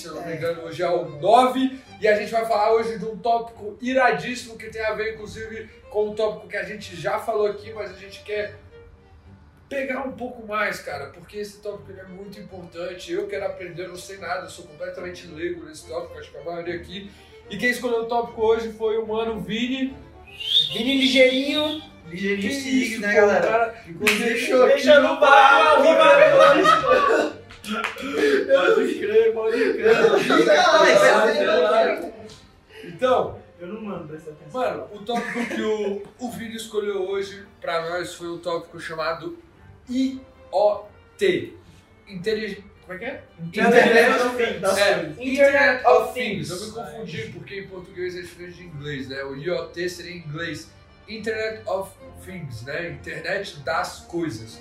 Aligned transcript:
se 0.00 0.08
eu 0.08 0.14
não 0.14 0.26
me 0.26 0.34
engano, 0.34 0.62
hoje 0.62 0.82
é 0.82 0.88
o 0.88 1.04
9. 1.04 1.78
E 2.00 2.08
a 2.08 2.16
gente 2.16 2.32
vai 2.32 2.44
falar 2.46 2.72
hoje 2.72 2.98
de 2.98 3.04
um 3.04 3.16
tópico 3.16 3.76
iradíssimo 3.80 4.56
que 4.56 4.70
tem 4.70 4.82
a 4.82 4.94
ver, 4.94 5.14
inclusive, 5.14 5.68
com 5.90 6.08
um 6.08 6.14
tópico 6.14 6.48
que 6.48 6.56
a 6.56 6.64
gente 6.64 6.96
já 6.96 7.18
falou 7.18 7.46
aqui, 7.46 7.72
mas 7.72 7.90
a 7.90 7.94
gente 7.94 8.22
quer 8.22 8.56
pegar 9.68 10.00
um 10.00 10.12
pouco 10.12 10.46
mais, 10.46 10.80
cara, 10.80 11.06
porque 11.06 11.38
esse 11.38 11.58
tópico 11.58 11.92
é 11.98 12.04
muito 12.04 12.40
importante. 12.40 13.12
Eu 13.12 13.28
quero 13.28 13.46
aprender, 13.46 13.84
eu 13.84 13.90
não 13.90 13.96
sei 13.96 14.16
nada, 14.16 14.46
eu 14.46 14.50
sou 14.50 14.64
completamente 14.64 15.26
leigo 15.26 15.64
nesse 15.64 15.86
tópico, 15.86 16.18
acho 16.18 16.30
que 16.30 16.38
a 16.38 16.42
maioria 16.42 16.76
aqui. 16.76 17.10
E 17.50 17.56
quem 17.58 17.70
escolheu 17.70 18.02
o 18.02 18.06
tópico 18.06 18.42
hoje 18.42 18.72
foi 18.72 18.96
o 18.96 19.06
mano 19.06 19.40
Vini. 19.40 19.94
Vini 20.72 21.00
ligeirinho. 21.00 21.82
Ligeirinho 22.08 22.50
isso, 22.50 23.00
né, 23.00 23.14
galera? 23.14 23.46
cara, 23.46 23.84
Inclusive, 23.86 24.24
deixou 24.24 24.66
Deixa 24.66 25.00
no 25.00 25.20
bar, 25.20 25.80
Pode 27.62 28.94
crer, 28.94 29.32
pode 29.32 29.72
crer. 29.74 29.96
Então, 32.84 33.40
Eu 33.60 33.68
não 33.68 33.82
mando, 33.82 34.08
presta 34.08 34.30
atenção. 34.30 34.60
Mano, 34.60 34.88
o 34.92 34.98
tópico 35.04 35.46
que 35.54 35.60
o, 35.60 36.02
o 36.18 36.30
Vini 36.30 36.56
escolheu 36.56 37.06
hoje 37.08 37.44
pra 37.60 37.90
nós 37.90 38.14
foi 38.14 38.28
um 38.28 38.38
tópico 38.38 38.80
chamado 38.80 39.36
IoT. 39.88 41.54
Intelig... 42.08 42.64
Como 42.80 42.94
é 42.94 42.98
que 42.98 43.04
é? 43.04 43.22
Internet 43.38 44.22
of 44.22 44.36
Things. 44.36 44.78
É, 44.78 44.92
Internet 45.00 45.30
Internet 45.30 45.86
of 45.86 45.94
of 45.94 46.14
Things. 46.14 46.48
Things. 46.48 46.60
Eu 46.60 46.66
me 46.66 46.72
confundi 46.72 47.32
porque 47.34 47.60
em 47.60 47.68
português 47.68 48.16
é 48.16 48.22
diferente 48.22 48.54
de 48.54 48.64
inglês, 48.64 49.08
né? 49.08 49.22
O 49.22 49.36
IoT 49.36 49.88
seria 49.88 50.12
em 50.12 50.18
inglês. 50.18 50.72
Internet 51.06 51.68
of 51.68 51.92
Things, 52.24 52.62
né? 52.62 52.90
Internet 52.90 53.60
das 53.60 54.00
coisas. 54.00 54.60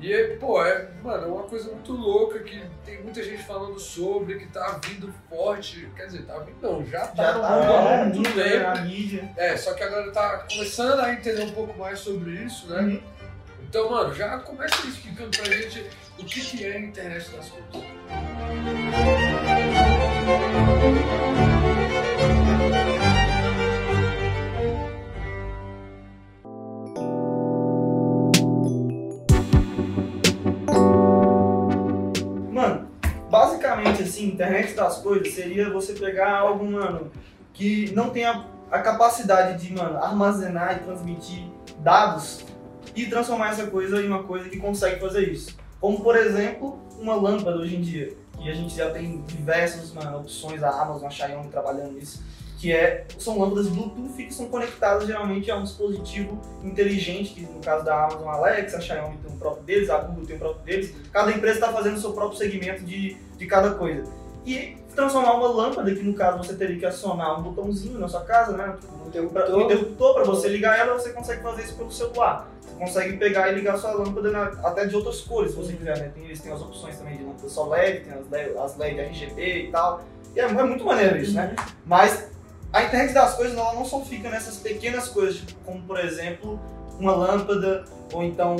E, 0.00 0.12
é, 0.12 0.36
pô, 0.36 0.64
é, 0.64 0.88
mano, 1.02 1.24
é 1.24 1.26
uma 1.26 1.42
coisa 1.42 1.70
muito 1.70 1.92
louca 1.92 2.38
que 2.38 2.58
tem 2.86 3.02
muita 3.02 3.22
gente 3.22 3.42
falando 3.42 3.78
sobre, 3.78 4.38
que 4.38 4.46
tá 4.46 4.80
vindo 4.86 5.12
forte. 5.28 5.86
Quer 5.94 6.06
dizer, 6.06 6.22
tá 6.22 6.38
vindo 6.38 6.56
não, 6.62 6.84
já 6.86 7.06
tá 7.08 7.22
Já 7.22 7.34
no 7.34 7.40
tá 7.42 7.50
mundo 7.50 7.72
há 7.72 7.82
né? 7.84 8.04
muito 8.04 8.30
Mídia, 8.30 8.44
tempo. 8.44 8.66
a 8.66 8.74
mídia. 8.76 9.30
É, 9.36 9.56
só 9.58 9.74
que 9.74 9.82
agora 9.82 10.10
tá 10.10 10.46
começando 10.50 11.00
a 11.00 11.12
entender 11.12 11.42
um 11.42 11.52
pouco 11.52 11.78
mais 11.78 11.98
sobre 11.98 12.30
isso, 12.30 12.66
né? 12.68 12.80
Uhum. 12.80 13.02
Então, 13.68 13.90
mano, 13.90 14.14
já 14.14 14.38
começa 14.38 14.86
explicando 14.86 15.36
pra 15.36 15.44
gente 15.52 15.86
o 16.18 16.24
que, 16.24 16.40
que 16.40 16.64
é 16.64 16.72
a 16.76 16.80
internet 16.80 17.30
das 17.30 17.50
coisas. 17.50 17.90
Internet 34.30 34.74
das 34.74 34.98
coisas 34.98 35.32
seria 35.32 35.70
você 35.70 35.92
pegar 35.92 36.38
algo, 36.38 36.64
mano, 36.64 37.10
que 37.52 37.92
não 37.94 38.10
tem 38.10 38.24
a, 38.24 38.44
capacidade 38.70 39.66
de, 39.66 39.74
mano, 39.74 39.98
armazenar 39.98 40.76
e 40.76 40.84
transmitir 40.84 41.44
dados 41.78 42.44
e 42.94 43.06
transformar 43.06 43.50
essa 43.50 43.66
coisa 43.66 44.00
em 44.00 44.06
uma 44.06 44.22
coisa 44.22 44.48
que 44.48 44.58
consegue 44.58 45.00
fazer 45.00 45.28
isso. 45.28 45.56
Como, 45.80 46.00
por 46.00 46.16
exemplo, 46.16 46.78
uma 46.98 47.14
lâmpada 47.14 47.56
hoje 47.56 47.76
em 47.76 47.80
dia, 47.80 48.16
que 48.38 48.48
a 48.48 48.54
gente 48.54 48.74
já 48.74 48.90
tem 48.90 49.22
diversas 49.22 49.92
mano, 49.92 50.18
opções, 50.18 50.62
a 50.62 50.70
Amazon, 50.70 51.06
a 51.06 51.10
Xiaomi 51.10 51.48
trabalhando 51.48 51.92
nisso, 51.92 52.22
que 52.58 52.72
é, 52.72 53.06
são 53.18 53.38
lâmpadas 53.38 53.68
Bluetooth 53.68 54.12
que 54.16 54.34
são 54.34 54.48
conectadas 54.48 55.06
geralmente 55.06 55.50
a 55.50 55.56
um 55.56 55.62
dispositivo 55.62 56.38
inteligente, 56.62 57.32
que 57.32 57.40
no 57.40 57.60
caso 57.60 57.84
da 57.84 58.04
Amazon, 58.04 58.28
Alexa, 58.28 58.76
a 58.76 58.80
Xiaomi 58.80 59.16
tem 59.16 59.34
o 59.34 59.38
próprio 59.38 59.64
deles, 59.64 59.88
a 59.88 59.98
Google 59.98 60.26
tem 60.26 60.36
o 60.36 60.38
próprio 60.38 60.62
deles, 60.64 60.94
cada 61.10 61.30
empresa 61.32 61.54
está 61.54 61.72
fazendo 61.72 61.96
o 61.96 62.00
seu 62.00 62.12
próprio 62.12 62.38
segmento 62.38 62.84
de, 62.84 63.16
de 63.36 63.46
cada 63.46 63.70
coisa. 63.70 64.19
E 64.46 64.76
transformar 64.94 65.34
uma 65.34 65.48
lâmpada, 65.48 65.94
que 65.94 66.02
no 66.02 66.14
caso 66.14 66.38
você 66.38 66.54
teria 66.54 66.78
que 66.78 66.86
acionar 66.86 67.38
um 67.38 67.42
botãozinho 67.42 67.98
na 67.98 68.08
sua 68.08 68.22
casa, 68.24 68.56
né? 68.56 68.76
Um 69.04 69.08
interruptor, 69.08 69.54
um 69.56 69.60
interruptor 69.62 70.14
para 70.14 70.24
você 70.24 70.48
ligar 70.48 70.78
ela, 70.78 70.94
você 70.98 71.10
consegue 71.12 71.42
fazer 71.42 71.62
isso 71.62 71.74
pelo 71.76 71.90
celular. 71.92 72.48
Você 72.62 72.74
consegue 72.78 73.16
pegar 73.18 73.50
e 73.50 73.54
ligar 73.54 73.74
a 73.74 73.78
sua 73.78 73.92
lâmpada 73.92 74.30
na- 74.30 74.52
até 74.66 74.86
de 74.86 74.96
outras 74.96 75.20
cores, 75.20 75.52
se 75.52 75.56
você 75.58 75.72
quiser, 75.74 75.98
né? 75.98 76.10
Tem, 76.14 76.24
eles 76.24 76.40
têm 76.40 76.52
as 76.52 76.60
opções 76.60 76.96
também 76.96 77.16
de 77.18 77.22
lâmpada 77.24 77.48
só 77.48 77.66
LED, 77.68 78.00
tem 78.04 78.12
as 78.14 78.30
LED, 78.30 78.58
as 78.58 78.76
LED 78.78 79.00
RGB 79.00 79.62
e 79.66 79.70
tal. 79.70 80.02
E 80.34 80.40
é, 80.40 80.44
é 80.44 80.62
muito 80.62 80.84
maneiro 80.84 81.16
isso, 81.18 81.34
né? 81.34 81.54
Mas 81.84 82.28
a 82.72 82.82
internet 82.82 83.12
das 83.12 83.34
coisas 83.34 83.56
ela 83.56 83.74
não 83.74 83.84
só 83.84 84.00
fica 84.00 84.30
nessas 84.30 84.56
pequenas 84.56 85.08
coisas, 85.08 85.36
tipo, 85.36 85.60
como 85.64 85.82
por 85.82 85.98
exemplo, 86.00 86.58
uma 86.98 87.14
lâmpada, 87.14 87.84
ou 88.12 88.22
então, 88.22 88.56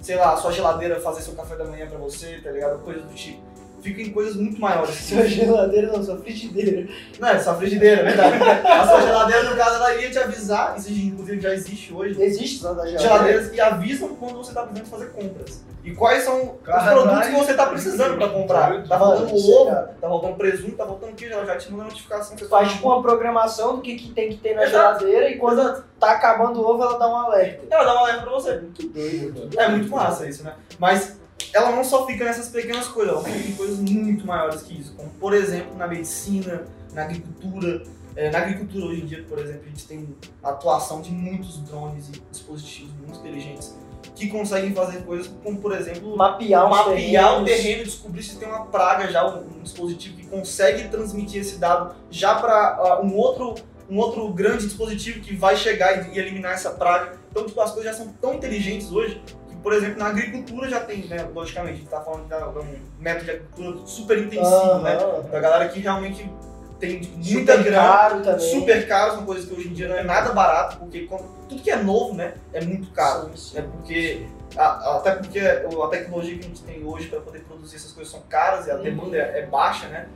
sei 0.00 0.16
lá, 0.16 0.34
a 0.34 0.36
sua 0.36 0.52
geladeira 0.52 1.00
fazer 1.00 1.22
seu 1.22 1.34
café 1.34 1.56
da 1.56 1.64
manhã 1.64 1.86
pra 1.88 1.98
você, 1.98 2.40
tá 2.42 2.50
ligado? 2.50 2.78
Coisas 2.82 3.02
do 3.04 3.14
tipo. 3.14 3.42
Fica 3.84 4.00
em 4.00 4.10
coisas 4.10 4.34
muito 4.36 4.58
maiores. 4.58 4.94
Sua 4.94 5.26
geladeira 5.26 5.88
não, 5.92 6.02
sua 6.02 6.16
frigideira. 6.16 6.88
Não, 7.20 7.28
é 7.28 7.38
sua 7.38 7.54
frigideira, 7.54 8.00
é 8.00 8.04
verdade. 8.04 8.42
A 8.66 8.86
sua 8.86 9.00
geladeira, 9.02 9.42
no 9.50 9.56
caso, 9.56 9.74
ela 9.76 9.94
iria 9.94 10.10
te 10.10 10.18
avisar, 10.18 10.74
isso 10.78 10.90
inclusive 10.90 11.38
já 11.40 11.52
existe 11.52 11.92
hoje, 11.92 12.20
Existe 12.22 12.62
da 12.62 12.70
geladeira? 12.70 12.98
geladeiras 12.98 13.50
que 13.50 13.60
avisam 13.60 14.16
quando 14.16 14.36
você 14.38 14.50
está 14.52 14.62
precisando 14.62 14.88
fazer 14.90 15.10
compras. 15.12 15.62
E 15.84 15.90
quais 15.92 16.22
são 16.24 16.42
os 16.54 16.62
Caralho. 16.66 17.02
produtos 17.02 17.26
que 17.28 17.34
você 17.34 17.50
está 17.50 17.66
precisando 17.66 18.16
para 18.16 18.28
comprar. 18.30 18.82
Tá 18.88 18.98
faltando 18.98 19.34
ovo, 19.34 19.70
tá 19.70 20.08
faltando 20.08 20.34
presunto, 20.36 20.76
tá 20.76 20.86
faltando 20.86 21.12
queijo, 21.12 21.34
ela 21.34 21.44
já 21.44 21.56
te 21.58 21.70
manda 21.70 21.84
notificação. 21.84 22.38
Você 22.38 22.46
Faz 22.46 22.68
tá- 22.68 22.74
tipo 22.76 22.88
uma 22.88 23.02
programação 23.02 23.76
do 23.76 23.82
que, 23.82 23.96
que 23.96 24.08
tem 24.12 24.30
que 24.30 24.36
ter 24.38 24.54
na 24.54 24.64
Exato. 24.64 25.00
geladeira 25.00 25.28
e 25.28 25.36
quando 25.36 25.84
tá 26.00 26.12
acabando 26.12 26.58
o 26.58 26.64
ovo 26.66 26.82
ela 26.82 26.98
dá 26.98 27.06
um 27.06 27.16
alerta. 27.16 27.66
Ela 27.70 27.84
dá 27.84 27.92
uma 27.92 28.00
alerta 28.00 28.22
pra 28.22 28.30
você. 28.32 28.52
Muito 28.56 28.88
doido, 28.88 29.38
mano. 29.40 29.50
É 29.58 29.68
muito 29.68 29.90
massa 29.90 30.26
isso, 30.26 30.42
né? 30.42 30.54
Mas 30.78 31.20
ela 31.52 31.70
não 31.70 31.84
só 31.84 32.06
fica 32.06 32.24
nessas 32.24 32.48
pequenas 32.48 32.88
coisas, 32.88 33.14
ela 33.14 33.24
fica 33.24 33.48
em 33.48 33.52
coisas 33.52 33.78
muito 33.78 34.26
maiores 34.26 34.62
que 34.62 34.78
isso. 34.78 34.94
Como, 34.94 35.10
por 35.10 35.32
exemplo, 35.34 35.76
na 35.76 35.86
medicina, 35.86 36.64
na 36.92 37.02
agricultura. 37.02 37.82
É, 38.16 38.30
na 38.30 38.38
agricultura, 38.38 38.86
hoje 38.86 39.02
em 39.02 39.06
dia, 39.06 39.24
por 39.28 39.40
exemplo, 39.40 39.62
a 39.64 39.68
gente 39.68 39.86
tem 39.88 40.16
a 40.40 40.50
atuação 40.50 41.00
de 41.00 41.10
muitos 41.10 41.58
drones 41.58 42.08
e 42.08 42.22
dispositivos 42.30 42.92
muito 43.00 43.18
inteligentes 43.18 43.74
que 44.14 44.28
conseguem 44.28 44.72
fazer 44.72 45.02
coisas 45.02 45.28
como, 45.42 45.58
por 45.58 45.72
exemplo, 45.72 46.16
Mapear, 46.16 46.68
mapear 46.68 47.42
o 47.42 47.44
terreno, 47.44 47.82
descobrir 47.82 48.22
se 48.22 48.36
tem 48.36 48.46
uma 48.46 48.66
praga 48.66 49.10
já, 49.10 49.26
um, 49.26 49.58
um 49.58 49.62
dispositivo 49.62 50.16
que 50.16 50.26
consegue 50.26 50.88
transmitir 50.88 51.40
esse 51.40 51.56
dado 51.58 51.96
já 52.10 52.36
para 52.36 53.00
um 53.02 53.16
outro 53.16 53.54
um 53.88 53.98
outro 53.98 54.26
grande 54.32 54.64
dispositivo 54.64 55.20
que 55.20 55.36
vai 55.36 55.56
chegar 55.56 56.08
e, 56.08 56.14
e 56.14 56.18
eliminar 56.18 56.52
essa 56.52 56.70
praga. 56.70 57.18
Então, 57.30 57.44
tipo, 57.44 57.60
as 57.60 57.70
coisas 57.70 57.92
já 57.92 57.98
são 57.98 58.12
tão 58.14 58.34
inteligentes 58.34 58.90
hoje 58.90 59.20
por 59.64 59.72
exemplo, 59.72 59.98
na 59.98 60.08
agricultura 60.08 60.68
já 60.68 60.80
tem, 60.80 61.06
né, 61.06 61.26
logicamente, 61.34 61.72
a 61.72 61.76
gente 61.78 61.88
tá 61.88 62.00
falando 62.02 62.28
de 62.28 62.58
um 62.58 62.76
método 63.00 63.24
de 63.24 63.30
agricultura 63.30 63.86
super 63.86 64.18
intensivo, 64.18 64.78
né, 64.80 64.96
Aham. 64.96 65.22
da 65.22 65.40
galera 65.40 65.68
que 65.70 65.80
realmente 65.80 66.30
tem 66.78 67.00
muita 67.00 67.52
Super 67.54 67.62
grana, 67.62 67.88
caro 67.88 68.20
também. 68.22 68.40
super 68.50 68.86
caro, 68.86 69.12
são 69.14 69.24
coisas 69.24 69.46
que 69.48 69.54
hoje 69.54 69.68
em 69.68 69.72
dia 69.72 69.88
não 69.88 69.96
é 69.96 70.02
nada 70.02 70.32
barato, 70.34 70.76
porque 70.76 71.08
tudo 71.48 71.62
que 71.62 71.70
é 71.70 71.76
novo, 71.76 72.12
né, 72.14 72.34
é 72.52 72.62
muito 72.62 72.90
caro. 72.92 73.30
Sim, 73.30 73.36
sim. 73.36 73.58
É 73.58 73.62
porque 73.62 74.26
a- 74.54 74.96
até 74.98 75.12
porque 75.12 75.40
a 75.40 75.86
tecnologia 75.88 76.34
que 76.36 76.44
a 76.44 76.48
gente 76.48 76.62
tem 76.62 76.84
hoje 76.84 77.08
para 77.08 77.20
poder 77.20 77.38
produzir 77.44 77.76
essas 77.76 77.92
coisas 77.92 78.12
são 78.12 78.20
caras 78.28 78.66
e 78.66 78.70
a 78.70 78.74
Uhum. 78.76 78.82
demanda 78.82 79.16
é, 79.16 79.38
é 79.40 79.46
baixa, 79.46 79.86
né? 79.88 80.06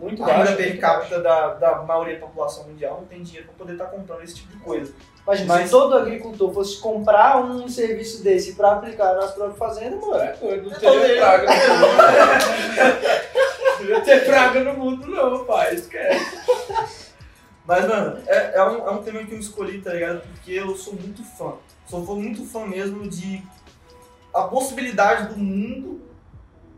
Muito 0.00 0.24
A 0.24 0.26
renda 0.38 0.56
per 0.56 0.80
capita 0.80 1.20
da, 1.20 1.54
da 1.54 1.82
maioria 1.82 2.14
da 2.18 2.26
população 2.26 2.64
mundial 2.64 2.96
não 3.02 3.06
tem 3.06 3.22
dinheiro 3.22 3.46
para 3.46 3.54
poder 3.56 3.74
estar 3.74 3.84
comprando 3.84 4.22
esse 4.24 4.34
tipo 4.34 4.50
de 4.50 4.56
coisa. 4.58 4.92
Imagina, 5.24 5.54
Mas- 5.54 5.64
se 5.66 5.70
todo 5.70 5.96
agricultor 5.96 6.52
fosse 6.52 6.78
comprar 6.78 7.40
um 7.44 7.68
serviço 7.68 8.22
desse 8.24 8.54
pra 8.54 8.72
aplicar 8.72 9.14
nas 9.14 9.30
próprias 9.32 9.56
fazendas, 9.58 10.00
mano. 10.00 10.16
É 10.20 10.36
não 10.42 10.70
Eu 10.72 10.80
teria 10.80 11.16
praga 11.20 11.46
no 11.46 11.78
mundo. 11.78 13.22
Não 13.82 13.88
ia 13.88 14.00
ter 14.00 14.24
praga 14.24 14.60
no 14.64 14.74
mundo, 14.74 15.06
não, 15.08 15.44
pai. 15.44 15.74
Esquece. 15.74 16.38
Mas, 17.66 17.86
mano, 17.88 18.18
é, 18.26 18.52
é, 18.58 18.62
um, 18.64 18.86
é 18.86 18.90
um 18.90 19.02
tema 19.02 19.24
que 19.24 19.32
eu 19.32 19.38
escolhi, 19.40 19.80
tá 19.80 19.92
ligado? 19.92 20.20
Porque 20.22 20.52
eu 20.52 20.76
sou 20.76 20.94
muito 20.94 21.22
fã. 21.24 21.54
Sou 21.86 22.04
fã- 22.06 22.14
muito 22.14 22.44
fã 22.44 22.64
mesmo 22.66 23.08
de 23.08 23.42
a 24.32 24.42
possibilidade 24.42 25.34
do 25.34 25.38
mundo 25.38 26.00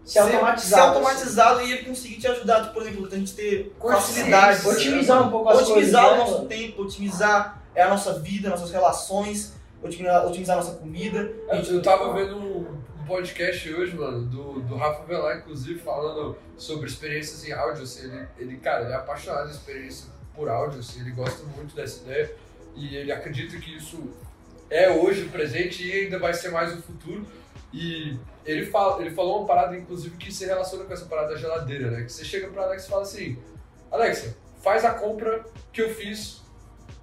Se 0.05 0.19
automatizar. 0.19 0.81
ser 0.81 0.87
automatizado 0.89 1.61
e 1.63 1.73
ele 1.73 1.85
conseguir 1.85 2.17
te 2.17 2.27
ajudar, 2.27 2.73
por 2.73 2.83
exemplo, 2.83 3.07
a 3.07 3.17
gente 3.17 3.35
ter 3.35 3.75
facilidade. 3.81 4.61
Sim, 4.61 4.69
Otimizar 4.71 5.27
um 5.27 5.31
pouco 5.31 5.49
as 5.51 5.63
otimizar 5.63 6.03
coisas. 6.05 6.17
o 6.17 6.19
né, 6.19 6.25
nosso 6.25 6.33
mano? 6.39 6.49
tempo, 6.49 6.83
otimizar 6.83 7.63
é, 7.75 7.83
a 7.83 7.89
nossa 7.89 8.19
vida, 8.21 8.49
nossas 8.49 8.71
relações, 8.71 9.55
otimizar, 9.83 10.27
otimizar 10.27 10.59
a 10.59 10.61
nossa 10.63 10.77
comida. 10.79 11.33
Eu, 11.49 11.77
eu 11.77 11.83
tava 11.83 12.13
vendo 12.13 12.37
um, 12.37 12.83
podcast 13.05 13.73
hoje, 13.73 13.95
mano, 13.95 14.25
do, 14.27 14.61
do 14.61 14.77
Rafa 14.77 15.05
Velar, 15.05 15.39
inclusive, 15.39 15.79
falando 15.81 16.37
sobre 16.57 16.87
experiências 16.87 17.47
em 17.47 17.53
áudio, 17.53 17.83
assim, 17.83 18.05
ele, 18.05 18.27
ele, 18.39 18.57
cara, 18.57 18.85
ele 18.85 18.93
é 18.93 18.97
apaixonado 18.97 19.49
em 19.49 19.53
experiência 19.53 20.09
por 20.35 20.49
áudio, 20.49 20.81
assim, 20.81 21.01
ele 21.01 21.11
gosta 21.11 21.45
muito 21.55 21.75
dessa 21.75 22.03
ideia 22.03 22.35
e 22.75 22.97
ele 22.97 23.13
acredita 23.13 23.57
que 23.59 23.77
isso 23.77 24.11
é 24.71 24.91
hoje 24.91 25.25
o 25.25 25.29
presente 25.29 25.87
e 25.87 25.93
ainda 25.93 26.19
vai 26.19 26.35
ser 26.35 26.51
mais 26.51 26.73
o 26.77 26.83
futuro. 26.83 27.27
E 27.73 28.17
ele, 28.45 28.67
fala, 28.67 29.01
ele 29.01 29.15
falou 29.15 29.41
uma 29.41 29.47
parada, 29.47 29.77
inclusive, 29.77 30.17
que 30.17 30.33
se 30.33 30.47
relaciona 30.47 30.85
com 30.85 30.93
essa 30.93 31.07
parada 31.07 31.35
da 31.35 31.37
geladeira, 31.37 31.91
né? 31.91 32.05
Que 32.05 32.13
você 32.13 32.25
chega 32.25 32.49
pra 32.49 32.63
Alexa 32.63 32.87
e 32.87 32.91
fala 32.91 33.03
assim, 33.03 33.39
Alexa, 33.91 34.37
faz 34.63 34.85
a 34.85 34.95
compra 34.95 35.45
que 35.73 35.83
eu 35.83 35.91
fiz 35.91 36.41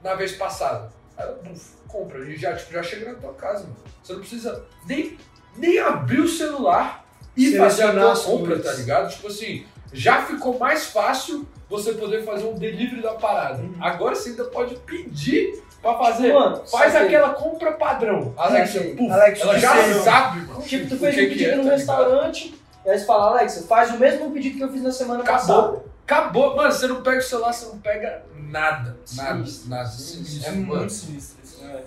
na 0.04 0.16
vez 0.16 0.34
passada. 0.34 0.90
Aí 1.18 1.26
ela, 1.26 1.40
buf, 1.44 1.72
compra. 1.88 2.24
Gente 2.26 2.40
já, 2.42 2.56
tipo, 2.56 2.74
já 2.74 2.84
chega 2.84 3.12
na 3.14 3.20
tua 3.20 3.34
casa, 3.34 3.64
mano. 3.64 3.76
Você 4.04 4.14
não 4.14 4.20
precisa 4.20 4.64
nem, 4.88 5.18
nem 5.58 5.80
abrir 5.80 6.22
o 6.22 6.28
celular 6.28 7.06
e 7.36 7.56
fazer 7.58 7.84
a 7.84 7.92
tua 7.94 8.16
compra, 8.20 8.60
tá 8.60 8.74
ligado? 8.74 9.10
Tipo 9.12 9.28
assim, 9.28 9.66
já 9.94 10.24
ficou 10.26 10.58
mais 10.58 10.86
fácil 10.88 11.48
você 11.70 11.94
poder 11.94 12.24
fazer 12.26 12.46
um 12.46 12.54
delivery 12.58 13.02
da 13.02 13.14
parada. 13.14 13.62
Uhum. 13.62 13.76
Agora 13.80 14.16
você 14.16 14.30
ainda 14.30 14.46
pode 14.46 14.76
pedir 14.76 15.62
pra 15.82 15.98
fazer. 15.98 16.34
Mano, 16.34 16.66
Faz 16.66 16.96
aquela 16.96 17.30
compra 17.34 17.72
padrão. 17.74 18.34
Alexa, 18.38 18.80
puf, 18.98 19.10
Alexa, 19.12 19.44
ela 19.44 19.60
já 19.60 19.76
você- 19.76 20.00
sabe, 20.02 20.42
mano. 20.42 20.62
Tipo, 20.62 20.88
tu 20.90 20.96
o 20.96 21.00
fez 21.00 21.16
que 21.16 21.22
um 21.22 21.24
que 21.26 21.30
pedido 21.32 21.52
é, 21.52 21.56
no 21.56 21.64
tá 21.64 21.64
ligado? 21.64 21.78
restaurante, 21.78 22.62
e 22.86 22.90
aí 22.90 23.00
você 23.00 23.06
fala, 23.06 23.32
Alexa, 23.32 23.68
faz 23.68 23.92
o 23.92 23.98
mesmo 23.98 24.32
pedido 24.32 24.58
que 24.58 24.64
eu 24.64 24.72
fiz 24.72 24.82
na 24.82 24.92
semana 24.92 25.22
Acabou. 25.24 25.40
passada. 25.64 25.84
Acabou. 26.06 26.56
Mano, 26.56 26.72
você 26.72 26.88
não 26.88 27.02
pega 27.02 27.20
o 27.20 27.22
celular, 27.22 27.54
você 27.54 27.66
não 27.68 27.78
pega 27.78 28.24
nada. 28.52 28.98
Nada, 29.16 29.36
Sinistro. 29.36 29.70
nada. 29.70 29.88
Sinistro. 29.90 30.48
É 30.48 30.52
mano. 30.52 30.66
muito 30.68 30.94
sinistro 30.94 31.38
isso, 31.44 31.64
né? 31.64 31.84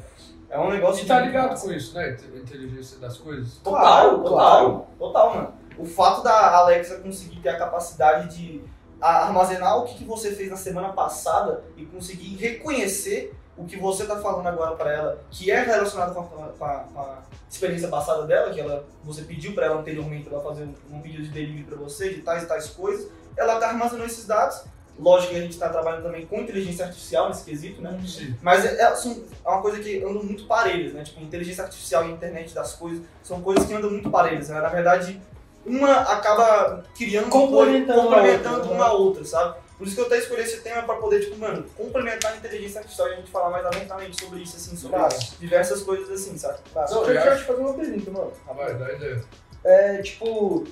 É 0.51 0.59
um 0.59 0.71
negócio. 0.71 1.05
E 1.05 1.07
tá 1.07 1.21
ligado 1.21 1.61
com 1.61 1.73
isso, 1.73 1.95
né? 1.95 2.17
A 2.35 2.37
inteligência 2.39 2.99
das 2.99 3.17
coisas. 3.19 3.59
Total, 3.59 4.23
total, 4.23 4.89
total, 4.99 5.35
mano. 5.35 5.55
O 5.77 5.85
fato 5.85 6.23
da 6.23 6.57
Alexa 6.59 6.97
conseguir 6.99 7.41
ter 7.41 7.49
a 7.51 7.59
capacidade 7.59 8.37
de 8.37 8.63
armazenar 9.01 9.79
o 9.79 9.85
que, 9.85 9.95
que 9.99 10.05
você 10.05 10.33
fez 10.33 10.49
na 10.51 10.57
semana 10.57 10.93
passada 10.93 11.65
e 11.77 11.85
conseguir 11.85 12.37
reconhecer 12.37 13.35
o 13.57 13.65
que 13.65 13.77
você 13.77 14.05
tá 14.07 14.17
falando 14.19 14.47
agora 14.47 14.75
pra 14.77 14.93
ela, 14.93 15.21
que 15.31 15.51
é 15.51 15.63
relacionado 15.63 16.15
com 16.15 16.21
a, 16.21 16.25
com 16.49 16.65
a- 16.65 16.79
com 16.93 17.01
a 17.01 17.19
experiência 17.51 17.89
passada 17.89 18.25
dela, 18.27 18.53
que 18.53 18.61
ela, 18.61 18.85
você 19.05 19.23
pediu 19.23 19.55
pra 19.55 19.67
ela 19.67 19.81
anteriormente 19.81 20.25
pra 20.25 20.35
ela 20.39 20.43
fazer 20.43 20.65
um, 20.65 20.97
um 20.97 21.01
pedido 21.01 21.23
de 21.25 21.29
delivery 21.31 21.65
pra 21.65 21.77
você, 21.77 22.13
de 22.15 22.23
tais 22.23 22.43
e 22.45 22.47
tais 22.47 22.69
coisas, 22.71 23.09
ela 23.37 23.59
tá 23.61 23.69
armazenando 23.69 24.07
esses 24.07 24.27
dados. 24.27 24.65
Lógico 24.99 25.33
que 25.33 25.39
a 25.39 25.43
gente 25.43 25.59
tá 25.59 25.69
trabalhando 25.69 26.05
também 26.05 26.25
com 26.25 26.39
inteligência 26.41 26.85
artificial 26.87 27.29
nesse 27.29 27.45
quesito, 27.45 27.83
né? 27.83 28.01
Sim. 28.07 28.35
Mas 28.41 28.65
é, 28.65 28.81
é- 28.81 28.95
são- 28.95 29.25
é 29.45 29.49
uma 29.49 29.61
coisa 29.61 29.81
que 29.81 29.99
andam 30.05 30.23
muito 30.23 30.45
parelhas, 30.47 30.93
né? 30.93 31.03
Tipo, 31.03 31.21
inteligência 31.21 31.65
artificial 31.65 32.07
e 32.07 32.13
internet 32.13 32.55
das 32.55 32.75
coisas 32.75 33.03
são 33.23 33.41
coisas 33.43 33.67
que 33.67 33.75
andam 33.75 33.91
muito 33.91 34.09
parelhas, 34.09 34.49
né? 34.51 34.61
Na 34.61 34.69
verdade, 34.69 35.21
uma 35.67 35.93
acaba 36.03 36.85
criando 36.97 37.29
Complementando 37.29 38.03
complementando 38.03 38.57
outra, 38.61 38.73
uma 38.73 38.85
a 38.87 38.93
outra, 38.93 39.25
sabe? 39.25 39.57
Por 39.77 39.85
isso 39.89 39.97
que 39.97 40.03
eu 40.03 40.07
até 40.07 40.19
escolhi 40.19 40.43
esse 40.43 40.61
tema 40.61 40.83
pra 40.83 40.95
poder, 40.95 41.19
tipo, 41.25 41.37
mano, 41.39 41.65
complementar 41.77 42.33
a 42.33 42.37
inteligência 42.37 42.79
artificial 42.79 43.09
e 43.09 43.13
a 43.15 43.17
gente 43.17 43.31
falar 43.33 43.51
mais 43.51 43.67
abertamente 43.67 44.23
sobre 44.23 44.39
isso, 44.41 44.57
assim, 44.57 44.77
sobre 44.77 44.97
Claro. 44.97 45.17
diversas 45.41 45.83
coisas 45.83 46.09
assim, 46.11 46.39
sabe? 46.39 46.59
Tá, 46.73 46.87
Não, 46.89 47.05
deixa 47.05 47.29
eu- 47.31 47.37
te 47.39 47.43
fazer 47.45 47.61
uma 47.61 47.75
pergunta, 47.75 48.11
mano. 48.13 48.33
Vai, 48.55 48.75
dá 48.77 48.93
ideia. 48.93 49.25
É, 49.65 50.03
tipo, 50.03 50.65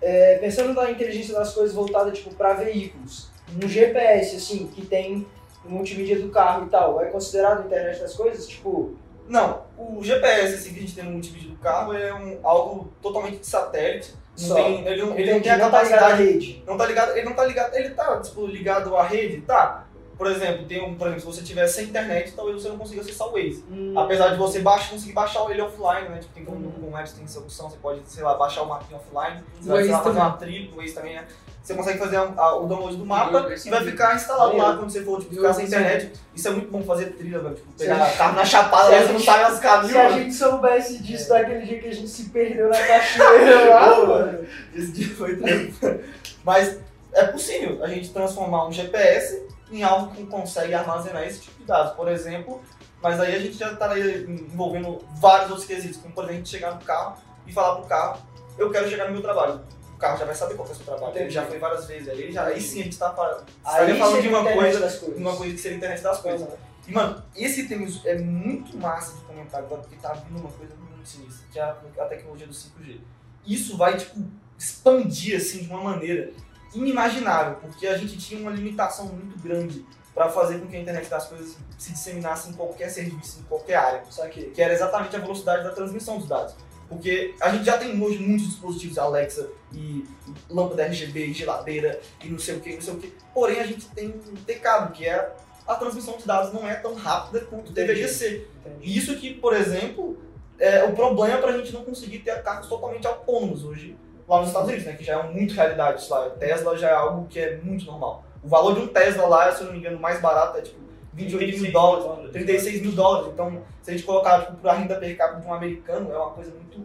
é, 0.00 0.38
pensando 0.38 0.72
na 0.72 0.90
inteligência 0.90 1.34
das 1.34 1.52
coisas 1.52 1.74
voltada, 1.74 2.10
tipo, 2.10 2.34
pra 2.34 2.54
veículos, 2.54 3.28
um 3.62 3.68
GPS, 3.68 4.36
assim, 4.36 4.66
que 4.68 4.84
tem 4.86 5.26
o 5.64 5.70
multimídia 5.70 6.18
do 6.20 6.28
carro 6.30 6.66
e 6.66 6.68
tal, 6.68 7.00
é 7.00 7.06
considerado 7.06 7.66
internet 7.66 8.00
das 8.00 8.14
coisas? 8.14 8.46
Tipo, 8.46 8.94
Não, 9.28 9.62
o 9.76 10.02
GPS, 10.04 10.54
assim, 10.54 10.72
que 10.72 10.78
a 10.78 10.82
gente 10.82 10.94
tem 10.94 11.04
no 11.04 11.10
multimídia 11.12 11.50
do 11.50 11.56
carro 11.56 11.92
é 11.92 12.14
um, 12.14 12.38
algo 12.44 12.92
totalmente 13.02 13.38
de 13.38 13.46
satélite. 13.46 14.14
Não 14.38 14.48
Só. 14.48 14.54
tem, 14.54 14.86
ele, 14.86 15.02
não, 15.02 15.18
ele 15.18 15.32
não 15.32 15.40
tem 15.40 15.50
a 15.52 15.56
não 15.58 15.70
tá 15.70 15.82
ligado 15.82 15.94
à 15.96 16.00
capacidade 16.02 16.22
rede. 16.24 16.62
Não 16.66 16.76
tá 16.76 16.86
ligado, 16.86 17.10
ele 17.16 17.24
não 17.24 17.32
tá 17.34 17.44
ligado, 17.44 17.74
ele 17.74 17.90
tá, 17.90 18.20
tipo, 18.20 18.46
ligado 18.46 18.96
à 18.96 19.02
rede, 19.02 19.40
tá. 19.40 19.84
Por 20.16 20.30
exemplo, 20.30 20.64
tem 20.66 20.82
um, 20.82 20.94
por 20.94 21.08
exemplo, 21.08 21.20
se 21.20 21.38
você 21.38 21.42
tiver 21.44 21.66
sem 21.66 21.86
internet, 21.86 22.32
talvez 22.32 22.62
você 22.62 22.68
não 22.70 22.78
consiga 22.78 23.00
acessar 23.02 23.28
o 23.28 23.32
Waze. 23.32 23.64
Hum, 23.70 23.92
Apesar 23.98 24.28
de 24.28 24.36
você 24.38 24.60
baixar, 24.60 24.90
conseguir 24.90 25.12
baixar 25.12 25.50
ele 25.50 25.60
offline, 25.60 26.08
né? 26.08 26.18
Tipo, 26.20 26.32
tem 26.34 26.44
como 26.44 26.66
Uhum. 26.66 26.72
com 26.72 26.86
o 26.86 26.90
Maps 26.90 27.12
tem 27.12 27.24
essa 27.24 27.38
opção, 27.38 27.68
você 27.68 27.76
pode, 27.78 28.00
sei 28.06 28.22
lá, 28.22 28.34
baixar 28.34 28.62
o 28.62 28.66
mapinha 28.68 28.98
offline, 28.98 29.42
você 29.60 29.68
O 29.68 29.72
vai 29.72 29.82
sei 29.82 29.92
lá, 29.92 29.98
Waze 29.98 30.04
fazer 30.08 30.18
uma 30.20 30.36
trilha, 30.36 30.70
o 30.72 30.76
Waze 30.76 30.94
também, 30.94 31.14
né? 31.16 31.26
Você 31.66 31.74
consegue 31.74 31.98
fazer 31.98 32.16
a- 32.16 32.32
a- 32.36 32.56
o 32.58 32.66
download 32.68 32.96
do 32.96 33.04
mapa 33.04 33.40
e 33.66 33.70
vai 33.70 33.82
ficar 33.84 34.14
instalado 34.14 34.56
lá 34.56 34.76
quando 34.76 34.88
você 34.88 35.02
for 35.02 35.18
tipo, 35.20 35.34
ficar 35.34 35.52
sem 35.52 35.66
internet. 35.66 36.12
Isso 36.32 36.46
é 36.46 36.50
muito 36.52 36.70
bom 36.70 36.80
fazer 36.84 37.06
trilha, 37.16 37.40
velho. 37.40 37.56
Tipo, 37.56 37.72
pegar 37.72 38.16
carro 38.16 38.36
na 38.36 38.44
chapada, 38.44 38.88
lá, 38.88 39.02
você 39.02 39.12
não 39.12 39.18
sabe 39.20 39.52
os 39.52 39.58
caminhos. 39.58 39.90
Se 39.92 39.98
a 39.98 40.10
gente 40.12 40.34
soubesse 40.34 41.02
disso 41.02 41.28
daquele 41.28 41.66
dia 41.66 41.80
que 41.80 41.88
a 41.88 41.92
gente 41.92 42.08
se 42.08 42.28
perdeu 42.30 42.68
na 42.68 42.78
cachoeira 42.86 43.68
lá, 43.68 43.96
mano. 44.06 44.46
Esse 44.76 44.92
dia 44.92 45.08
foi 45.16 45.34
tranquilo. 45.36 46.00
Mas 46.44 46.78
é 47.12 47.24
possível 47.24 47.82
a 47.82 47.88
gente 47.88 48.10
transformar 48.10 48.68
um 48.68 48.72
GPS 48.72 49.44
em 49.72 49.82
algo 49.82 50.12
que 50.14 50.24
consegue 50.26 50.72
armazenar 50.72 51.24
esse 51.24 51.40
tipo 51.40 51.58
de 51.58 51.64
dados. 51.64 51.94
Por 51.94 52.06
exemplo, 52.06 52.62
mas 53.02 53.18
aí 53.18 53.34
a 53.34 53.40
gente 53.40 53.58
já 53.58 53.72
estaria 53.72 54.18
envolvendo 54.20 55.00
vários 55.16 55.50
outros 55.50 55.66
quesitos, 55.66 55.96
como 55.96 56.14
por 56.14 56.20
exemplo, 56.22 56.34
a 56.34 56.38
gente 56.38 56.48
chegar 56.48 56.74
no 56.76 56.80
carro 56.82 57.16
e 57.44 57.52
falar 57.52 57.74
pro 57.74 57.86
carro, 57.86 58.20
eu 58.56 58.70
quero 58.70 58.88
chegar 58.88 59.06
no 59.06 59.14
meu 59.14 59.22
trabalho. 59.22 59.60
O 59.96 59.98
carro 59.98 60.18
já 60.18 60.26
vai 60.26 60.34
saber 60.34 60.54
qual 60.56 60.66
que 60.66 60.72
é 60.72 60.74
o 60.74 60.76
seu 60.76 60.86
trabalho. 60.86 61.16
Ele 61.18 61.30
já 61.30 61.46
foi 61.46 61.58
várias 61.58 61.86
vezes. 61.86 62.06
Ele 62.08 62.30
já, 62.30 62.44
aí 62.44 62.60
sim 62.60 62.80
a 62.82 62.84
gente 62.84 62.98
tá 62.98 63.12
fa- 63.14 63.42
Aí 63.64 63.98
falando 63.98 64.20
de 64.22 64.28
uma 64.28 64.44
coisa, 64.52 64.78
das 64.80 64.98
coisas. 64.98 65.16
de 65.16 65.22
uma 65.22 65.36
coisa 65.36 65.54
que 65.54 65.60
seria 65.60 65.76
a 65.76 65.78
internet 65.78 66.02
das 66.02 66.18
coisas. 66.20 66.48
E, 66.86 66.92
mano, 66.92 67.22
esse 67.34 67.66
tema 67.66 67.86
é 68.04 68.18
muito 68.18 68.76
massa 68.76 69.16
de 69.16 69.22
comentar 69.22 69.60
agora, 69.60 69.80
porque 69.80 69.96
tá 69.96 70.12
vindo 70.12 70.38
uma 70.38 70.50
coisa 70.50 70.74
muito 70.76 71.08
sinistra, 71.08 71.46
que 71.50 71.58
é 71.58 71.62
a, 71.62 71.76
a 71.98 72.04
tecnologia 72.04 72.46
do 72.46 72.52
5G. 72.52 73.00
Isso 73.46 73.76
vai, 73.76 73.96
tipo, 73.96 74.20
expandir, 74.58 75.36
assim, 75.36 75.60
de 75.60 75.68
uma 75.68 75.82
maneira 75.82 76.30
inimaginável, 76.74 77.56
porque 77.56 77.86
a 77.86 77.96
gente 77.96 78.18
tinha 78.18 78.40
uma 78.40 78.50
limitação 78.50 79.06
muito 79.06 79.38
grande 79.42 79.84
para 80.14 80.28
fazer 80.28 80.58
com 80.58 80.66
que 80.66 80.76
a 80.76 80.80
internet 80.80 81.08
das 81.08 81.26
coisas 81.26 81.56
se 81.78 81.92
disseminasse 81.92 82.48
em 82.50 82.52
qualquer 82.54 82.88
serviço, 82.90 83.40
em 83.40 83.42
qualquer 83.44 83.74
área, 83.76 84.02
Só 84.10 84.26
que 84.28 84.44
que 84.50 84.62
era 84.62 84.72
exatamente 84.72 85.14
a 85.16 85.18
velocidade 85.18 85.62
da 85.64 85.70
transmissão 85.70 86.18
dos 86.18 86.28
dados. 86.28 86.54
Porque 86.88 87.34
a 87.40 87.50
gente 87.50 87.64
já 87.64 87.76
tem 87.76 88.00
hoje 88.00 88.18
muitos 88.18 88.46
dispositivos 88.46 88.96
Alexa 88.98 89.48
e 89.72 90.04
lâmpada 90.48 90.84
RGB, 90.84 91.26
e 91.26 91.32
geladeira 91.32 92.00
e 92.22 92.28
não 92.28 92.38
sei 92.38 92.56
o 92.56 92.60
que, 92.60 92.74
não 92.74 92.80
sei 92.80 92.94
o 92.94 92.98
que. 92.98 93.12
Porém, 93.34 93.60
a 93.60 93.66
gente 93.66 93.88
tem 93.88 94.08
um 94.08 94.36
pecado, 94.36 94.92
que 94.92 95.04
é 95.04 95.34
a 95.66 95.74
transmissão 95.74 96.16
de 96.16 96.24
dados 96.24 96.52
não 96.52 96.66
é 96.66 96.74
tão 96.74 96.94
rápida 96.94 97.40
quanto 97.46 97.72
deveria 97.72 98.08
ser. 98.08 98.50
E 98.80 98.96
isso 98.96 99.10
aqui, 99.10 99.34
por 99.34 99.52
exemplo, 99.52 100.16
é 100.58 100.84
o 100.84 100.92
problema 100.92 101.38
para 101.38 101.52
a 101.52 101.58
gente 101.58 101.72
não 101.72 101.84
conseguir 101.84 102.20
ter 102.20 102.42
carros 102.42 102.68
totalmente 102.68 103.06
autônomos 103.06 103.64
hoje 103.64 103.96
lá 104.28 104.38
nos 104.38 104.48
Estados 104.48 104.68
Unidos, 104.68 104.86
né? 104.86 104.92
Que 104.94 105.04
já 105.04 105.18
é 105.18 105.22
muito 105.24 105.54
realidade 105.54 106.00
isso 106.00 106.10
lá. 106.10 106.30
Tesla 106.30 106.76
já 106.76 106.90
é 106.90 106.94
algo 106.94 107.26
que 107.26 107.38
é 107.38 107.56
muito 107.56 107.84
normal. 107.84 108.24
O 108.42 108.48
valor 108.48 108.74
de 108.74 108.80
um 108.80 108.86
Tesla 108.86 109.26
lá, 109.26 109.52
se 109.52 109.62
eu 109.62 109.66
não 109.66 109.72
me 109.72 109.80
engano, 109.80 109.98
mais 109.98 110.20
barato 110.20 110.58
é 110.58 110.62
tipo 110.62 110.85
28 111.16 111.60
mil 111.62 111.72
dólares, 111.72 112.30
36 112.32 112.82
mil 112.82 112.92
dólares. 112.92 113.30
Então, 113.32 113.62
se 113.82 113.90
a 113.90 113.94
gente 113.94 114.04
colocar 114.04 114.40
tipo, 114.44 114.56
para 114.58 114.72
a 114.72 114.74
renda 114.76 114.94
per 114.96 115.16
capita 115.16 115.40
de 115.40 115.46
um 115.46 115.54
americano, 115.54 116.12
é 116.12 116.16
uma 116.18 116.30
coisa 116.30 116.50
muito 116.50 116.84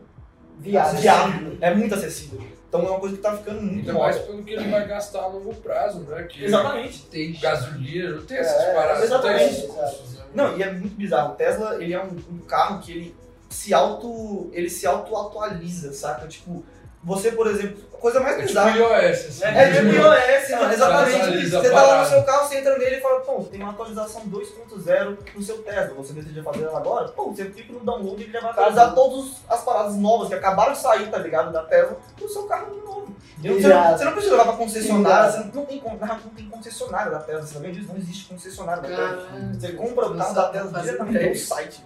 Viável. 0.58 1.02
viável, 1.02 1.58
é 1.60 1.76
muito 1.76 1.94
acessível. 1.94 2.42
Então 2.70 2.84
é 2.86 2.90
uma 2.90 3.00
coisa 3.02 3.18
que 3.18 3.22
tá 3.22 3.36
ficando 3.36 3.62
muito 3.62 3.90
Ainda 3.90 3.94
mais 4.02 4.18
pelo 4.20 4.42
que 4.44 4.54
ele 4.54 4.70
vai 4.70 4.88
gastar 4.88 5.24
a 5.24 5.28
longo 5.28 5.54
prazo, 5.56 6.00
né? 6.02 6.24
Que 6.24 6.46
Exatamente. 6.46 7.02
tem 7.08 7.34
gasolina, 7.34 8.12
não 8.12 8.24
tem 8.26 8.38
essas 8.38 8.62
É, 8.64 8.74
paradas. 8.74 9.04
exatamente. 9.04 9.44
esses 9.44 9.66
custos, 9.66 10.14
né? 10.18 10.24
Não, 10.34 10.58
e 10.58 10.64
é 10.64 10.72
muito 10.72 10.96
bizarro. 10.96 11.34
O 11.34 11.36
Tesla, 11.36 11.84
ele 11.84 11.94
é 11.94 12.02
um, 12.02 12.16
um 12.32 12.38
carro 12.48 12.80
que 12.80 12.92
ele 12.94 13.16
se 13.50 13.74
auto 13.74 14.50
ele 14.54 14.70
se 14.70 14.88
auto 14.88 15.14
atualiza, 15.18 15.92
saca? 15.92 16.26
Tipo, 16.30 16.64
você, 17.04 17.32
por 17.32 17.48
exemplo, 17.48 17.84
a 17.94 17.98
coisa 17.98 18.20
mais 18.20 18.36
É 18.36 18.38
tipo 18.38 18.48
bizarra 18.48 18.78
iOS, 18.78 19.20
assim. 19.28 19.44
É 19.44 19.74
tipo 19.74 19.88
iOS, 19.88 20.50
mano, 20.52 20.74
exatamente. 20.74 21.16
Atualiza 21.16 21.62
Você 21.62 21.70
tá 21.72 21.84
lá 21.84 22.02
no 22.04 22.10
seu 22.10 22.24
carro, 22.24 22.48
você 22.48 22.58
entra 22.58 22.78
nele 22.78 22.96
e 22.98 23.02
fala, 23.02 23.20
pô, 23.22 23.44
tem 23.44 23.62
uma 23.62 23.72
atualização 23.72 24.22
2.0 24.22 25.18
no 25.36 25.42
seu 25.42 25.58
Tesla. 25.64 25.94
Você 25.96 26.14
deseja 26.14 26.44
fazer 26.44 26.64
ela 26.64 26.78
agora? 26.78 27.08
Pô, 27.10 27.32
você 27.32 27.46
clica 27.46 27.74
no 27.74 27.80
download 27.80 28.22
e 28.22 28.26
ele 28.26 28.32
já 28.32 28.40
vai 28.42 28.52
atualizar 28.52 28.94
todas 28.94 29.32
as 29.50 29.64
paradas 29.64 29.96
novas 29.96 30.28
que 30.28 30.36
acabaram 30.36 30.74
de 30.74 30.80
sair, 30.80 31.10
tá 31.10 31.18
ligado? 31.18 31.52
Da 31.52 31.64
Tesla, 31.64 31.98
no 32.20 32.30
seu 32.30 32.44
carro 32.44 32.76
novo. 32.86 33.16
Você 33.42 33.68
não, 33.68 33.98
você 33.98 34.06
não 34.06 34.12
precisa 34.12 34.34
levar 34.34 34.44
pra 34.50 34.58
concessionária, 34.58 35.32
você 35.32 35.38
não, 35.40 35.46
não 35.46 35.66
tem, 35.66 35.82
não 35.84 36.18
tem 36.36 36.46
concessionária 36.50 37.12
da 37.12 37.20
Tesla, 37.20 37.42
você 37.42 37.54
sabia 37.56 37.72
disso? 37.72 37.88
Não 37.88 37.98
existe 37.98 38.30
concessionária 38.30 38.84
da 38.84 38.88
Tesla. 38.90 39.28
Você 39.60 39.72
compra 39.72 40.06
o 40.06 40.16
carro 40.16 40.36
sabe 40.36 40.36
da 40.36 40.50
Tesla 40.50 40.82
diretamente 40.82 41.30
no 41.30 41.36
site. 41.36 41.84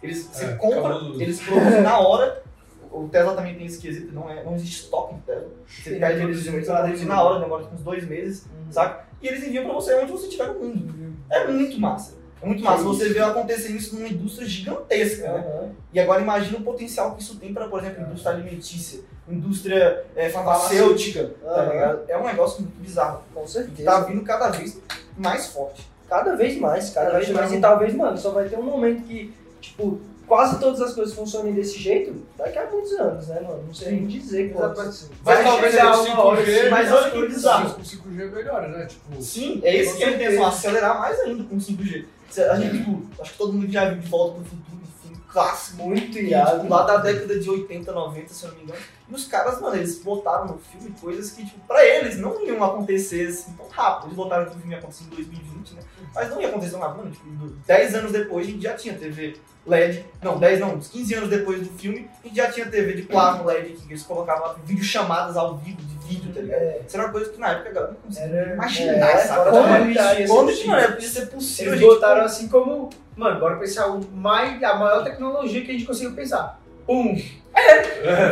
Eles, 0.00 0.28
você 0.32 0.44
É, 0.44 0.54
compra, 0.54 0.94
eles 1.18 1.40
produzem 1.40 1.80
na 1.82 1.98
hora. 1.98 2.42
O 2.92 3.08
Tesla 3.08 3.34
também 3.34 3.54
tem 3.54 3.66
esse 3.66 3.78
quesito, 3.80 4.12
não, 4.14 4.28
é, 4.28 4.44
não 4.44 4.54
existe 4.54 4.82
estoque 4.84 5.14
de 5.14 5.20
Tesla. 5.22 5.48
Você 5.66 5.94
Sim, 5.94 5.98
pede 6.00 6.22
eles 6.22 6.46
muito 6.48 7.06
na 7.06 7.22
hora, 7.22 7.40
demora 7.40 7.64
uns 7.72 7.80
dois 7.80 8.06
meses, 8.06 8.44
Uhum. 8.46 8.70
saca? 8.70 9.04
E 9.22 9.28
eles 9.28 9.42
enviam 9.44 9.64
pra 9.64 9.74
você 9.74 9.94
onde 9.94 10.12
você 10.12 10.26
estiver 10.26 10.48
no 10.48 10.60
mundo. 10.60 11.14
É 11.30 11.46
muito 11.46 11.80
massa. 11.80 12.14
É 12.42 12.46
muito 12.46 12.62
massa. 12.62 12.78
Que 12.78 12.84
Você 12.88 13.08
vê 13.10 13.20
acontecendo 13.20 13.76
isso 13.76 13.94
numa 13.94 14.08
indústria 14.08 14.46
gigantesca, 14.46 15.32
né? 15.32 15.38
Aham. 15.38 15.70
E 15.92 16.00
agora 16.00 16.20
imagina 16.20 16.58
o 16.58 16.62
potencial 16.62 17.14
que 17.14 17.22
isso 17.22 17.36
tem 17.38 17.54
para, 17.54 17.68
por 17.68 17.80
exemplo, 17.80 18.02
indústria 18.02 18.32
alimentícia, 18.34 19.00
indústria 19.28 20.04
é, 20.16 20.28
farmacêutica, 20.28 21.30
tá 21.42 21.64
ligado? 21.66 22.00
É 22.08 22.18
um 22.18 22.24
negócio 22.24 22.62
muito 22.62 22.74
bizarro. 22.80 23.22
Com 23.32 23.42
Que 23.44 23.50
certeza. 23.50 23.84
tá 23.90 24.00
vindo 24.00 24.22
cada 24.22 24.48
vez 24.50 24.80
mais 25.16 25.46
forte. 25.46 25.90
Cada 26.08 26.34
vez 26.36 26.58
mais, 26.58 26.90
cada, 26.90 27.06
Cada 27.06 27.16
vez 27.18 27.28
vez 27.28 27.38
mais. 27.38 27.50
mais. 27.50 27.58
E 27.58 27.62
talvez, 27.62 27.94
mano, 27.94 28.18
só 28.18 28.30
vai 28.32 28.48
ter 28.48 28.58
um 28.58 28.62
momento 28.64 29.02
que, 29.04 29.32
tipo, 29.60 30.00
quase 30.32 30.58
todas 30.58 30.80
as 30.80 30.94
coisas 30.94 31.14
funcionem 31.14 31.52
desse 31.52 31.78
jeito 31.78 32.14
daqui 32.38 32.58
a 32.58 32.70
muitos 32.70 32.90
anos, 32.92 33.28
né, 33.28 33.38
mano? 33.40 33.64
Não 33.66 33.74
sei 33.74 33.92
nem 33.92 34.06
dizer 34.06 34.50
quantos. 34.54 34.80
assim. 34.80 35.08
Mas 35.22 35.34
Vai 35.36 35.44
talvez 35.44 35.72
chegar 35.74 35.98
o 35.98 36.04
uma 36.04 36.24
hora 36.24 36.42
5G, 36.42 36.58
assim, 36.60 36.70
mas 36.70 36.90
olha 36.92 37.10
que 37.10 37.26
bizarro. 37.26 37.74
com 37.74 37.80
o 37.82 37.84
5G 37.84 38.30
melhora, 38.32 38.68
né? 38.68 38.86
Tipo, 38.86 39.22
Sim, 39.22 39.60
é 39.62 39.76
esse 39.76 39.92
Com 39.92 39.96
que 39.98 40.04
é 40.04 40.06
a 40.06 40.10
certeza. 40.10 40.30
intenção, 40.30 40.46
acelerar 40.48 40.98
mais 41.00 41.20
ainda 41.20 41.44
com 41.44 41.56
o 41.56 41.58
5G. 41.58 42.04
Se 42.30 42.42
A 42.44 42.56
gente, 42.56 42.78
tipo, 42.78 43.02
acho 43.20 43.32
que 43.32 43.36
todo 43.38 43.52
mundo 43.52 43.70
já 43.70 43.90
viu 43.90 43.98
de 44.00 44.08
volta 44.08 44.36
pro 44.36 44.44
futuro, 44.46 44.81
clássico. 45.32 45.82
Muito 45.82 46.18
E, 46.18 46.28
irado. 46.28 46.60
tipo, 46.60 46.72
lá 46.72 46.82
da 46.82 46.96
década 46.98 47.38
de 47.38 47.48
80, 47.50 47.90
90, 47.92 48.32
se 48.32 48.44
eu 48.44 48.50
não 48.50 48.56
me 48.58 48.64
engano. 48.64 48.78
E 49.08 49.14
os 49.14 49.24
caras, 49.26 49.60
mano, 49.60 49.76
eles 49.76 49.98
botaram 49.98 50.46
no 50.46 50.58
filme 50.58 50.94
coisas 51.00 51.30
que, 51.30 51.44
tipo, 51.44 51.60
pra 51.66 51.84
eles 51.84 52.18
não 52.18 52.40
iam 52.44 52.62
acontecer 52.62 53.28
assim 53.28 53.52
tão 53.54 53.66
rápido. 53.68 54.06
Eles 54.08 54.16
botaram 54.16 54.44
que 54.46 54.50
o 54.50 54.58
filme 54.58 54.72
ia 54.72 54.78
acontecer 54.78 55.04
em 55.04 55.08
2020, 55.08 55.74
né? 55.74 55.82
Mas 56.14 56.30
não 56.30 56.40
ia 56.40 56.48
acontecer 56.48 56.72
tão 56.72 56.80
rápido, 56.80 56.98
mano. 56.98 57.10
Tipo, 57.10 57.28
do- 57.30 57.50
10 57.66 57.94
anos 57.94 58.12
depois 58.12 58.46
a 58.46 58.50
gente 58.50 58.62
já 58.62 58.74
tinha 58.74 58.94
TV 58.94 59.36
LED. 59.66 60.04
Não, 60.22 60.38
10 60.38 60.60
não, 60.60 60.74
uns 60.74 60.88
15 60.88 61.14
anos 61.14 61.28
depois 61.30 61.60
do 61.60 61.72
filme, 61.78 62.08
a 62.22 62.26
gente 62.26 62.36
já 62.36 62.50
tinha 62.50 62.66
TV 62.66 62.94
de 62.94 63.02
plasma 63.02 63.44
LED 63.44 63.72
que 63.74 63.92
eles 63.92 64.02
colocavam 64.02 64.54
vídeo 64.64 64.82
chamadas 64.84 65.36
ao 65.36 65.56
vivo 65.58 65.80
de 65.82 65.94
vídeo, 66.08 66.32
tá 66.34 66.40
ligado? 66.40 66.60
É. 66.62 66.80
Isso 66.86 66.96
era 66.96 67.06
uma 67.06 67.12
coisa 67.12 67.30
que 67.30 67.38
na 67.38 67.48
época 67.52 67.68
a 67.68 67.72
galera 67.72 67.92
não 67.92 68.00
conseguia 68.00 68.36
Era- 68.36 68.54
imaginar, 68.54 69.10
é, 69.10 69.16
sabe? 69.18 69.50
Como, 69.50 69.62
realidade, 69.66 70.26
quando 70.26 70.50
assim, 70.50 70.62
que, 70.62 70.68
mano, 70.68 70.92
podia 70.94 71.08
ser 71.08 71.26
possível, 71.26 71.72
Eles 71.72 71.80
gente, 71.80 71.88
botaram 71.94 72.24
assim 72.24 72.48
como, 72.48 72.90
mano, 73.16 73.40
bora 73.40 73.56
pensar 73.56 73.88
o 73.88 74.00
mais, 74.12 74.62
a 74.62 74.74
maior 74.76 75.04
tecnologia 75.04 75.62
que 75.64 75.70
a 75.70 75.74
gente 75.74 75.84
conseguiu 75.86 76.12
pensar. 76.14 76.60
Um. 76.88 77.16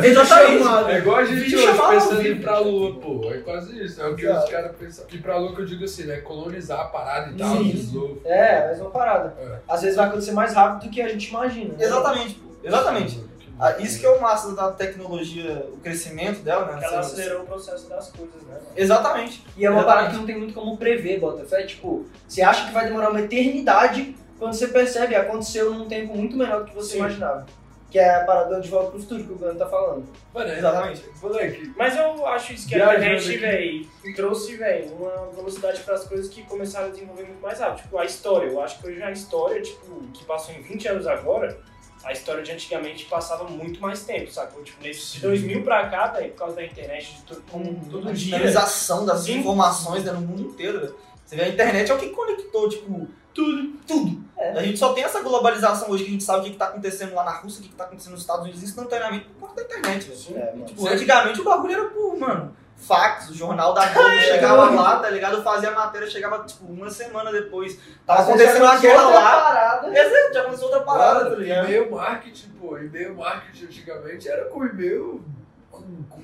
Exatamente. 0.03 0.63
chamado. 0.63 0.89
É 0.89 0.97
igual 0.97 1.17
a 1.17 1.23
gente 1.23 1.55
hoje 1.55 1.67
pensando 1.89 2.21
em 2.21 2.31
ir 2.31 2.41
pra 2.41 2.59
lua, 2.59 2.99
pô. 2.99 3.31
É 3.31 3.37
quase 3.39 3.83
isso. 3.83 4.01
É 4.01 4.07
o 4.07 4.15
que 4.15 4.25
Exato. 4.25 4.45
os 4.45 4.51
caras 4.51 4.75
pensam. 4.75 5.05
Ir 5.11 5.21
pra 5.21 5.37
lua 5.37 5.55
que 5.55 5.61
eu 5.61 5.65
digo 5.65 5.85
assim, 5.85 6.03
né? 6.03 6.17
Colonizar 6.17 6.79
a 6.81 6.85
parada 6.85 7.31
e 7.31 7.35
tal, 7.35 7.57
Sim. 7.57 7.69
de 7.69 7.95
novo. 7.95 8.21
É, 8.25 8.65
a 8.65 8.67
mesma 8.69 8.89
parada. 8.89 9.35
É. 9.39 9.59
Às 9.67 9.81
vezes 9.81 9.95
vai 9.95 10.07
acontecer 10.07 10.31
mais 10.31 10.53
rápido 10.53 10.87
do 10.89 10.91
que 10.93 11.01
a 11.01 11.07
gente 11.07 11.29
imagina. 11.29 11.69
né? 11.75 11.85
Exatamente, 11.85 12.33
pô. 12.35 12.49
Exatamente. 12.63 13.31
Ah, 13.59 13.75
isso 13.77 13.99
que 13.99 14.05
é 14.07 14.09
o 14.09 14.19
massa 14.19 14.55
da 14.55 14.71
tecnologia, 14.71 15.63
o 15.71 15.77
crescimento 15.77 16.41
dela, 16.41 16.65
né? 16.65 16.79
Ela 16.83 16.99
Assim, 16.99 17.13
acelerou 17.13 17.43
o 17.43 17.45
processo 17.45 17.87
das 17.87 18.09
coisas, 18.09 18.41
né? 18.47 18.57
Exatamente. 18.75 19.45
E 19.55 19.63
é 19.63 19.69
uma 19.69 19.81
Exatamente. 19.81 19.85
parada 19.85 20.09
que 20.13 20.17
não 20.19 20.25
tem 20.25 20.37
muito 20.37 20.53
como 20.55 20.77
prever, 20.77 21.19
Botafé. 21.19 21.61
Tipo, 21.63 22.05
você 22.27 22.41
acha 22.41 22.65
que 22.65 22.73
vai 22.73 22.85
demorar 22.85 23.11
uma 23.11 23.21
eternidade, 23.21 24.15
quando 24.41 24.53
você 24.55 24.67
percebe, 24.69 25.13
aconteceu 25.13 25.71
num 25.71 25.87
tempo 25.87 26.15
muito 26.17 26.35
menor 26.35 26.61
do 26.61 26.65
que 26.65 26.73
você 26.75 26.93
Sim. 26.93 26.97
imaginava. 26.97 27.45
Que 27.91 27.99
é 27.99 28.15
a 28.15 28.23
parada 28.23 28.59
de 28.59 28.69
volta 28.69 28.89
pro 28.91 28.99
futuro 29.01 29.23
que 29.23 29.33
o 29.33 29.35
Gano 29.35 29.59
tá 29.59 29.67
falando. 29.67 30.05
Mano, 30.33 30.49
é- 30.49 30.57
Exatamente. 30.57 31.03
Moleque, 31.21 31.73
Mas 31.77 31.95
eu 31.97 32.25
acho 32.25 32.53
isso 32.53 32.67
que 32.67 32.73
a 32.73 32.95
internet, 32.95 33.37
velho, 33.37 33.87
trouxe, 34.15 34.55
velho, 34.57 34.93
uma 34.95 35.27
velocidade 35.35 35.81
para 35.81 35.93
as 35.95 36.05
coisas 36.05 36.27
que 36.29 36.41
começaram 36.43 36.87
a 36.87 36.89
desenvolver 36.89 37.23
muito 37.23 37.41
mais 37.41 37.59
rápido. 37.59 37.83
Tipo, 37.83 37.97
a 37.99 38.05
história. 38.05 38.47
Eu 38.47 38.59
acho 38.61 38.79
que 38.79 38.87
hoje 38.87 39.03
a 39.03 39.11
história, 39.11 39.61
tipo, 39.61 40.01
que 40.13 40.23
passou 40.25 40.55
em 40.55 40.61
20 40.61 40.87
anos 40.87 41.05
agora, 41.05 41.59
a 42.03 42.11
história 42.13 42.41
de 42.41 42.51
antigamente 42.51 43.05
passava 43.05 43.43
muito 43.43 43.79
mais 43.79 44.03
tempo, 44.05 44.31
sacou? 44.31 44.63
Tipo, 44.63 44.81
nesse 44.81 45.15
de 45.15 45.19
2000 45.21 45.61
pra 45.63 45.87
cá, 45.89 46.07
velho, 46.07 46.31
por 46.31 46.37
causa 46.39 46.55
da 46.55 46.63
internet, 46.65 47.13
de 47.17 47.21
tudo, 47.23 47.43
como 47.51 47.65
Uhum. 47.65 47.89
todo 47.91 48.09
A 48.09 48.13
dia. 48.13 48.37
dinamização 48.37 49.05
das 49.05 49.19
Sim. 49.25 49.39
informações 49.39 50.03
né, 50.05 50.11
no 50.13 50.21
mundo 50.21 50.41
inteiro. 50.43 50.79
velho. 50.79 50.95
Você 51.25 51.35
vê 51.35 51.43
a 51.43 51.49
internet 51.49 51.91
é 51.91 51.93
o 51.93 51.97
que 51.97 52.09
conectou, 52.09 52.67
tipo, 52.69 53.07
tudo, 53.33 53.77
tudo. 53.87 54.23
É. 54.37 54.51
A 54.57 54.63
gente 54.63 54.79
só 54.79 54.93
tem 54.93 55.03
essa 55.03 55.21
globalização 55.21 55.89
hoje 55.89 56.03
que 56.03 56.09
a 56.09 56.13
gente 56.13 56.23
sabe 56.23 56.39
o 56.39 56.43
que, 56.43 56.51
que 56.51 56.57
tá 56.57 56.65
acontecendo 56.65 57.13
lá 57.13 57.23
na 57.23 57.31
Rússia, 57.31 57.59
o 57.59 57.63
que, 57.63 57.69
que 57.69 57.75
tá 57.75 57.83
acontecendo 57.83 58.13
nos 58.13 58.21
Estados 58.21 58.43
Unidos 58.43 58.63
instantaneamente 58.63 59.25
por 59.25 59.47
conta 59.47 59.63
da 59.63 59.77
internet, 59.77 60.09
velho. 60.09 60.39
É. 60.39 60.65
Tipo, 60.65 60.87
antigamente 60.87 61.41
o 61.41 61.43
bagulho 61.43 61.73
era 61.73 61.85
por, 61.85 62.17
mano, 62.17 62.55
fax, 62.75 63.29
o 63.29 63.33
jornal 63.35 63.73
da 63.73 63.85
Globo 63.87 64.17
chegava 64.19 64.69
lá, 64.71 64.99
tá 64.99 65.09
ligado? 65.09 65.37
Eu 65.37 65.43
fazia 65.43 65.69
a 65.69 65.75
matéria, 65.75 66.09
chegava, 66.09 66.43
tipo, 66.43 66.65
uma 66.65 66.89
semana 66.89 67.31
depois. 67.31 67.79
Tava 68.05 68.23
acontecendo 68.23 68.63
uma 68.63 68.77
guerra 68.77 69.03
lá. 69.03 69.41
Parada. 69.41 69.99
Exato, 69.99 70.33
já 70.33 70.41
aconteceu 70.41 70.65
outra 70.65 70.81
parada, 70.81 71.29
tá 71.29 71.35
ligado? 71.35 71.65
e-mail 71.65 71.91
marketing, 71.91 72.49
pô, 72.59 72.77
e-mail 72.77 73.15
marketing 73.15 73.65
antigamente 73.65 74.27
era 74.27 74.45
com 74.45 74.65
e-mail 74.65 75.23
com, 75.69 76.03
com 76.09 76.20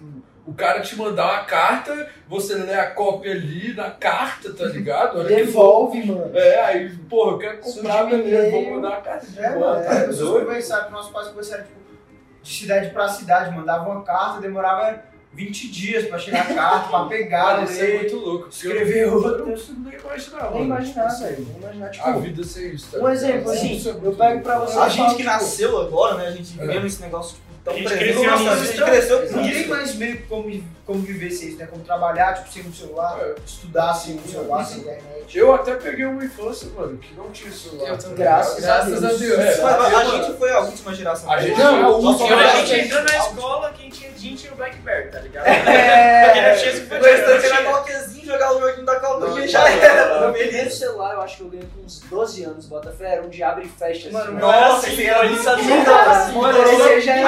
o 0.48 0.54
cara 0.54 0.80
te 0.82 0.96
mandar 0.96 1.26
uma 1.26 1.44
carta, 1.44 2.10
você 2.28 2.56
lê 2.56 2.74
a 2.74 2.90
cópia 2.92 3.34
ali 3.34 3.74
na 3.74 3.92
carta, 3.92 4.54
tá 4.54 4.64
ligado? 4.66 5.20
Olha 5.20 5.28
que 5.28 5.36
Devolve, 5.36 6.00
mano. 6.06 6.22
louco. 6.22 6.38
É, 6.38 6.64
aí, 6.66 6.90
porra, 7.10 7.32
eu 7.34 7.38
quero 7.38 7.58
comprar, 7.58 8.06
beleza, 8.06 8.52
vou 8.52 8.72
mandar 8.76 8.90
uma 8.90 9.02
carta 9.02 9.28
de 9.28 9.40
É, 9.40 9.50
mano, 9.56 9.84
tá 9.84 9.92
as 9.92 10.00
pessoas 10.06 10.18
doido? 10.30 10.46
conversaram, 10.46 10.92
nossos 10.92 11.12
pais 11.12 11.28
conversaram, 11.28 11.64
tipo, 11.64 11.78
de 12.42 12.54
cidade 12.54 12.90
pra 12.92 13.10
cidade, 13.10 13.54
mandavam 13.56 13.92
uma 13.92 14.04
carta, 14.04 14.40
demorava 14.40 15.04
20 15.34 15.70
dias 15.70 16.06
pra 16.08 16.18
chegar 16.18 16.42
a 16.50 16.54
carta, 16.56 16.90
pra 16.90 17.06
pegar, 17.06 17.46
Cara, 17.46 17.64
isso 17.64 17.84
é 17.84 17.94
muito 17.96 18.16
louco. 18.16 18.46
eu 18.46 18.50
escrever 18.50 19.06
não- 19.08 19.14
outra. 19.16 19.32
Eu 19.32 19.38
não 19.40 19.46
consigo 19.52 19.80
nem 19.82 20.00
imaginar, 20.00 21.04
mano. 21.04 21.20
velho. 21.20 21.38
Nem 21.46 21.56
imaginar, 21.58 21.90
tipo. 21.92 22.08
A 22.08 22.12
vida 22.14 22.44
sem 22.44 22.68
isso, 22.74 22.92
tá 22.92 22.98
Um 23.04 23.10
exemplo, 23.10 23.52
assim, 23.52 23.84
é 23.90 23.90
eu 24.08 24.16
pego 24.16 24.42
pra 24.42 24.60
você- 24.60 24.80
A 24.80 24.90
gente 24.90 25.10
que 25.12 25.18
tipo, 25.18 25.24
nasceu 25.30 25.82
agora, 25.82 26.16
né? 26.16 26.28
A 26.28 26.32
gente 26.32 26.58
É. 26.60 26.66
vivendo 26.66 26.88
esse 26.88 27.02
negócio 27.02 27.36
tipo, 27.36 27.47
tão 27.68 27.74
A 27.74 27.78
gente 27.78 27.98
cresceu 27.98 28.24
Nossa, 28.32 28.52
a 28.52 28.66
gente 28.66 28.84
cresceu 28.84 29.28
com 29.28 29.38
Ninguém 29.38 29.60
isso. 29.62 29.70
mais 29.70 29.96
meio 29.96 30.22
como, 30.28 30.64
como 30.86 31.00
viver 31.02 31.32
sem 31.32 31.50
isso, 31.50 31.58
né? 31.58 31.68
Como 31.70 31.84
trabalhar, 31.84 32.34
tipo, 32.36 32.50
sem 32.52 32.64
o 32.64 32.74
celular, 32.74 33.18
É. 33.22 33.36
estudar 33.46 33.94
sem 33.94 34.16
o 34.16 34.22
celular, 34.28 34.64
sem 34.64 34.80
internet. 34.80 35.38
Eu 35.38 35.54
até 35.54 35.76
peguei 35.76 36.06
uma 36.06 36.24
infância, 36.24 36.70
mano, 36.76 36.98
que 36.98 37.14
não 37.16 37.30
tinha 37.32 37.52
celular. 37.52 37.90
Eu 37.90 37.96
tá 37.98 38.02
também. 38.04 38.18
ligado? 38.18 38.38
Graças 38.62 38.64
Graças 38.64 39.04
a 39.04 39.08
Deus. 39.10 39.40
É, 39.40 39.62
Mas 39.62 39.76
a, 39.76 39.90
mano, 39.90 40.12
gente 40.24 40.38
foi 40.38 40.52
a 40.52 40.60
última 40.62 40.94
geração. 40.96 41.32
A 41.32 41.42
gente 41.42 41.60
Não, 41.60 41.86
a 41.86 41.90
última 41.90 42.18
Quando 42.28 42.40
a 42.40 42.54
Não, 42.54 42.66
gente 42.66 42.86
entrou 42.86 43.04
na 43.04 43.18
escola, 43.18 43.74
quem 43.78 43.90
tinha 43.90 44.12
Jim 44.18 44.36
tinha 44.36 44.54
o 44.54 44.56
Blackberry, 44.56 45.10
tá 45.12 45.20
ligado? 45.20 45.46
É. 45.48 46.26
Porque 46.26 46.42
não 46.42 46.56
tinha 46.58 46.72
esse 46.72 46.82
O 46.82 47.04
restante 47.04 47.46
era 47.46 47.58
tinha. 47.58 47.70
qualquerzinho, 47.70 48.26
jogar 48.26 48.52
o 48.56 48.60
joguinho 48.60 48.86
da 48.86 49.00
Não, 49.00 49.40
e 49.40 49.48
já 49.48 49.60
não, 49.60 49.68
era. 49.68 50.14
não, 50.16 50.22
Meu 50.22 50.34
primeiro 50.34 50.72
celular, 50.72 51.14
eu 51.14 51.22
acho 51.22 51.38
que 51.38 51.44
eu 51.44 51.50
ganhei 51.50 51.68
com 51.76 51.82
uns 51.86 52.00
12 52.02 52.44
anos, 52.44 52.66
Botafé, 52.66 53.14
era 53.14 53.24
um 53.24 53.30
de 53.30 53.44
abre 53.44 53.66
e 53.66 53.70
fecha. 53.70 54.10
Mano, 54.12 54.32
assim. 54.32 54.40
não 54.40 54.54
era 54.54 54.68
Nossa, 54.70 54.88
assim, 54.88 54.94
esse 54.94 55.06
era 55.08 55.20
mano. 55.24 55.30
muito 55.36 55.50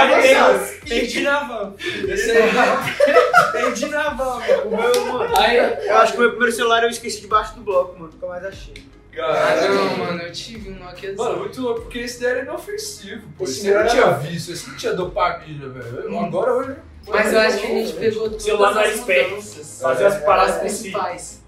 tem- 0.07 0.79
Perdi 0.89 1.21
na 1.21 1.43
van. 1.43 1.73
Esse 2.07 2.31
aí, 2.31 2.51
Perdi 3.51 3.85
na 3.87 4.09
van, 4.09 4.39
mano. 4.39 4.63
O 4.65 4.77
meu, 4.77 5.05
mano, 5.13 5.37
Aí, 5.37 5.57
eu 5.87 5.97
acho 5.97 6.13
que 6.13 6.17
o 6.17 6.21
meu 6.21 6.29
primeiro 6.31 6.55
celular 6.55 6.83
eu 6.83 6.89
esqueci 6.89 7.21
debaixo 7.21 7.55
do 7.55 7.61
bloco, 7.61 7.99
mano. 7.99 8.11
Nunca 8.13 8.27
mais 8.27 8.45
achei. 8.45 8.73
ah, 9.19 9.67
não, 9.67 9.97
mano, 9.97 10.21
eu 10.23 10.31
tive 10.31 10.69
um 10.71 10.75
Nokia 10.79 11.13
Mano, 11.15 11.39
muito 11.39 11.61
louco, 11.61 11.81
porque 11.81 11.99
esse 11.99 12.19
daí 12.21 12.31
era 12.31 12.41
inofensivo, 12.43 13.27
pô. 13.37 13.43
Esse 13.43 13.69
não 13.71 13.87
tinha 13.87 14.11
vício, 14.11 14.53
esse 14.53 14.69
não 14.69 14.77
tinha 14.77 14.93
dopamina, 14.93 15.67
velho. 15.69 16.17
Agora 16.19 16.53
hoje. 16.53 16.75
Mas 17.07 17.33
eu 17.33 17.39
acho 17.39 17.57
que 17.59 17.65
a 17.65 17.69
gente 17.69 17.93
pegou 17.93 18.23
todas 18.29 18.43
celular 18.43 18.77
era 18.77 18.89
as 18.93 18.99
mudanças. 18.99 19.79
Fazer 19.81 20.05
as 20.05 20.15
As 20.15 20.23
paradas 20.23 20.57
principais. 20.59 21.41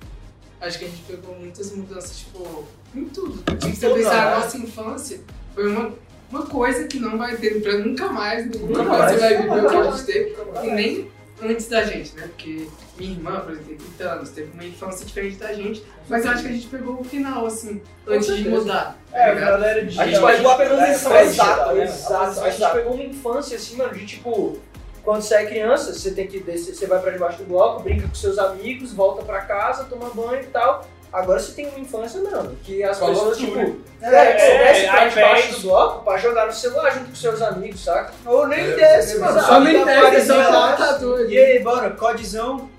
Acho 0.60 0.79
que 0.79 0.86
a 0.86 0.88
gente 0.88 1.01
pegou 1.03 1.36
muitas 1.36 1.72
mudanças, 1.72 2.17
tipo, 2.20 2.67
em 2.96 3.05
tudo. 3.05 3.43
Se 3.62 3.75
você 3.75 3.88
tudo, 3.88 3.96
pensar, 3.98 4.25
né? 4.25 4.34
a 4.34 4.39
nossa 4.39 4.58
infância 4.58 5.20
foi 5.55 5.67
uma, 5.67 5.91
uma 6.31 6.45
coisa 6.45 6.88
que 6.88 7.00
não 7.00 7.17
vai 7.17 7.35
ter 7.35 7.61
pra 7.61 7.77
nunca 7.77 8.07
mais, 8.09 8.45
nunca 8.45 8.83
mais 8.83 9.11
você 9.11 9.19
vai 9.19 9.38
viver 9.41 9.65
o 9.65 9.69
que 9.69 9.75
a 9.75 9.91
gente 9.91 10.03
teve. 10.05 10.35
E 10.63 10.71
nem 10.71 11.11
antes 11.41 11.67
da 11.67 11.83
gente, 11.83 12.15
né? 12.15 12.23
Porque 12.27 12.67
minha 12.97 13.11
irmã, 13.11 13.39
por 13.41 13.51
exemplo, 13.51 13.67
tem 13.67 13.77
30 13.77 14.09
anos, 14.11 14.29
teve 14.29 14.51
uma 14.53 14.63
infância 14.63 15.05
diferente 15.05 15.38
da 15.38 15.53
gente. 15.53 15.83
Mas 16.07 16.25
eu 16.25 16.31
acho 16.31 16.43
que 16.43 16.50
a 16.50 16.51
gente 16.51 16.67
pegou 16.67 17.00
o 17.00 17.03
final, 17.03 17.45
assim, 17.45 17.81
antes 18.07 18.35
de 18.38 18.47
mudar. 18.47 18.97
É, 19.11 19.33
ligado? 19.33 19.50
galera 19.50 19.85
de 19.85 20.00
A 20.00 20.07
gente 20.07 20.25
pegou 20.25 20.51
a 20.51 20.55
transição 20.55 21.15
É, 21.15 21.23
exata, 21.23 21.73
né? 21.73 21.83
Exato. 21.83 22.39
A 22.39 22.43
A 22.43 22.50
gente 22.50 22.71
pegou 22.71 22.93
uma 22.93 23.03
infância 23.03 23.57
assim, 23.57 23.75
mano, 23.75 23.93
de 23.93 24.05
tipo, 24.05 24.57
quando 25.03 25.21
você 25.21 25.35
é 25.35 25.45
criança, 25.45 25.93
você 25.93 26.11
tem 26.11 26.27
que 26.27 26.39
descer, 26.39 26.75
você 26.75 26.85
vai 26.85 27.01
pra 27.01 27.11
debaixo 27.11 27.39
do 27.39 27.45
bloco, 27.45 27.83
brinca 27.83 28.07
com 28.07 28.15
seus 28.15 28.38
amigos, 28.38 28.93
volta 28.93 29.23
pra 29.23 29.41
casa, 29.41 29.85
toma 29.85 30.09
banho 30.11 30.43
e 30.43 30.47
tal. 30.47 30.88
Agora 31.12 31.39
você 31.39 31.51
tem 31.51 31.68
uma 31.68 31.80
infância, 31.80 32.22
mano, 32.22 32.58
que 32.63 32.82
as 32.84 32.98
Falou 32.98 33.15
pessoas, 33.15 33.38
tudo. 33.38 33.48
tipo, 33.48 33.60
é, 34.01 34.34
que 34.34 34.39
você 34.39 34.46
É, 34.46 34.63
desce 34.74 34.88
pra 34.88 35.08
debaixo 35.10 35.53
do 35.56 35.60
bloco 35.68 36.03
pra 36.06 36.18
jogar 36.18 36.46
no 36.46 36.53
celular 36.53 36.89
junto 36.91 37.10
com 37.10 37.15
seus 37.15 37.41
amigos, 37.41 37.84
saca? 37.84 38.13
Ou 38.25 38.48
nem 38.48 38.60
É, 38.60 38.75
desce, 38.75 39.18
é 39.18 39.20
mano. 39.20 39.41
Só 39.41 39.60
nem 39.60 39.84
Tá 39.84 40.01
parecendo 40.01 40.44
só 40.44 40.68
computador. 40.70 41.30
E 41.30 41.38
aí, 41.38 41.60
bora, 41.62 41.89
codzão. 41.91 42.70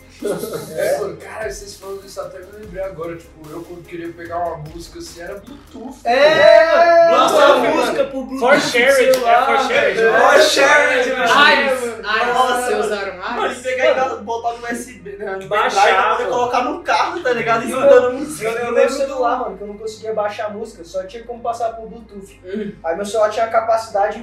É, 0.76 0.98
mano, 0.98 1.16
cara, 1.16 1.50
vocês 1.50 1.76
falando 1.76 2.04
isso 2.04 2.20
até 2.20 2.38
me 2.38 2.46
lembrei 2.60 2.82
agora. 2.82 3.16
Tipo, 3.16 3.48
eu 3.50 3.62
quando 3.62 3.84
queria 3.84 4.12
pegar 4.12 4.38
uma 4.38 4.56
música 4.58 4.98
assim, 4.98 5.20
era 5.20 5.34
Bluetooth. 5.34 5.98
É, 6.04 7.08
Lança 7.10 7.34
lança 7.34 7.52
a 7.52 7.56
música 7.58 8.04
pro 8.04 8.24
Bluetooth. 8.24 8.40
For 8.40 8.60
sharing, 8.60 9.08
é 9.08 9.12
for 9.14 9.58
sharing. 9.68 9.96
For 9.96 10.42
sharing, 10.42 11.12
Ares, 11.22 12.02
Nossa. 12.34 12.62
Vocês 12.66 12.84
usaram 12.86 13.16
Mano, 13.16 13.40
e 13.42 13.44
Ares? 13.46 13.58
pegar 13.58 13.90
e 13.90 13.94
dar- 13.94 14.16
botar 14.16 14.52
no 14.54 14.66
USB, 14.72 15.16
né? 15.16 15.38
Baixar, 15.46 16.10
poder 16.12 16.24
mano. 16.24 16.28
colocar 16.36 16.64
no 16.64 16.82
carro, 16.82 17.20
tá 17.22 17.32
ligado? 17.32 17.64
E 17.64 17.68
escutando 17.68 18.12
música. 18.12 18.48
Eu, 18.50 18.72
lembro 18.72 18.92
celular, 18.92 19.38
mano, 19.40 19.56
que 19.56 19.62
eu 19.62 19.66
não 19.68 19.76
conseguia 19.78 20.12
baixar 20.14 20.46
a 20.46 20.50
música, 20.50 20.84
só 20.84 21.04
tinha 21.04 21.22
como 21.24 21.40
passar 21.42 21.70
por 21.76 21.88
Bluetooth. 21.88 22.40
Hum. 22.44 22.72
Aí 22.84 22.96
meu 22.96 23.04
celular 23.06 23.30
tinha 23.30 23.44
a 23.46 23.48
capacidade 23.48 24.18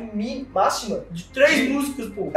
máxima. 0.53 1.03
De 1.11 1.23
três 1.25 1.69
músicas, 1.69 2.07
pô. 2.13 2.31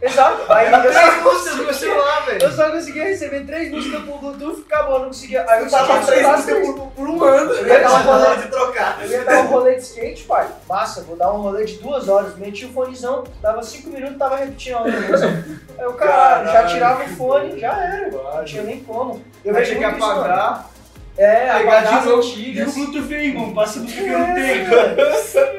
Exato. 0.00 0.52
Aí 0.52 0.70
eu 0.72 0.82
Três 0.82 1.22
músicas 1.22 1.56
no 1.56 1.64
meu 1.64 1.74
celular, 1.74 2.26
velho. 2.26 2.42
Eu 2.42 2.52
só 2.52 2.70
conseguia 2.70 3.03
receber 3.04 3.44
três 3.46 3.70
músicas 3.70 4.02
por 4.04 4.18
Bluetooth, 4.18 4.64
acabou, 4.68 4.98
não 5.00 5.06
conseguia. 5.06 5.44
Aí 5.48 5.64
eu 5.64 5.70
Tava 5.70 5.98
três 6.06 6.26
músicas 6.26 6.66
por- 6.68 6.86
por 6.88 7.08
um 7.08 7.24
ano. 7.24 7.52
Eu 7.52 7.66
ia 7.66 7.80
Tá 7.80 7.88
dar 7.88 7.94
um 7.94 8.02
rolê, 8.02 8.36
de 8.36 8.48
trocar. 8.48 8.98
eu 9.02 9.08
ia 9.10 9.24
dar 9.24 9.38
um 9.40 9.46
rolê 9.46 9.74
de 9.76 9.82
skate, 9.82 10.22
pai. 10.24 10.48
Massa, 10.68 11.02
vou 11.02 11.16
dar 11.16 11.32
um 11.32 11.40
rolê 11.42 11.64
de 11.64 11.74
duas 11.78 12.08
horas. 12.08 12.36
Meti 12.36 12.64
o 12.66 12.68
fonezão, 12.72 13.24
dava 13.40 13.62
cinco 13.62 13.90
minutos, 13.90 14.18
tava 14.18 14.36
repetindo 14.36 14.74
a 14.76 14.80
outra 14.82 15.00
música. 15.00 15.44
Aí 15.78 15.86
o 15.86 15.92
cara 15.94 16.44
já 16.44 16.66
tirava 16.66 17.04
o 17.04 17.08
fone, 17.08 17.58
já 17.58 17.72
era. 17.76 18.10
Não 18.10 18.44
tinha 18.44 18.62
nem 18.62 18.80
como. 18.80 19.22
Eu 19.44 19.54
vejo 19.54 19.76
que 19.76 19.84
apagar, 19.84 20.70
É, 21.16 21.58
pegar 21.58 21.80
de 22.00 22.06
novo. 22.08 22.22
E 22.36 22.60
o. 22.62 22.72
Bluetooth 22.72 23.14
aí, 23.14 23.26
irmão. 23.28 23.54
Passa 23.54 23.78
música 23.80 24.02
que 24.02 24.08
eu 24.08 24.18
não 24.18 24.26
É, 24.26 24.34
tenho. 24.34 24.66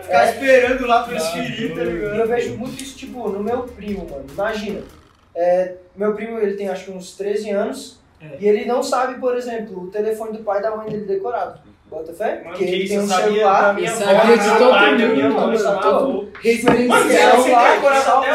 Ficar 0.03 0.25
É. 0.25 0.29
esperando 0.31 0.85
lá 0.85 1.03
transferir, 1.03 1.75
tá 1.75 1.83
ligado? 1.83 2.15
eu 2.15 2.27
vejo 2.27 2.57
muito 2.57 2.83
isso, 2.83 2.97
tipo, 2.97 3.29
no 3.29 3.41
meu 3.41 3.59
primo, 3.63 4.05
mano. 4.09 4.25
Imagina. 4.33 4.81
É, 5.35 5.75
meu 5.95 6.15
primo, 6.15 6.39
ele 6.39 6.55
tem 6.55 6.69
acho 6.69 6.85
que 6.85 6.91
uns 6.91 7.15
13 7.15 7.49
anos. 7.51 7.99
É. 8.21 8.37
E 8.39 8.47
ele 8.47 8.65
não 8.65 8.81
sabe, 8.81 9.19
por 9.19 9.35
exemplo, 9.35 9.83
o 9.83 9.91
telefone 9.91 10.37
do 10.37 10.43
pai 10.43 10.59
e 10.59 10.61
da 10.61 10.75
mãe 10.75 10.89
dele 10.89 11.05
decorado. 11.05 11.59
Bota 11.95 12.13
fé? 12.13 12.35
Mano, 12.39 12.49
Porque 12.49 12.65
que 12.65 12.71
ele 12.73 12.83
isso 12.83 12.93
tem 12.93 12.99
um 13.03 13.07
sabia 13.07 13.25
celular. 13.31 13.73
minha 13.73 13.89
Eu 13.89 13.95
avó, 13.95 14.05
sabia 14.19 14.37
de 14.37 14.49
todo 14.57 14.69
pai, 14.71 14.95
minha 14.95 15.07
mundo, 15.07 15.17
mãe, 15.17 15.29
mano, 15.33 15.57
do 15.57 15.63
meu 15.63 15.79
todo. 15.81 16.07
Mano, 16.13 16.31
Referencial. 16.41 17.39
até 18.19 18.33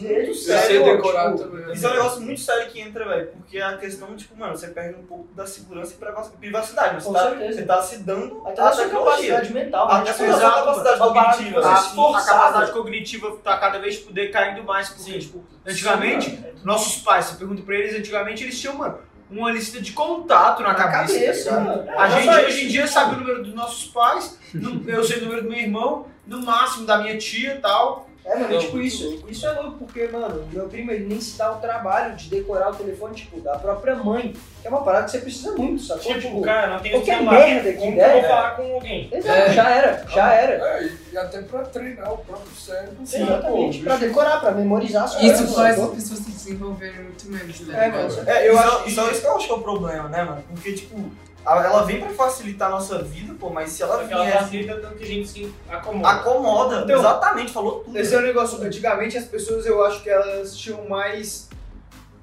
dele. 0.00 0.28
Eu 0.28 0.34
sei 0.34 0.82
decorar 0.82 1.32
tipo, 1.36 1.48
também. 1.48 1.72
Isso 1.72 1.86
é 1.86 1.90
um 1.90 1.94
negócio 1.94 2.20
muito 2.22 2.40
sério 2.40 2.68
que 2.68 2.80
entra, 2.80 3.08
velho, 3.08 3.28
porque 3.36 3.58
a 3.60 3.76
questão, 3.76 4.16
tipo, 4.16 4.36
mano, 4.36 4.56
você 4.56 4.66
perde 4.68 4.98
um 4.98 5.04
pouco 5.04 5.32
da 5.34 5.46
segurança 5.46 5.92
e 5.94 5.96
privac- 5.98 6.36
privacidade. 6.38 6.96
Você 6.96 7.06
Com 7.06 7.12
tá, 7.12 7.30
você 7.30 7.62
tá 7.62 7.82
se 7.82 7.98
dando 7.98 8.42
Até 8.44 8.60
a 8.60 8.68
a 8.68 8.72
sua 8.72 8.88
capacidade 8.88 9.52
mental. 9.54 9.88
A 9.88 9.98
né? 10.00 10.12
sua 10.12 10.26
Tipo, 10.26 10.38
capacidade 10.40 10.98
cognitiva. 10.98 11.60
que 11.60 11.66
a, 11.68 11.76
você 11.76 12.00
a 12.00 12.34
capacidade 12.34 12.72
cognitiva 12.72 13.36
tá 13.44 13.56
cada 13.58 13.78
vez 13.78 13.98
poder 13.98 14.32
caindo 14.32 14.64
mais, 14.64 14.88
porque, 14.88 15.16
tipo, 15.18 15.44
antigamente, 15.64 16.44
nossos 16.64 17.02
pais, 17.02 17.26
você 17.26 17.36
pergunta 17.36 17.62
pra 17.62 17.76
eles, 17.76 17.94
antigamente 17.94 18.42
eles 18.42 18.58
tinham, 18.60 18.74
mano, 18.74 18.98
uma 19.30 19.50
lista 19.52 19.80
de 19.80 19.92
contato 19.92 20.62
na, 20.62 20.68
Na 20.70 20.74
cabeça. 20.74 21.14
cabeça, 21.14 21.50
tá 21.50 21.58
ligado? 21.60 21.76
mano. 21.86 22.00
A 22.00 22.06
É, 22.08 22.10
gente 22.22 22.46
hoje 22.46 22.64
em 22.64 22.68
dia 22.68 22.86
sabe 22.86 23.14
o 23.14 23.18
número 23.18 23.42
dos 23.44 23.54
nossos 23.54 23.84
pais, 23.90 24.38
eu 24.86 25.04
sei 25.04 25.18
o 25.18 25.22
número 25.22 25.42
do 25.42 25.48
meu 25.48 25.58
irmão, 25.58 26.06
no 26.26 26.42
máximo 26.44 26.84
da 26.86 26.98
minha 26.98 27.16
tia 27.16 27.54
e 27.54 27.58
tal. 27.60 28.09
É, 28.30 28.34
mano, 28.38 28.52
Não, 28.54 28.60
tipo, 28.60 28.78
isso, 28.80 29.24
isso 29.28 29.44
é 29.46 29.50
louco, 29.52 29.78
porque, 29.78 30.06
mano, 30.06 30.46
meu 30.52 30.68
primo 30.68 30.92
ele 30.92 31.06
nem 31.06 31.20
se 31.20 31.36
dá 31.36 31.50
o 31.52 31.56
trabalho 31.56 32.14
de 32.14 32.28
decorar 32.30 32.70
o 32.70 32.74
telefone, 32.76 33.14
tipo, 33.14 33.40
da 33.40 33.58
própria 33.58 33.96
mãe. 33.96 34.34
Que 34.62 34.66
é 34.68 34.70
uma 34.70 34.82
parada 34.82 35.06
que 35.06 35.10
você 35.12 35.18
precisa 35.18 35.52
muito, 35.56 35.82
sacou? 35.82 36.14
Tipo, 36.14 36.40
cara, 36.42 36.74
não 36.74 36.80
tem 36.80 36.92
qualquer 36.92 37.16
celular. 37.18 37.32
merda 37.40 37.72
que 37.72 37.78
Como 37.78 37.96
der, 37.96 38.04
que 38.04 38.10
eu 38.16 38.20
vou 38.20 38.20
é. 38.20 38.28
falar 38.28 38.50
com 38.56 38.74
alguém? 38.74 39.08
Exato, 39.12 39.38
É. 39.38 39.52
já 39.52 39.70
era, 39.70 40.04
já 40.08 40.32
era. 40.34 40.52
É, 40.54 40.90
e 41.12 41.18
até 41.18 41.42
pra 41.42 41.62
treinar 41.62 42.12
o 42.12 42.18
próprio 42.18 42.54
cérebro. 42.54 42.96
Sim, 43.04 43.18
pô, 43.26 43.32
exatamente, 43.32 43.72
bicho. 43.72 43.84
pra 43.84 43.96
decorar, 43.96 44.40
pra 44.40 44.50
memorizar 44.52 45.04
as 45.04 45.12
Isso 45.14 45.20
coisas, 45.22 45.54
faz 45.54 45.80
as 45.80 45.90
pessoas 45.90 46.18
se 46.20 46.30
desenvolverem 46.30 47.02
muito 47.02 47.28
menos, 47.30 47.60
né? 47.60 47.86
É, 47.86 47.88
mano. 47.90 48.14
É, 48.30 48.48
eu 48.48 48.54
Isso- 48.54 48.62
acho, 48.62 48.88
isso 48.88 49.00
é 49.00 49.10
isso 49.12 49.20
que 49.22 49.26
eu 49.26 49.36
acho 49.36 49.46
que 49.46 49.52
é 49.52 49.56
o 49.56 49.60
problema, 49.62 50.08
né, 50.08 50.22
mano? 50.24 50.44
Porque, 50.54 50.72
tipo, 50.74 51.10
ela 51.44 51.82
vem 51.84 52.00
pra 52.00 52.10
facilitar 52.10 52.68
a 52.68 52.72
nossa 52.72 53.02
vida, 53.02 53.34
pô, 53.38 53.50
mas 53.50 53.70
se 53.70 53.82
ela 53.82 53.98
Só 53.98 54.06
que 54.06 54.12
ela 54.12 54.24
vier, 54.24 54.38
facilita 54.38 54.76
tanto 54.76 54.96
que 54.96 55.04
a 55.04 55.06
gente 55.06 55.28
se 55.28 55.54
acomoda. 55.68 56.08
acomoda, 56.08 56.80
Então, 56.84 56.98
exatamente, 56.98 57.52
falou 57.52 57.80
tudo. 57.80 57.98
Esse 57.98 58.14
é 58.14 58.18
o 58.18 58.22
negócio. 58.22 58.62
Antigamente 58.62 59.16
as 59.16 59.24
pessoas 59.24 59.64
eu 59.66 59.84
acho 59.84 60.02
que 60.02 60.10
elas 60.10 60.56
tinham 60.56 60.88
mais. 60.88 61.48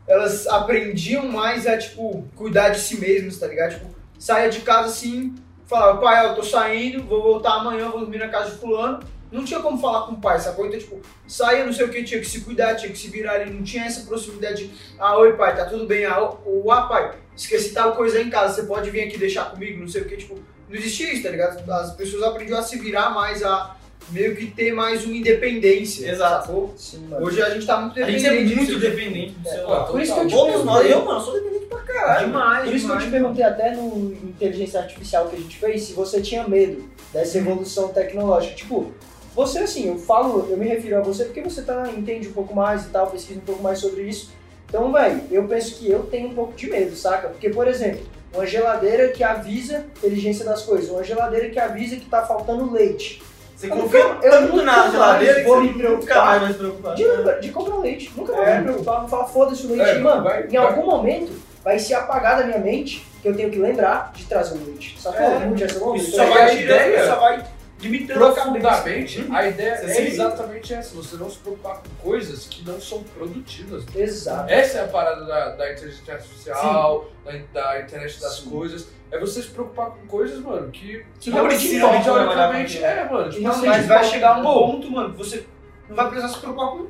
Elas 0.08 0.48
aprendiam 0.48 1.28
mais 1.28 1.68
a, 1.68 1.78
tipo, 1.78 2.26
cuidar 2.36 2.70
de 2.70 2.80
si 2.80 2.98
mesmas, 2.98 3.38
tá 3.38 3.48
ligado? 3.48 3.74
Tipo, 3.74 3.88
saia 4.18 4.50
de 4.50 4.62
casa 4.62 4.88
assim, 4.88 5.36
falava, 5.66 6.00
pai, 6.00 6.26
eu 6.28 6.36
tô 6.36 6.44
saindo, 6.44 7.04
vou 7.04 7.22
voltar 7.22 7.56
amanhã, 7.56 7.90
vou 7.90 8.00
dormir 8.00 8.20
na 8.20 8.30
casa 8.30 8.52
de 8.52 8.58
fulano. 8.58 9.00
Não 9.30 9.44
tinha 9.44 9.60
como 9.60 9.78
falar 9.78 10.06
com 10.06 10.14
o 10.14 10.22
pai, 10.22 10.40
sacou? 10.40 10.66
Então, 10.66 10.80
tipo, 10.80 11.02
saia, 11.28 11.66
não 11.66 11.74
sei 11.74 11.86
o 11.86 11.90
que, 11.90 12.04
tinha 12.04 12.22
que 12.22 12.26
se 12.26 12.42
cuidar, 12.42 12.76
tinha 12.76 12.90
que 12.90 12.98
se 12.98 13.10
virar 13.10 13.34
ali, 13.34 13.52
não 13.52 13.62
tinha 13.62 13.84
essa 13.84 14.06
proximidade 14.06 14.68
de, 14.68 14.74
ah, 14.98 15.18
oi 15.18 15.34
pai, 15.34 15.54
tá 15.56 15.66
tudo 15.66 15.86
bem? 15.86 16.06
Ah, 16.06 16.32
o 16.46 16.72
ah, 16.72 16.84
pai, 16.84 17.16
esqueci 17.38 17.70
tal 17.74 17.94
coisa 17.96 18.20
em 18.22 18.30
casa, 18.30 18.56
você 18.56 18.64
pode 18.68 18.90
vir 18.90 19.02
aqui 19.02 19.18
deixar 19.18 19.46
comigo, 19.52 19.80
não 19.80 19.88
sei 19.88 20.02
o 20.02 20.06
que, 20.06 20.18
tipo, 20.18 20.36
não 20.68 20.76
existia 20.76 21.14
isso, 21.14 21.24
tá 21.24 21.30
ligado? 21.30 21.70
As 21.72 21.94
pessoas 21.96 22.24
aprendiam 22.24 22.60
a 22.60 22.62
se 22.64 22.78
virar 22.78 23.12
mais, 23.12 23.44
a 23.44 23.76
meio 24.10 24.36
que 24.36 24.48
ter 24.48 24.74
mais 24.74 25.06
uma 25.06 25.16
independência. 25.16 26.10
Exato. 26.10 26.48
Sacou? 26.48 26.74
Sim. 26.78 27.10
Hoje 27.20 27.42
a 27.42 27.50
gente 27.50 27.66
tá 27.66 27.80
muito 27.82 28.02
A 28.02 28.10
gente 28.10 28.22
dependente. 28.24 28.54
é 28.54 28.56
muito 28.56 28.68
disso. 28.70 28.80
dependente 28.80 29.32
do 29.34 29.48
É, 29.48 29.52
celular. 29.52 29.84
Por 29.86 30.02
isso 30.02 30.14
que 30.14 30.20
eu 30.22 30.28
te 30.28 30.34
Todos 30.34 30.64
nós, 30.66 30.78
perguntei. 30.84 30.94
eu, 30.94 31.06
mano, 31.06 31.22
sou 31.22 31.34
dependente 31.34 31.66
pra 31.66 31.80
caralho. 31.80 32.28
Demais, 32.28 32.66
Por 32.66 32.76
isso 32.76 32.86
que 32.86 32.92
eu 32.92 32.98
te 32.98 33.04
demais. 33.06 33.22
perguntei 33.22 33.44
até 33.46 33.76
no 33.76 34.14
inteligência 34.24 34.80
artificial 34.80 35.28
que 35.28 35.36
a 35.36 35.40
gente 35.40 35.58
fez 35.58 35.84
se 35.84 35.94
você 35.94 36.22
tinha 36.22 36.48
medo 36.48 36.90
dessa 37.14 37.38
evolução 37.38 37.90
tecnológica. 37.90 38.56
Tipo, 38.56 38.94
você 39.36 39.60
assim, 39.60 39.88
eu 39.90 39.98
falo, 39.98 40.48
eu 40.50 40.58
me 40.58 40.68
refiro 40.68 40.98
a 40.98 41.02
você 41.02 41.26
porque 41.26 41.42
você 41.42 41.62
tá, 41.62 41.90
entende 41.96 42.30
um 42.30 42.34
pouco 42.34 42.56
mais 42.56 42.86
e 42.86 42.90
tal, 42.90 43.08
pesquisa 43.12 43.40
um 43.40 43.44
pouco 43.44 43.62
mais 43.62 43.80
sobre 43.80 44.04
isso. 44.04 44.32
Então, 44.68 44.92
velho, 44.92 45.22
eu 45.32 45.44
penso 45.48 45.76
que 45.76 45.90
eu 45.90 46.04
tenho 46.04 46.30
um 46.30 46.34
pouco 46.34 46.54
de 46.54 46.70
medo, 46.70 46.96
saca? 46.96 47.30
Porque, 47.30 47.50
por 47.50 47.68
exemplo, 47.68 48.02
uma 48.34 48.46
geladeira 48.46 49.08
que 49.10 49.24
avisa 49.24 49.78
a 49.78 49.80
inteligência 49.80 50.44
das 50.46 50.62
coisas, 50.64 50.90
uma 50.90 51.04
geladeira 51.04 51.50
que 51.50 51.60
avisa 51.60 51.96
que 51.96 52.06
tá 52.06 52.24
faltando 52.26 52.72
leite. 52.72 53.22
Você 53.56 53.68
Eu 53.68 53.72
confia 53.72 54.04
nunca- 54.08 54.26
eu 54.28 54.32
tanto 54.32 54.52
nunca 54.54 54.64
na 54.66 54.90
geladeira 54.92 55.36
que 55.36 55.44
vou 55.48 55.62
me 55.62 55.68
nunca 55.70 55.80
preocupar. 55.80 56.48
se 56.48 56.54
preocupar. 56.54 56.96
De, 56.96 57.04
de 57.42 57.50
comprar 57.50 57.78
leite. 57.78 58.12
Nunca 58.16 58.34
vou 58.34 58.44
É. 58.46 58.58
me 58.58 58.64
preocupar, 58.66 59.00
vou 59.00 59.10
falar, 59.10 59.26
foda-se 59.26 59.66
o 59.66 59.70
leite. 59.70 59.90
É, 59.90 59.98
mano, 60.00 60.24
vai- 60.24 60.44
em 60.44 60.48
vai- 60.48 60.58
algum 60.58 60.86
momento 60.86 61.32
vai 61.64 61.80
se 61.80 61.94
apagar 61.94 62.38
da 62.38 62.44
minha 62.46 62.60
mente 62.60 63.08
que 63.22 63.28
eu 63.28 63.36
tenho 63.36 63.50
que 63.50 63.58
lembrar 63.58 64.12
de 64.14 64.26
trazer 64.26 64.56
o 64.56 64.64
leite. 64.66 64.96
Sacou? 65.02 65.26
É. 65.26 65.46
Não 65.46 65.56
tinha 65.56 65.66
essa. 65.66 65.96
Isso 65.96 66.12
Só 66.16 66.26
vai 66.26 66.62
ideia- 66.62 67.06
só 67.08 67.16
vai 67.16 67.44
limitando 67.80 68.26
a 68.26 68.34
cabeça. 68.34 68.68
Profundamente, 68.68 69.28
a 69.32 69.48
ideia 69.48 69.74
é 69.84 70.08
exatamente 70.08 70.74
essa: 70.74 70.96
você 70.96 71.16
não 71.16 71.30
se 71.30 71.38
preocupar 71.38 71.78
com 71.78 72.10
coisas 72.10 72.46
que 72.48 72.66
não 72.66 72.80
são 72.80 73.04
produtivas. 73.04 73.84
Exato. 73.96 74.52
Essa 74.52 74.80
é 74.80 74.84
a 74.86 74.88
parada 74.88 75.26
da, 75.26 75.56
da 75.56 75.72
inteligência 75.72 76.14
artificial, 76.14 77.10
da, 77.24 77.32
da 77.32 77.82
internet 77.82 78.20
das 78.20 78.40
coisas. 78.40 78.88
É 79.10 79.18
você 79.20 79.42
se 79.42 79.50
preocupar 79.50 79.92
com 79.92 80.06
coisas, 80.08 80.40
mano, 80.40 80.70
que, 80.70 81.06
Que 81.20 81.30
Não 81.30 81.48
precisa 81.48 81.88
teoricamente, 82.04 82.84
é, 82.84 83.10
mano. 83.10 83.30
Tipo, 83.30 83.42
realmente 83.42 83.48
assim, 83.48 83.68
Mas 83.68 83.86
vai 83.86 84.00
tipo, 84.00 84.12
chegar 84.12 84.40
um 84.40 84.44
ponto, 84.44 84.92
mano, 84.92 85.12
que 85.12 85.18
você 85.18 85.46
não 85.88 85.96
vai 85.96 86.10
precisar 86.10 86.28
se 86.28 86.40
preocupar 86.40 86.72
com 86.72 86.88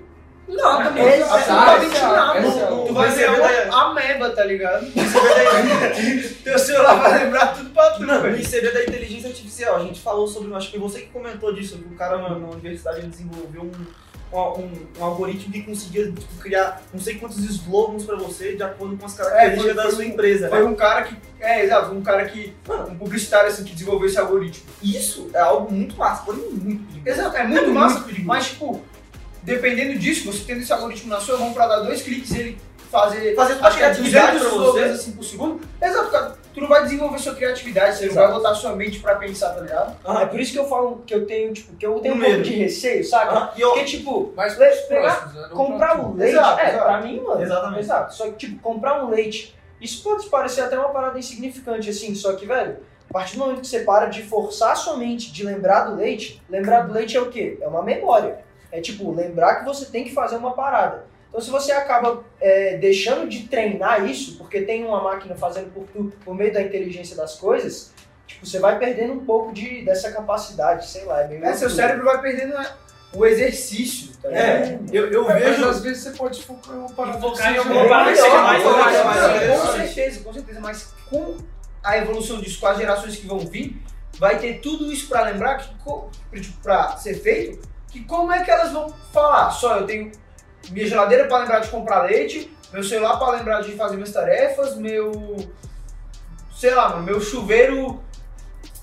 nada, 0.48 0.90
mano. 0.92 1.00
Essa- 1.00 1.34
Absolutamente 1.36 1.96
essa- 1.96 2.08
nada. 2.12 2.40
essa 2.40 2.60
é 2.60 2.64
a- 2.64 2.68
Tu 2.88 2.94
vai 2.94 3.12
ser 3.12 3.30
uma 3.30 3.92
ameba, 3.92 4.30
tá 4.32 4.44
ligado? 4.46 4.86
Teu 6.44 6.60
celular 6.60 6.96
vai 6.96 7.24
lembrar 7.26 7.48
tudo 7.56 7.70
pra 7.72 7.92
tu, 7.92 8.04
Não, 8.04 8.28
e 8.36 8.46
seria 8.46 8.72
da 8.74 8.84
inteligência 8.84 9.30
artificial. 9.30 9.76
A 9.78 9.80
gente 9.84 10.00
falou 10.02 10.28
sobre, 10.28 10.54
acho 10.56 10.72
que 10.72 10.78
você 10.78 11.02
que 11.02 11.08
comentou 11.08 11.54
disso, 11.54 11.78
que 11.78 11.94
o 11.94 11.98
cara 11.98 12.18
na, 12.18 12.30
na 12.30 12.48
universidade 12.48 13.06
desenvolveu 13.08 13.64
um, 13.64 14.38
um, 14.38 14.72
um 15.00 15.04
algoritmo 15.04 15.52
que 15.54 15.64
conseguia 15.64 16.06
tipo, 16.12 16.36
criar 16.40 16.82
não 16.94 17.00
sei 17.00 17.16
quantos 17.16 17.38
slogans 17.40 18.04
pra 18.04 18.16
você 18.18 18.56
de 18.56 18.64
acordo 18.64 18.98
com 18.98 19.06
as 19.06 19.14
características 19.16 19.74
foi- 19.76 19.84
da 19.84 19.92
sua 19.92 20.00
um- 20.00 20.08
empresa. 20.08 20.50
Foi 20.50 20.66
um 20.66 20.76
cara 20.76 21.04
que. 21.04 21.16
É, 21.40 21.64
exato, 21.64 21.92
um 21.94 22.02
cara 22.02 22.26
que. 22.26 22.54
Um 22.90 22.96
publicitário 22.98 23.50
assim 23.50 23.64
que 23.64 23.74
desenvolveu 23.74 24.08
esse 24.08 24.18
algoritmo. 24.18 24.64
Isso 24.82 25.30
é 25.34 25.40
algo 25.40 25.72
muito 25.72 25.96
massa, 25.98 26.24
porém 26.24 26.42
muito 26.52 26.84
perigoso. 26.88 27.02
Exato, 27.22 27.38
é 27.38 27.44
muito 27.44 27.70
massa, 27.72 28.00
perigoso. 28.02 28.26
mas 28.28 28.48
tipo, 28.50 28.82
dependendo 29.48 29.98
disso, 29.98 30.32
você 30.32 30.44
tendo 30.46 30.62
esse 30.62 30.72
algoritmo 30.74 31.10
na 31.10 31.20
sua 31.20 31.38
mão 31.38 31.54
pra 31.54 31.68
dar 31.68 31.78
dois 31.80 32.02
cliques 32.02 32.32
e 32.32 32.40
ele 32.40 32.58
fazer. 32.92 33.34
Fazer 33.36 33.54
Acho 33.54 33.78
que 33.78 33.84
é 33.84 33.90
criatividade 33.94 34.38
200 34.40 34.42
pra 34.42 34.50
slogans 34.58 34.74
você. 34.92 34.94
assim 35.02 35.12
por 35.14 35.24
segundo. 35.24 35.62
Exato, 35.82 36.12
cara. 36.12 36.38
Tu 36.54 36.62
não 36.62 36.68
vai 36.68 36.84
desenvolver 36.84 37.20
sua 37.20 37.36
criatividade, 37.36 37.96
você 37.98 38.06
não 38.06 38.12
Exato. 38.14 38.28
vai 38.28 38.38
botar 38.38 38.56
sua 38.56 38.76
mente 38.76 39.00
pra 39.00 39.16
pensar, 39.16 39.50
tá 39.52 39.62
ligado? 39.62 39.96
É 40.22 40.26
por 40.26 40.40
isso 40.40 40.52
que 40.52 40.58
eu 40.60 40.68
falo 40.68 41.04
que 41.06 41.14
eu 41.14 41.26
tenho, 41.28 41.54
tipo, 41.54 41.76
que 41.76 41.86
eu 41.86 42.00
tenho 42.00 42.16
um 42.16 42.20
pouco 42.20 42.42
de 42.42 42.54
receio, 42.56 43.04
saca? 43.06 43.32
Ah, 43.38 43.54
e 43.56 43.62
eu, 43.62 43.70
Porque, 43.70 43.86
tipo, 43.86 44.34
mais 44.36 44.58
Le- 44.58 44.72
pegar- 44.90 45.32
né? 45.34 45.42
Não 45.50 45.56
comprar 45.56 45.96
pra 45.96 46.06
um 46.06 46.14
leite. 46.16 46.34
Exato, 46.34 46.60
é, 46.60 46.70
exato. 46.70 46.84
pra 46.84 47.02
mim, 47.02 47.20
mano. 47.22 47.42
Exatamente. 47.44 47.80
Exato. 47.82 48.16
Só 48.16 48.26
que, 48.26 48.32
tipo, 48.34 48.60
comprar 48.60 49.04
um 49.06 49.10
leite. 49.10 49.56
Isso 49.80 50.02
pode 50.04 50.26
parecer 50.30 50.62
até 50.62 50.78
uma 50.80 50.90
parada 50.90 51.20
insignificante, 51.20 51.90
assim. 51.92 52.16
Só 52.16 52.34
que, 52.34 52.48
velho, 52.48 52.78
a 53.08 53.14
partir 53.14 53.36
do 53.38 53.40
momento 53.40 53.62
que 53.62 53.68
você 53.68 53.82
para 53.82 54.08
de 54.08 54.24
forçar 54.24 54.76
sua 54.76 54.98
mente 54.98 55.32
de 55.32 55.44
lembrar 55.46 55.82
do 55.86 55.96
leite, 55.96 56.42
lembrar 56.50 56.88
do 56.88 56.94
leite 56.94 57.16
é 57.16 57.22
o 57.22 57.28
quê? 57.30 57.60
É 57.62 57.68
uma 57.68 57.84
memória. 57.84 58.40
É 58.72 58.82
tipo, 58.82 59.12
lembrar 59.14 59.56
que 59.56 59.66
você 59.66 59.86
tem 59.86 60.04
que 60.04 60.14
fazer 60.14 60.36
uma 60.36 60.54
parada. 60.54 61.06
Então, 61.30 61.42
se 61.42 61.50
você 61.50 61.72
acaba 61.72 62.24
é, 62.40 62.78
deixando 62.78 63.28
de 63.28 63.48
treinar 63.48 64.06
isso, 64.10 64.38
porque 64.38 64.62
tem 64.62 64.84
uma 64.86 65.02
máquina 65.04 65.36
fazendo 65.36 65.72
por 65.74 65.86
tu, 65.88 66.12
por 66.24 66.34
meio 66.36 66.54
da 66.54 66.62
inteligência 66.62 67.16
das 67.16 67.36
coisas, 67.36 67.94
tipo, 68.26 68.46
você 68.46 68.60
vai 68.60 68.78
perdendo 68.80 69.14
um 69.14 69.26
pouco 69.26 69.54
de, 69.54 69.84
dessa 69.84 70.12
capacidade, 70.12 70.88
sei 70.88 71.04
lá. 71.06 71.22
É, 71.24 71.28
meio 71.28 71.44
É, 71.46 71.54
seu 71.54 71.70
cérebro 71.70 72.06
vai 72.06 72.22
perdendo 72.22 72.54
né, 72.54 72.66
o 73.14 73.26
exercício, 73.26 74.12
tá 74.22 74.30
ligado? 74.30 74.46
é, 74.46 74.80
eu, 74.92 75.12
eu 75.12 75.30
É, 75.30 75.34
mas 75.34 75.44
vejo. 75.58 75.70
às 75.70 75.82
vezes 75.82 76.04
você 76.04 76.12
pode 76.12 76.44
focar 76.44 76.76
em 76.76 76.80
uma 76.80 76.90
parada 76.90 77.20
focar 77.20 77.54
em 77.54 77.58
alguma 77.58 77.88
parada 77.88 78.12
que 78.12 78.18
seja 78.18 78.42
mais 78.42 78.64
Melhor, 78.64 78.84
fácil, 78.84 79.04
mais 79.06 79.22
mais 79.24 79.42
fácil. 79.42 79.62
com 79.62 79.78
certeza, 79.78 80.20
com 80.24 80.34
certeza. 80.34 80.60
Mas 80.60 80.94
com 81.10 81.38
a 81.84 81.98
evolução 81.98 82.40
disso, 82.42 82.60
com 82.60 82.68
as 82.68 82.78
gerações 82.78 83.16
que 83.16 83.28
vão 83.28 83.40
vir, 83.40 83.82
vai 84.18 84.40
ter 84.40 84.60
tudo 84.60 84.92
isso 84.92 85.08
pra 85.08 85.22
lembrar, 85.24 85.58
que, 85.58 85.74
co- 85.84 86.10
tipo, 86.34 86.62
pra 86.62 86.96
ser 86.98 87.16
feito, 87.16 87.68
que 88.00 88.06
como 88.06 88.32
é 88.32 88.44
que 88.44 88.52
elas 88.52 88.72
vão 88.72 88.94
falar? 89.14 89.50
Só 89.52 89.78
eu 89.78 89.86
tenho 89.86 90.12
minha 90.70 90.88
geladeira 90.88 91.26
pra 91.28 91.40
lembrar 91.40 91.60
de 91.60 91.70
comprar 91.70 92.04
leite, 92.04 92.56
meu 92.74 92.84
celular 92.84 93.18
pra 93.18 93.32
lembrar 93.32 93.62
de 93.62 93.72
fazer 93.74 93.96
minhas 93.96 94.12
tarefas, 94.12 94.76
meu. 94.76 95.12
sei 96.56 96.74
lá, 96.74 96.90
mano, 96.90 97.04
meu 97.04 97.20
chuveiro 97.22 98.02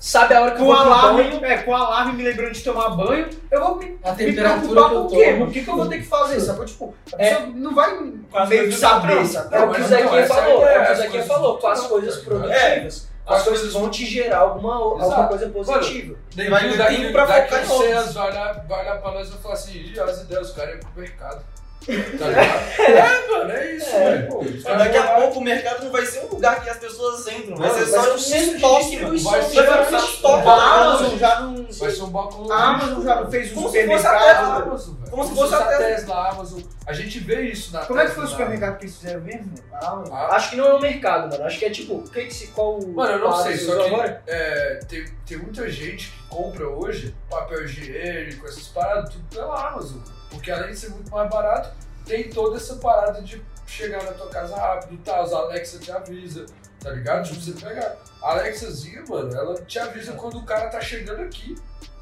Sabe 0.05 0.35
a 0.35 0.41
hora 0.41 0.51
que 0.51 0.61
eu 0.61 0.65
com 0.67 0.71
vou 0.71 0.75
pro 0.83 0.93
alarme, 0.93 1.23
banho, 1.23 1.45
é, 1.45 1.57
com 1.63 1.73
alarme 1.75 2.13
me 2.13 2.21
lembrando 2.23 2.51
de 2.53 2.63
tomar 2.63 2.89
banho, 2.91 3.27
eu 3.49 3.59
vou 3.59 3.75
me, 3.77 3.97
A 4.03 4.11
me 4.11 4.17
temperatura 4.17 4.61
preocupar 4.67 4.89
que 4.89 4.95
eu 4.95 5.01
com 5.01 5.07
o 5.07 5.09
quê? 5.09 5.33
O 5.41 5.47
que, 5.51 5.63
que 5.63 5.67
eu 5.67 5.75
vou 5.77 5.89
ter 5.89 5.97
que 5.97 6.05
fazer? 6.05 6.39
Sacou? 6.41 6.63
Tipo, 6.65 6.93
a 7.11 7.23
É. 7.23 7.29
pessoa 7.33 7.47
não 7.55 7.73
vai 7.73 7.99
meio 8.47 8.71
saber, 8.71 9.15
não. 9.15 9.25
sacou? 9.25 9.57
É 9.57 9.63
o 9.65 9.71
que 9.71 9.81
o 9.81 9.87
Zequinha 9.87 10.19
essa 10.19 10.33
falou, 10.35 10.67
é 10.67 10.75
é 10.75 10.79
o 10.79 10.85
que 10.85 10.91
o 10.91 10.95
Zequinha 10.95 11.09
coisas 11.09 11.27
falou, 11.27 11.57
com 11.57 11.67
as 11.67 11.87
coisas 11.87 12.17
produtivas. 12.17 12.85
As 12.85 13.07
As 13.27 13.43
coisas 13.43 13.73
vão 13.73 13.89
te 13.89 14.05
gerar 14.05 14.37
alguma, 14.39 14.75
alguma 14.75 15.27
coisa 15.27 15.49
positiva. 15.49 16.15
Vai 16.35 16.77
Daqui, 16.77 16.95
ter 16.95 17.01
tempo 17.01 17.11
pra 17.11 17.25
focar 17.25 17.59
em 17.59 17.63
uns 17.65 17.67
100 17.77 17.95
outros. 17.95 18.13
vai 18.13 18.29
olhar, 18.31 18.65
vai 18.67 19.01
pra 19.01 19.11
nós 19.11 19.27
e 19.27 19.31
vai 19.31 19.39
falar 19.41 19.53
assim, 19.55 19.71
"Ih, 19.79 19.99
as 19.99 20.21
ideias, 20.21 20.49
os 20.49 20.55
caras 20.55 20.71
iam 20.75 20.79
pro 20.91 21.01
mercado. 21.01 21.43
Tá 21.85 22.27
ligado? 22.27 22.65
É, 22.85 23.31
mano, 23.31 23.51
é 23.51 23.71
isso, 23.75 23.89
É, 23.95 24.11
velho. 24.17 24.27
pô. 24.27 24.43
Daqui 24.77 24.97
a 24.97 25.03
pouco 25.15 25.39
o 25.39 25.43
mercado 25.43 25.85
não 25.85 25.91
vai 25.91 26.05
ser 26.05 26.19
um 26.25 26.27
lugar 26.27 26.63
que 26.63 26.69
as 26.69 26.77
pessoas 26.77 27.27
entram, 27.27 27.55
vai 27.57 27.69
ser 27.71 27.85
só 27.87 28.17
ser 28.17 28.35
um 28.35 28.55
estoque, 28.55 28.97
mano. 29.01 29.19
Vai 29.19 29.41
ser- 29.43 29.69
um 29.69 29.97
estoque, 29.97 30.47
A 30.47 30.53
Amazon 30.81 31.17
já 31.17 31.39
não. 31.41 31.55
Vai 31.71 31.91
ser 31.91 32.01
um 32.03 32.09
balcão 32.09 32.51
A 32.51 32.63
Amazon 32.69 33.03
já 33.03 33.21
não 33.21 33.31
fez 33.31 33.51
um 33.51 33.55
Como 33.55 33.69
se 33.71 33.85
fosse 33.87 34.07
a 34.07 34.11
supermercado. 34.11 34.71
Tesla. 34.71 34.95
Como 35.09 35.27
se 35.27 35.35
fosse 35.35 35.53
a 35.55 35.57
Tesla. 35.65 35.85
Tesla, 35.85 36.15
a 36.15 36.29
Amazon. 36.31 36.61
A 36.87 36.93
gente 36.93 37.19
vê 37.19 37.41
isso 37.41 37.73
na 37.73 37.85
Como 37.85 37.99
é 37.99 38.05
que 38.05 38.11
foi 38.11 38.23
o 38.23 38.27
supermercado 38.27 38.77
que 38.77 38.83
eles 38.85 38.95
fizeram 38.97 39.21
mesmo? 39.21 39.53
Ah, 39.73 40.27
Acho 40.31 40.49
que 40.51 40.55
não 40.57 40.67
é 40.67 40.73
um 40.75 40.79
mercado, 40.79 41.29
mano. 41.31 41.43
Acho 41.45 41.57
que 41.59 41.65
é 41.65 41.69
tipo, 41.69 41.95
o 41.95 42.03
que 42.03 42.25
que 42.25 42.33
se, 42.33 42.47
qual 42.47 42.79
Mano, 42.81 43.11
eu 43.13 43.19
não 43.19 43.31
sei, 43.43 43.57
só 43.57 43.75
que 43.77 43.87
agora? 43.93 44.23
é, 44.27 44.79
tem, 44.87 45.05
tem 45.25 45.37
muita 45.37 45.67
gente 45.69 46.11
que 46.11 46.27
compra 46.29 46.67
hoje 46.67 47.15
papel 47.29 47.63
higiênico, 47.65 48.45
essas 48.45 48.67
paradas, 48.67 49.09
tudo 49.11 49.23
pela 49.29 49.67
Amazon. 49.69 49.99
Porque 50.29 50.51
além 50.51 50.71
de 50.71 50.77
ser 50.79 50.89
muito 50.89 51.09
mais 51.11 51.29
barato, 51.29 51.71
tem 52.05 52.29
toda 52.29 52.57
essa 52.57 52.75
parada 52.75 53.21
de 53.21 53.41
chegar 53.65 54.03
na 54.03 54.11
tua 54.11 54.27
casa 54.27 54.55
rápido 54.55 54.93
e 54.93 54.97
tal. 54.97 55.23
A 55.35 55.39
Alexa 55.39 55.79
te 55.79 55.91
avisa, 55.91 56.45
tá 56.81 56.91
ligado? 56.91 57.27
Tipo, 57.27 57.41
você 57.41 57.51
pegar. 57.65 57.95
A 58.21 58.31
Alexazinha, 58.31 59.03
mano, 59.07 59.35
ela 59.35 59.55
te 59.61 59.77
avisa 59.79 60.13
quando 60.13 60.37
o 60.39 60.45
cara 60.45 60.67
tá 60.69 60.79
chegando 60.81 61.21
aqui. 61.21 61.55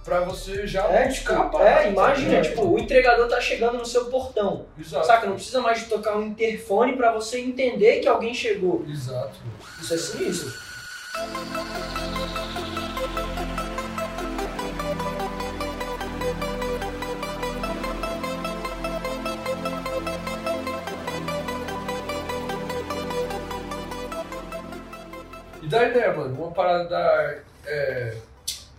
Pra 0.04 0.20
você 0.20 0.68
já 0.68 0.86
É, 0.88 1.08
buscar 1.08 1.34
tipo, 1.36 1.42
a 1.48 1.50
parada, 1.50 1.84
é, 1.84 1.90
imagina, 1.90 2.36
tá 2.36 2.42
tipo, 2.42 2.56
ligado? 2.62 2.74
o 2.74 2.80
entregador 2.80 3.28
tá 3.30 3.40
chegando 3.40 3.78
no 3.78 3.86
seu 3.86 4.06
portão. 4.08 4.66
Exato. 4.78 5.08
Saca? 5.08 5.28
Não 5.28 5.36
precisa 5.36 5.62
mais 5.62 5.80
de 5.80 5.86
tocar 5.86 6.18
um 6.18 6.24
interfone 6.24 6.98
pra 6.98 7.14
você 7.14 7.40
entender 7.40 8.02
que 8.02 8.08
alguém 8.10 8.34
chegou. 8.34 8.84
Exato. 8.86 9.38
Isso 9.80 9.94
é 9.94 9.98
sinistro. 9.98 10.54
E 25.74 25.76
da 25.76 25.90
ideia, 25.90 26.14
mano, 26.14 26.36
uma 26.36 26.52
parada 26.52 26.88
da 26.88 27.36
é, 27.66 28.16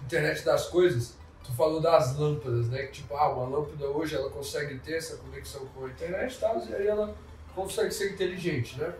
internet 0.04 0.44
das 0.44 0.66
coisas, 0.66 1.14
tu 1.42 1.52
falou 1.52 1.80
das 1.80 2.16
lâmpadas, 2.16 2.68
né? 2.68 2.84
Que 2.84 2.92
tipo, 2.92 3.16
ah, 3.16 3.30
uma 3.32 3.58
lâmpada 3.58 3.86
hoje 3.88 4.14
ela 4.14 4.30
consegue 4.30 4.78
ter 4.78 4.94
essa 4.98 5.16
conexão 5.16 5.66
com 5.74 5.86
a 5.86 5.88
internet 5.88 6.34
e 6.34 6.38
tal, 6.38 6.62
e 6.64 6.74
aí 6.74 6.86
ela 6.86 7.12
consegue 7.52 7.90
ser 7.92 8.12
inteligente, 8.12 8.78
né? 8.78 8.92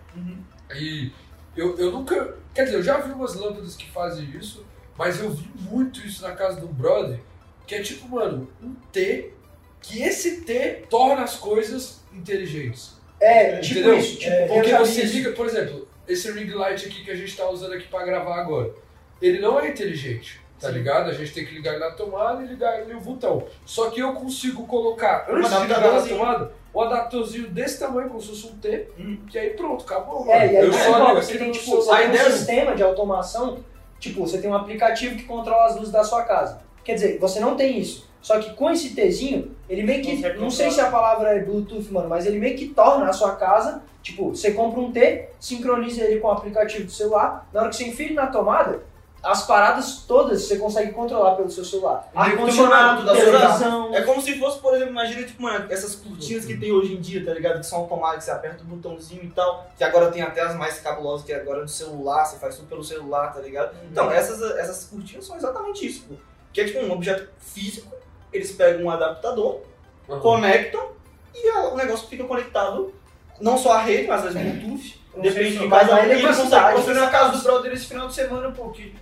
E 0.74 1.12
eu, 1.56 1.78
eu 1.78 1.92
nunca. 1.92 2.36
Quer 2.52 2.64
dizer, 2.64 2.76
eu 2.78 2.82
já 2.82 2.98
vi 2.98 3.12
umas 3.12 3.34
lâmpadas 3.34 3.76
que 3.76 3.88
fazem 3.90 4.24
isso, 4.30 4.66
mas 4.98 5.20
eu 5.20 5.30
vi 5.30 5.48
muito 5.70 6.00
isso 6.04 6.22
na 6.22 6.32
casa 6.32 6.60
do 6.60 6.66
brother, 6.66 7.20
que 7.64 7.76
é 7.76 7.82
tipo, 7.82 8.08
mano, 8.08 8.48
um 8.60 8.74
T, 8.92 9.32
que 9.80 10.02
esse 10.02 10.40
T 10.40 10.84
torna 10.90 11.22
as 11.22 11.36
coisas 11.36 12.00
inteligentes. 12.12 12.94
É, 13.20 13.60
tipo 13.60 13.78
Entendeu? 13.78 13.98
isso. 13.98 14.18
Tipo, 14.18 14.32
É, 14.32 14.46
Porque 14.48 14.74
você 14.76 15.02
isso. 15.04 15.14
liga, 15.14 15.30
por 15.32 15.46
exemplo, 15.46 15.88
esse 16.08 16.30
ring 16.32 16.50
light 16.52 16.86
aqui 16.86 17.04
que 17.04 17.10
a 17.10 17.14
gente 17.16 17.36
tá 17.36 17.48
usando 17.48 17.72
aqui 17.74 17.86
pra 17.88 18.04
gravar 18.04 18.36
agora, 18.40 18.70
ele 19.22 19.38
não 19.40 19.58
é 19.60 19.68
inteligente, 19.68 20.40
tá 20.60 20.68
ligado? 20.68 21.08
A 21.10 21.12
gente 21.14 21.32
tem 21.32 21.44
que 21.46 21.54
ligar 21.54 21.72
ele 21.74 21.84
na 21.84 21.90
tomada 21.92 22.42
e 22.42 22.46
ligar 22.46 22.80
ele 22.80 22.92
no 22.92 23.00
botão. 23.00 23.44
Só 23.64 23.90
que 23.90 24.00
eu 24.00 24.12
consigo 24.12 24.66
colocar, 24.66 25.26
antes 25.30 25.50
de 25.50 25.60
ligar 25.62 25.80
na 25.80 26.02
tomada, 26.02 26.52
um 26.74 26.80
adaptorzinho 26.80 27.48
desse 27.48 27.78
tamanho, 27.78 28.08
como 28.08 28.20
se 28.20 28.28
fosse 28.28 28.46
um 28.48 28.58
T, 28.58 28.88
Hum. 28.98 29.18
que 29.30 29.38
aí 29.38 29.50
pronto, 29.50 29.84
acabou. 29.84 30.26
É, 30.28 30.38
mano. 30.46 30.52
e 30.52 30.56
aí 30.56 30.64
eu 30.66 30.72
você, 30.72 30.84
só 30.84 31.14
você 31.14 31.38
tem, 31.38 31.52
tipo, 31.52 31.70
você 31.76 31.96
tem 31.96 32.06
ideia- 32.08 32.28
um 32.28 32.30
sistema 32.32 32.74
de 32.74 32.82
automação, 32.82 33.64
tipo, 34.00 34.20
você 34.26 34.38
tem 34.40 34.50
um 34.50 34.54
aplicativo 34.54 35.16
que 35.16 35.22
controla 35.24 35.66
as 35.66 35.76
luzes 35.76 35.92
da 35.92 36.02
sua 36.02 36.24
casa. 36.24 36.60
Quer 36.84 36.94
dizer, 36.94 37.18
você 37.18 37.38
não 37.40 37.56
tem 37.56 37.78
isso. 37.78 38.12
Só 38.24 38.40
que 38.40 38.54
com 38.54 38.70
esse 38.70 38.94
Tzinho, 38.94 39.54
ele 39.68 39.82
meio 39.82 40.02
que. 40.02 40.16
Não 40.38 40.50
sei 40.50 40.70
se 40.70 40.80
a 40.80 40.90
palavra 40.90 41.36
é 41.36 41.40
Bluetooth, 41.40 41.92
mano, 41.92 42.08
mas 42.08 42.24
ele 42.24 42.38
meio 42.38 42.56
que 42.56 42.68
torna 42.68 43.10
a 43.10 43.12
sua 43.12 43.36
casa. 43.36 43.82
Tipo, 44.02 44.30
você 44.30 44.52
compra 44.52 44.80
um 44.80 44.90
T, 44.90 45.28
sincroniza 45.38 46.02
ele 46.04 46.20
com 46.20 46.28
o 46.28 46.30
aplicativo 46.30 46.86
do 46.86 46.90
celular. 46.90 47.46
Na 47.52 47.60
hora 47.60 47.68
que 47.68 47.76
você 47.76 47.84
enfia 47.84 48.06
ele 48.06 48.14
na 48.14 48.28
tomada, 48.28 48.82
as 49.22 49.46
paradas 49.46 50.04
todas 50.08 50.40
você 50.40 50.56
consegue 50.56 50.92
controlar 50.92 51.34
pelo 51.34 51.50
seu 51.50 51.66
celular. 51.66 52.10
Ar-condicionado 52.14 53.04
da 53.04 53.14
sua 53.14 53.24
televisão. 53.24 53.94
É 53.94 54.00
como 54.00 54.22
se 54.22 54.38
fosse, 54.38 54.58
por 54.58 54.74
exemplo, 54.74 54.92
imagina, 54.92 55.26
tipo, 55.26 55.42
mano, 55.42 55.66
essas 55.70 55.94
cortinas 55.94 56.46
que 56.46 56.56
tem 56.56 56.72
hoje 56.72 56.94
em 56.94 57.00
dia, 57.02 57.22
tá 57.22 57.34
ligado? 57.34 57.60
Que 57.60 57.66
são 57.66 57.80
automáticas, 57.80 58.24
você 58.24 58.30
aperta 58.30 58.62
o 58.62 58.66
botãozinho 58.66 59.22
e 59.22 59.30
tal. 59.30 59.70
Que 59.76 59.84
agora 59.84 60.10
tem 60.10 60.22
até 60.22 60.40
as 60.40 60.56
mais 60.56 60.80
cabulosas, 60.80 61.26
que 61.26 61.32
agora 61.34 61.60
no 61.60 61.68
celular, 61.68 62.24
você 62.24 62.38
faz 62.38 62.56
tudo 62.56 62.68
pelo 62.68 62.82
celular, 62.82 63.34
tá 63.34 63.40
ligado? 63.40 63.76
Então, 63.90 64.10
essas, 64.10 64.40
essas 64.56 64.84
cortinas 64.84 65.26
são 65.26 65.36
exatamente 65.36 65.86
isso, 65.86 66.06
pô. 66.08 66.14
Que 66.54 66.62
é 66.62 66.64
tipo 66.64 66.78
um 66.80 66.92
objeto 66.92 67.28
físico, 67.38 67.94
eles 68.34 68.52
pegam 68.52 68.84
um 68.84 68.90
adaptador, 68.90 69.60
Aham. 70.08 70.20
conectam 70.20 70.88
e 71.34 71.48
a- 71.48 71.68
o 71.68 71.76
negócio 71.76 72.08
fica 72.08 72.24
conectado, 72.24 72.92
não 73.40 73.56
só 73.56 73.72
a 73.72 73.82
rede, 73.82 74.06
mas 74.08 74.26
as 74.26 74.34
Bluetooth. 74.34 75.02
Depende 75.16 75.58
de 75.58 75.68
cada 75.68 75.92
um, 75.92 75.96
aí 75.96 76.08
e 76.08 76.12
ele 76.12 76.26
consegue 76.26 76.72
Eu 76.76 76.82
fui 76.82 76.94
na 76.94 77.06
casa 77.08 77.36
do 77.36 77.42
brother 77.44 77.72
esse 77.72 77.86
final 77.86 78.08
de 78.08 78.14
semana, 78.14 78.50
pô, 78.50 78.70
que 78.70 78.94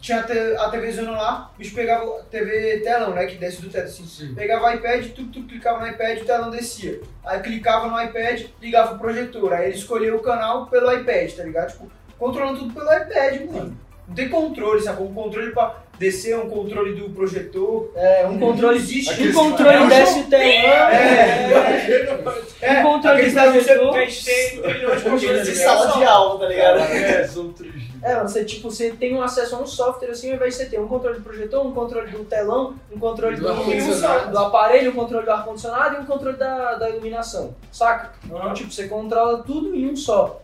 tinha 0.00 0.18
a 0.58 0.70
TV 0.70 0.90
zona 0.92 1.10
lá, 1.12 1.50
o 1.54 1.58
bicho 1.58 1.74
pegava 1.74 2.04
a 2.18 2.22
TV 2.24 2.80
telão, 2.80 3.10
né, 3.14 3.26
que 3.26 3.36
desce 3.36 3.60
do 3.62 3.68
teto 3.68 3.84
assim. 3.84 4.06
Sim. 4.06 4.34
Pegava 4.34 4.66
o 4.66 4.72
iPad, 4.72 5.06
tu, 5.12 5.24
tu 5.26 5.42
clicava 5.44 5.80
no 5.80 5.86
iPad, 5.88 6.20
o 6.20 6.24
telão 6.24 6.50
descia. 6.50 7.00
Aí 7.24 7.38
clicava 7.40 7.86
no 7.86 8.02
iPad, 8.02 8.46
ligava 8.60 8.94
o 8.94 8.98
projetor. 8.98 9.52
Aí 9.52 9.66
ele 9.68 9.76
escolhia 9.76 10.16
o 10.16 10.20
canal 10.20 10.66
pelo 10.66 10.90
iPad, 10.92 11.30
tá 11.32 11.42
ligado? 11.44 11.70
Tipo, 11.72 11.90
controlando 12.18 12.58
tudo 12.60 12.74
pelo 12.74 12.92
iPad, 12.92 13.40
mano. 13.52 13.78
Não 14.08 14.14
tem 14.14 14.28
controle, 14.28 14.80
sacou? 14.82 15.06
Um 15.06 15.14
controle 15.14 15.52
pra 15.52 15.76
descer, 16.00 16.34
um 16.38 16.48
controle 16.48 16.94
do 16.94 17.10
projetor. 17.10 17.92
É, 17.94 18.26
um 18.26 18.38
controle. 18.38 18.78
existe. 18.78 19.12
Aqueles- 19.12 19.36
Um 19.36 19.50
controle 19.50 19.76
é 19.76 19.86
desce 19.86 20.20
o 20.20 20.24
telão. 20.24 20.44
É, 22.62 22.80
Um 22.80 22.82
controle 22.82 23.16
aqueles 23.16 23.32
de 23.32 23.34
da 23.38 23.52
você 23.52 23.74
projetor. 23.78 25.02
Controles 25.10 25.46
de 25.46 25.54
sala 25.56 25.92
de 25.92 26.04
aula, 26.04 26.40
tá 26.40 26.46
ligado? 26.46 26.78
É, 26.78 27.26
são 27.26 27.52
três. 27.52 27.74
É, 28.02 28.18
você, 28.22 28.46
tipo, 28.46 28.70
você 28.70 28.92
tem 28.92 29.14
um 29.14 29.22
acesso 29.22 29.56
a 29.56 29.58
um 29.60 29.66
software 29.66 30.08
assim, 30.10 30.30
ao 30.30 30.36
invés 30.36 30.56
de 30.56 30.64
você 30.64 30.70
ter 30.70 30.80
um 30.80 30.88
controle 30.88 31.18
do 31.18 31.22
projetor, 31.22 31.66
um 31.66 31.72
controle 31.72 32.10
do 32.10 32.24
telão, 32.24 32.74
um 32.90 32.98
controle 32.98 33.36
Do 33.36 33.42
do, 33.42 34.30
do 34.30 34.38
aparelho, 34.38 34.90
um 34.92 34.94
controle 34.94 35.26
do 35.26 35.30
ar-condicionado 35.30 35.96
e 35.96 35.98
um 36.00 36.06
controle 36.06 36.38
da, 36.38 36.76
da 36.76 36.88
iluminação. 36.88 37.54
Saca? 37.70 38.12
Então, 38.24 38.54
tipo, 38.54 38.72
você 38.72 38.88
controla 38.88 39.42
tudo 39.42 39.74
em 39.76 39.86
um 39.90 39.94
só. 39.96 40.40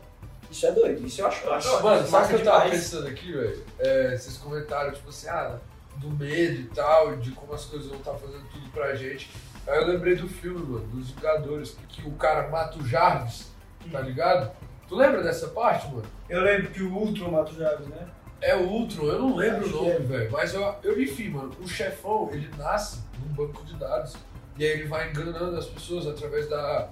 Isso 0.50 0.66
é 0.66 0.72
doido, 0.72 1.06
isso 1.06 1.20
eu 1.20 1.26
acho. 1.26 1.50
acho 1.50 1.68
massa. 1.68 1.82
Mano, 1.82 2.06
sabe 2.06 2.24
o 2.24 2.28
que 2.28 2.34
eu 2.34 2.44
tava 2.44 2.70
pensando 2.70 3.08
aqui, 3.08 3.32
velho? 3.32 3.64
É, 3.78 4.16
vocês 4.16 4.36
comentaram, 4.38 4.92
tipo 4.92 5.08
assim, 5.08 5.28
ah, 5.28 5.58
do 5.96 6.10
medo 6.10 6.60
e 6.60 6.66
tal, 6.74 7.16
de 7.16 7.30
como 7.32 7.52
as 7.52 7.64
coisas 7.64 7.88
vão 7.88 7.98
estar 7.98 8.14
fazendo 8.14 8.44
tudo 8.50 8.70
pra 8.70 8.94
gente. 8.94 9.30
Aí 9.66 9.78
eu 9.78 9.86
lembrei 9.86 10.14
do 10.14 10.28
filme, 10.28 10.64
mano, 10.64 10.86
dos 10.86 11.10
Vingadores, 11.10 11.76
que 11.88 12.06
o 12.06 12.12
cara 12.12 12.48
mata 12.48 12.78
o 12.78 12.86
Jarvis, 12.86 13.50
tá 13.90 14.00
ligado? 14.00 14.50
Tu 14.88 14.94
lembra 14.94 15.22
dessa 15.22 15.48
parte, 15.48 15.88
mano? 15.88 16.04
Eu 16.28 16.42
lembro 16.42 16.70
que 16.70 16.82
o 16.82 16.92
Ultron 16.92 17.30
mata 17.30 17.50
o 17.50 17.56
Jarvis, 17.56 17.88
né? 17.88 18.06
É 18.40 18.54
o 18.54 18.62
Ultron, 18.62 19.06
eu 19.06 19.18
não 19.18 19.34
lembro 19.34 19.66
Acho 19.66 19.78
o 19.78 19.82
nome, 19.82 20.06
velho. 20.06 20.30
Mas 20.30 20.54
eu, 20.54 20.74
eu, 20.84 21.00
enfim, 21.00 21.30
mano, 21.30 21.56
o 21.60 21.66
chefão, 21.66 22.28
ele 22.32 22.48
nasce 22.56 23.00
num 23.18 23.34
banco 23.34 23.64
de 23.64 23.74
dados. 23.74 24.14
E 24.56 24.64
aí 24.64 24.70
ele 24.70 24.88
vai 24.88 25.10
enganando 25.10 25.56
as 25.56 25.66
pessoas 25.66 26.06
através 26.06 26.48
da 26.48 26.88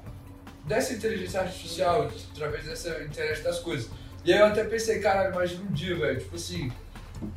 dessa 0.66 0.94
inteligência 0.94 1.40
artificial, 1.40 2.10
através 2.32 2.64
dessa 2.64 3.02
internet 3.02 3.42
das 3.42 3.58
coisas. 3.60 3.90
E 4.24 4.32
aí 4.32 4.38
eu 4.38 4.46
até 4.46 4.64
pensei, 4.64 5.00
caralho, 5.00 5.32
imagina 5.32 5.62
um 5.62 5.72
dia, 5.72 5.94
velho, 5.96 6.18
tipo 6.18 6.36
assim, 6.36 6.72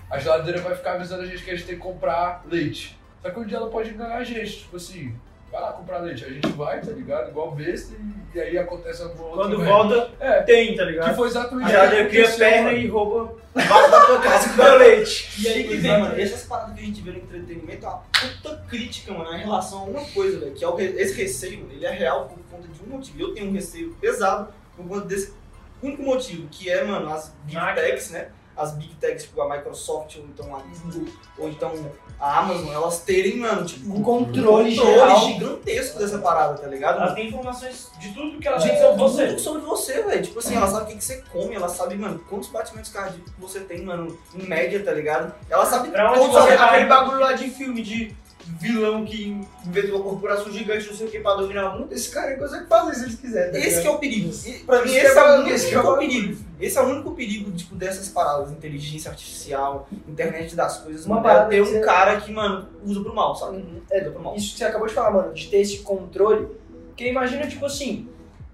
a 0.10 0.18
geladeira 0.18 0.62
vai 0.62 0.76
ficar 0.76 0.94
avisando 0.94 1.24
a 1.24 1.26
gente 1.26 1.44
que 1.44 1.52
a 1.52 1.56
gente 1.56 1.66
tem 1.66 1.76
que 1.76 1.82
comprar 1.82 2.44
leite. 2.50 2.98
Só 3.22 3.30
que 3.30 3.40
um 3.40 3.46
dia 3.46 3.58
ela 3.58 3.70
pode 3.70 3.90
enganar 3.90 4.18
a 4.18 4.24
gente, 4.24 4.60
tipo 4.60 4.78
assim, 4.78 5.14
vai 5.58 5.62
lá 5.62 5.72
comprar 5.74 5.98
leite. 6.00 6.24
A 6.26 6.30
gente 6.30 6.48
vai, 6.50 6.80
tá 6.82 6.92
ligado? 6.92 7.30
Igual 7.30 7.52
besta, 7.52 7.94
e, 7.96 8.38
e 8.38 8.42
aí 8.42 8.58
acontece 8.58 9.02
alguma 9.02 9.24
outra 9.30 9.42
Quando 9.44 9.64
volta, 9.66 10.12
É, 10.20 10.42
tem, 10.44 10.76
tá 10.76 10.84
que 10.86 10.92
ligado? 10.92 11.16
foi 11.16 11.28
exatamente 11.28 11.66
que 11.66 11.72
geladeira 11.72 12.10
cria 12.10 12.22
aconteceu, 12.22 12.48
perna 12.50 12.64
mano. 12.72 12.78
e 12.78 12.88
rouba 12.88 13.36
bate 13.56 13.92
da 13.92 14.06
tua 14.06 14.22
casa 14.22 14.50
com 14.56 14.62
o 14.62 14.78
leite. 14.78 15.42
E 15.42 15.48
aí 15.48 15.68
que 15.68 15.78
vem, 15.78 16.00
mano, 16.00 16.20
essas 16.22 16.44
paradas 16.44 16.76
que 16.76 16.82
a 16.82 16.86
gente 16.86 17.02
vê 17.02 17.12
no 17.12 17.18
entretenimento 17.18 17.86
é 17.86 17.90
uma 17.90 18.04
puta 18.20 18.64
crítica, 18.70 19.14
mano, 19.14 19.34
em 19.34 19.40
relação 19.40 19.80
a 19.80 19.84
uma 19.86 20.06
coisa, 20.06 20.40
velho, 20.40 20.54
que 20.54 20.64
é 20.64 20.68
o 20.68 20.76
re- 20.76 20.94
esse 20.98 21.14
receio, 21.20 21.60
mano, 21.62 21.72
ele 21.74 21.86
é 21.86 21.92
real 21.92 22.26
por 22.26 22.38
conta 22.52 22.68
de 22.68 22.84
um 22.84 22.96
motivo. 22.96 23.20
Eu 23.20 23.34
tenho 23.34 23.50
um 23.50 23.54
receio 23.54 23.96
pesado 24.00 24.54
por 24.76 24.88
conta 24.88 25.08
desse 25.08 25.34
único 25.82 26.04
motivo, 26.04 26.48
que 26.52 26.70
é, 26.70 26.84
mano, 26.84 27.12
as 27.12 27.34
Big. 27.46 27.58
Techs, 27.76 28.12
né? 28.12 28.30
As 28.56 28.74
Big 28.74 28.94
Techs, 28.96 29.24
tipo 29.24 29.42
a 29.42 29.50
Microsoft, 29.56 30.18
ou 30.18 30.24
então 30.26 30.56
a 30.56 30.60
Google, 30.60 31.08
ou 31.38 31.50
então 31.50 31.72
a 32.20 32.40
Amazon, 32.40 32.74
elas 32.74 33.00
terem, 33.02 33.38
mano, 33.38 33.64
tipo, 33.66 33.88
Um 33.94 34.02
controle 34.02 34.76
controle 34.76 34.96
geral. 34.96 35.20
gigantesco 35.20 36.00
dessa 36.00 36.18
parada, 36.18 36.58
tá 36.58 36.68
ligado? 36.68 36.98
Elas 37.02 37.14
têm 37.14 37.28
informações 37.28 37.92
de 38.00 38.12
tudo 38.14 38.40
que 38.40 38.48
elas 38.48 38.64
Gente, 38.64 38.72
têm 38.74 38.82
sobre 38.82 38.98
tudo 38.98 39.10
você. 39.12 39.40
sobre 39.40 39.62
você, 39.62 40.02
velho. 40.04 40.24
Tipo 40.24 40.40
assim, 40.40 40.56
ela 40.56 40.68
sabe 40.68 40.84
o 40.84 40.88
que, 40.88 40.96
que 40.98 41.04
você 41.04 41.24
come, 41.32 41.54
ela 41.56 41.70
sabe, 41.70 41.96
mano, 41.96 42.20
quantos 42.30 42.50
batimentos 42.50 42.92
cardíacos 42.92 43.32
você 43.38 43.60
tem, 43.60 43.84
mano, 43.84 44.18
em 44.36 44.44
média, 44.48 44.84
tá 44.84 44.92
ligado? 44.92 45.32
Ela 45.50 45.66
sabe 45.66 45.90
Pra 45.92 46.10
onde 46.12 46.20
todos 46.22 46.34
você 46.36 46.54
os- 46.54 46.60
vai? 46.60 46.68
Aquele 46.70 46.86
bagulho 46.90 47.20
lá 47.20 47.34
de 47.34 47.50
filme 47.52 47.82
de 47.84 48.16
vilão 48.60 49.06
que 49.06 49.42
inventou 49.66 49.96
uma 49.96 50.04
corporação 50.04 50.52
gigante, 50.52 50.88
não 50.88 50.94
sei 50.96 51.08
o 51.08 51.10
que, 51.10 51.20
pra 51.20 51.36
dominar 51.36 51.76
o 51.76 51.80
mundo. 51.80 51.94
Esse 51.94 52.10
cara 52.10 52.32
aí 52.32 52.38
consegue 52.38 52.66
fazer 52.68 52.96
se 52.96 53.04
eles 53.04 53.16
quiserem. 53.16 53.52
tá 53.52 53.58
Esse 53.60 53.82
que 53.82 53.88
é 53.88 53.90
o 53.92 53.98
perigo. 53.98 54.32
E, 54.46 54.52
pra 54.60 54.82
mim, 54.84 54.90
Esse 54.94 54.98
é 54.98 55.08
é 55.20 55.40
o 55.40 55.48
esse 55.48 55.74
é 55.76 55.80
o 55.80 55.98
perigo. 55.98 56.38
Esse 56.60 56.78
é 56.78 56.82
o 56.82 56.86
único 56.86 57.12
perigo, 57.12 57.52
tipo, 57.52 57.76
dessas 57.76 58.10
paradas. 58.10 58.52
Inteligência 58.52 59.12
artificial, 59.12 59.88
internet 60.08 60.56
das 60.56 60.78
coisas. 60.80 61.06
Uma 61.06 61.22
parada 61.22 61.48
é 61.54 61.58
ter 61.58 61.62
um 61.62 61.66
você- 61.66 61.80
cara 61.82 62.20
que, 62.22 62.32
mano, 62.32 62.68
usa 62.84 63.02
pro 63.02 63.14
mal, 63.14 63.36
sabe? 63.36 63.58
Uhum. 63.58 63.82
É, 63.92 64.02
Usa 64.02 64.12
pro 64.12 64.24
mal. 64.24 64.36
isso 64.36 64.52
que 64.54 64.58
você 64.60 64.66
acabou 64.66 64.88
de 64.88 64.94
falar, 64.94 65.12
mano, 65.12 65.34
de 65.34 65.48
ter 65.48 65.58
esse 65.60 65.80
controle. 65.80 66.48
Porque 66.88 67.08
imagina, 67.10 67.46
tipo 67.48 67.66
assim, 67.66 68.08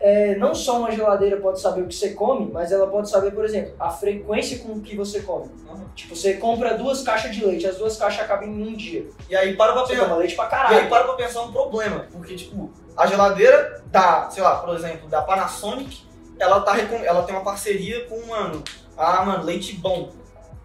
é, 0.03 0.35
não 0.35 0.53
só 0.53 0.79
uma 0.79 0.91
geladeira 0.91 1.37
pode 1.37 1.61
saber 1.61 1.81
o 1.83 1.87
que 1.87 1.95
você 1.95 2.09
come, 2.09 2.51
mas 2.51 2.73
ela 2.73 2.87
pode 2.87 3.09
saber, 3.09 3.31
por 3.31 3.45
exemplo, 3.45 3.73
a 3.79 3.89
frequência 3.89 4.59
com 4.59 4.81
que 4.81 4.97
você 4.97 5.21
come. 5.21 5.49
Tipo, 5.95 6.13
você 6.13 6.33
compra 6.33 6.77
duas 6.77 7.03
caixas 7.03 7.33
de 7.33 7.45
leite, 7.45 7.65
as 7.65 7.77
duas 7.77 7.95
caixas 7.95 8.19
acabam 8.25 8.49
em 8.49 8.67
um 8.67 8.75
dia. 8.75 9.07
E 9.29 9.35
aí 9.35 9.55
para 9.55 9.71
pra 9.71 9.83
pensar. 9.83 10.13
leite 10.17 10.35
pra 10.35 10.43
E 10.43 10.47
aí 10.47 10.51
caralho. 10.51 10.89
para 10.89 11.03
pra 11.05 11.13
pensar 11.13 11.41
um 11.43 11.53
problema. 11.53 12.05
Porque, 12.11 12.35
tipo, 12.35 12.69
a 12.97 13.07
geladeira 13.07 13.81
da, 13.85 14.29
sei 14.29 14.43
lá, 14.43 14.57
por 14.57 14.75
exemplo, 14.75 15.07
da 15.07 15.21
Panasonic, 15.21 16.01
ela, 16.37 16.59
tá, 16.59 16.77
ela 16.77 17.23
tem 17.23 17.33
uma 17.33 17.43
parceria 17.45 18.05
com, 18.05 18.27
mano, 18.27 18.61
ah, 18.97 19.23
mano, 19.23 19.45
leite 19.45 19.77
bom. 19.77 20.11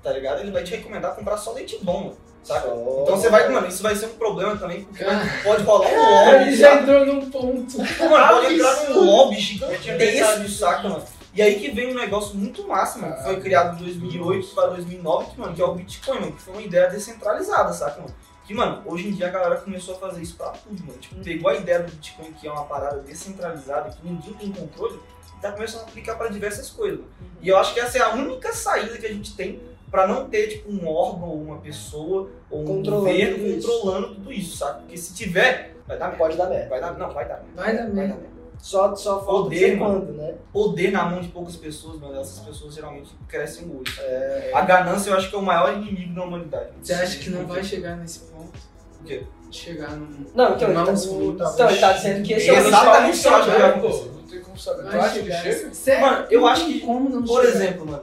Tá 0.03 0.11
ligado? 0.11 0.41
Ele 0.41 0.51
vai 0.51 0.65
te 0.65 0.75
recomendar 0.75 1.15
comprar 1.15 1.37
só 1.37 1.53
leite 1.53 1.79
bom, 1.83 2.01
mano. 2.07 2.17
Saca? 2.43 2.69
Então 2.69 3.17
você 3.17 3.29
vai, 3.29 3.49
mano, 3.51 3.67
isso 3.69 3.83
vai 3.83 3.95
ser 3.95 4.07
um 4.07 4.15
problema 4.15 4.57
também, 4.57 4.85
porque 4.85 5.05
pode 5.45 5.63
rolar 5.65 5.87
um 5.87 6.29
Ele 6.31 6.39
lobby, 6.39 6.57
já 6.57 6.71
saca? 6.71 6.83
entrou 6.83 7.07
num 7.07 7.31
ponto. 7.31 7.79
Mano, 7.79 8.29
pode 8.29 8.55
entrar 8.55 8.89
num 8.89 9.05
lobby 9.05 9.37
pensado 9.37 9.83
gigantesco, 9.83 10.39
nisso 10.41 10.59
saca, 10.59 10.89
mano? 10.89 11.05
E 11.35 11.43
aí 11.43 11.61
que 11.61 11.71
vem 11.71 11.93
um 11.93 11.95
negócio 11.95 12.35
muito 12.37 12.67
massa, 12.67 12.99
mano, 12.99 13.15
que 13.17 13.23
foi 13.23 13.41
criado 13.41 13.77
em 13.81 13.85
2008 13.85 14.49
para 14.55 14.69
2009, 14.69 15.31
que, 15.31 15.41
mano, 15.41 15.55
que 15.55 15.63
é 15.63 15.65
o 15.65 15.75
Bitcoin, 15.75 16.21
mano, 16.21 16.33
que 16.33 16.43
foi 16.43 16.55
uma 16.55 16.63
ideia 16.63 16.89
descentralizada, 16.89 17.73
saca, 17.73 18.01
mano? 18.01 18.15
Que, 18.47 18.55
mano, 18.55 18.83
hoje 18.87 19.09
em 19.09 19.13
dia 19.13 19.27
a 19.27 19.31
galera 19.31 19.57
começou 19.57 19.95
a 19.95 19.99
fazer 19.99 20.23
isso 20.23 20.35
pra 20.35 20.49
tudo, 20.49 20.83
mano. 20.87 20.99
Tipo, 20.99 21.23
pegou 21.23 21.51
a 21.51 21.55
ideia 21.55 21.81
do 21.81 21.93
Bitcoin, 21.93 22.33
que 22.33 22.49
é 22.49 22.51
uma 22.51 22.65
parada 22.65 23.01
descentralizada, 23.01 23.91
que 23.91 23.99
ninguém 24.03 24.33
tem 24.33 24.51
controle, 24.53 24.99
e 25.37 25.41
tá 25.43 25.53
começando 25.53 25.83
a 25.83 25.85
aplicar 25.85 26.17
pra 26.17 26.29
diversas 26.29 26.71
coisas, 26.71 26.99
mano. 26.99 27.11
E 27.43 27.49
eu 27.49 27.59
acho 27.59 27.75
que 27.75 27.79
essa 27.81 27.99
é 27.99 28.01
a 28.01 28.09
única 28.15 28.53
saída 28.55 28.97
que 28.97 29.07
a 29.07 29.13
gente 29.13 29.37
tem 29.37 29.61
pra 29.91 30.07
não 30.07 30.29
ter, 30.29 30.47
tipo, 30.49 30.71
um 30.71 30.87
órgão, 30.89 31.29
ou 31.29 31.43
uma 31.43 31.59
pessoa, 31.59 32.31
ou 32.51 32.63
um 32.63 32.65
Controlando 32.65 33.07
governo 33.07 33.37
tudo 33.39 33.47
isso. 33.49 33.69
controlando 33.69 34.15
tudo 34.15 34.33
isso, 34.33 34.57
saca? 34.57 34.81
Porque 34.81 34.97
se 34.97 35.15
tiver, 35.15 35.77
vai 35.87 35.99
dar 35.99 36.07
merda. 36.07 36.19
Pode 36.19 36.37
dar 36.37 36.47
merda. 36.49 36.69
Vai 36.69 36.81
dar, 36.81 36.99
não, 36.99 37.11
vai 37.11 37.29
dar 37.29 37.35
merda. 37.43 37.49
Vai 37.57 37.77
dar 37.77 37.83
merda. 37.85 38.15
merda. 38.15 38.39
Só, 38.61 38.93
só 38.97 39.25
falta 39.25 39.45
Poder, 39.45 39.79
quando, 39.79 40.13
né? 40.15 40.35
Poder 40.53 40.91
na 40.91 41.05
mão 41.05 41.21
de 41.21 41.29
poucas 41.29 41.55
pessoas, 41.55 42.01
mano, 42.01 42.21
essas 42.21 42.41
pessoas 42.41 42.75
geralmente 42.75 43.11
crescem 43.29 43.67
o 43.69 43.77
olho. 43.79 43.85
A 44.53 44.63
ganância 44.63 45.11
eu 45.11 45.17
acho 45.17 45.31
que 45.31 45.37
é 45.37 45.39
o 45.39 45.43
maior 45.43 45.73
inimigo 45.75 46.13
da 46.15 46.25
humanidade. 46.25 46.71
Você 46.83 46.93
acha 46.93 47.19
que 47.21 47.31
não 47.31 47.47
vai 47.47 47.63
chegar 47.63 47.97
nesse 47.97 48.19
ponto? 48.21 48.51
O 49.01 49.05
quê? 49.05 49.23
Chegar 49.51 49.93
num. 49.93 50.27
Não, 50.35 50.57
então, 50.57 50.69
ele 50.71 50.85
tá, 50.85 50.93
o- 50.93 51.33
então 51.55 51.71
ele 51.71 51.79
tá 51.81 51.93
dizendo 51.93 52.23
que 52.27 52.33
esse 52.35 52.51
é 52.51 52.53
o 52.53 52.57
Exatamente 52.67 53.15
isso, 53.17 53.29
eu 53.29 53.35
acho 53.37 53.51
que 53.51 53.59
vai 53.59 53.73
Pô, 53.81 53.87
acontecer. 53.87 54.11
não 54.13 54.23
tem 54.25 54.41
como 54.41 54.59
saber. 54.59 54.83
Tu 54.91 54.97
acha 54.99 55.21
que 55.21 55.33
chega? 55.33 55.75
Sério? 55.75 56.01
Mano, 56.07 56.27
eu 56.29 56.41
Não 56.41 56.49
acho 56.49 56.67
que, 56.67 56.81
Como 56.81 57.09
não 57.09 57.23
Por 57.23 57.45
chegar. 57.47 57.55
exemplo, 57.57 57.87
mano, 57.87 58.03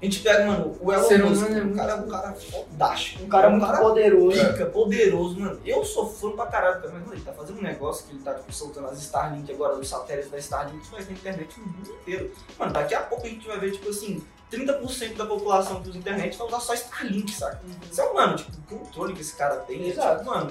a 0.00 0.04
gente 0.04 0.20
pega, 0.20 0.44
mano, 0.44 0.76
o 0.78 0.92
Elon 0.92 1.08
Ser 1.08 1.24
Musk, 1.24 1.42
é 1.42 1.46
um 1.46 1.64
muito 1.64 1.76
cara, 1.76 1.96
um 1.96 2.08
cara 2.08 2.34
fodástico. 2.34 3.24
Um 3.24 3.28
cara 3.28 3.48
um 3.48 3.52
muito 3.52 3.66
cara 3.66 3.78
poderoso. 3.78 4.46
pica, 4.46 4.66
poderoso, 4.66 5.40
mano. 5.40 5.60
Eu 5.64 5.84
sou 5.86 6.06
fã 6.06 6.32
pra 6.32 6.46
caralho 6.46 6.82
também, 6.82 6.96
mas 6.96 7.02
mano, 7.04 7.14
ele 7.14 7.22
tá 7.22 7.32
fazendo 7.32 7.58
um 7.58 7.62
negócio 7.62 8.06
que 8.06 8.12
ele 8.12 8.22
tá 8.22 8.34
tipo, 8.34 8.52
soltando 8.52 8.88
as 8.88 8.98
Starlink 9.00 9.50
agora, 9.50 9.74
os 9.74 9.88
satélites 9.88 10.30
da 10.30 10.36
Starlink, 10.38 10.84
que 10.84 10.92
vai 10.92 11.02
ter 11.02 11.12
internet 11.14 11.58
no 11.58 11.66
mundo 11.66 11.90
inteiro. 12.02 12.30
Mano, 12.58 12.72
daqui 12.74 12.94
a 12.94 13.00
pouco 13.00 13.26
a 13.26 13.30
gente 13.30 13.46
vai 13.46 13.58
ver, 13.58 13.70
tipo 13.72 13.88
assim, 13.88 14.22
30% 14.52 15.16
da 15.16 15.24
população 15.24 15.82
que 15.82 15.88
usa 15.88 15.98
internet 15.98 16.36
vai 16.36 16.46
usar 16.46 16.60
só 16.60 16.74
Starlink, 16.74 17.32
saca? 17.32 17.62
Isso 17.90 18.00
é, 18.00 18.12
mano, 18.12 18.36
tipo, 18.36 18.50
o 18.52 18.78
controle 18.78 19.14
que 19.14 19.22
esse 19.22 19.34
cara 19.34 19.56
tem, 19.60 19.82
é, 19.82 19.88
Exato. 19.88 20.18
tipo, 20.18 20.30
mano, 20.30 20.50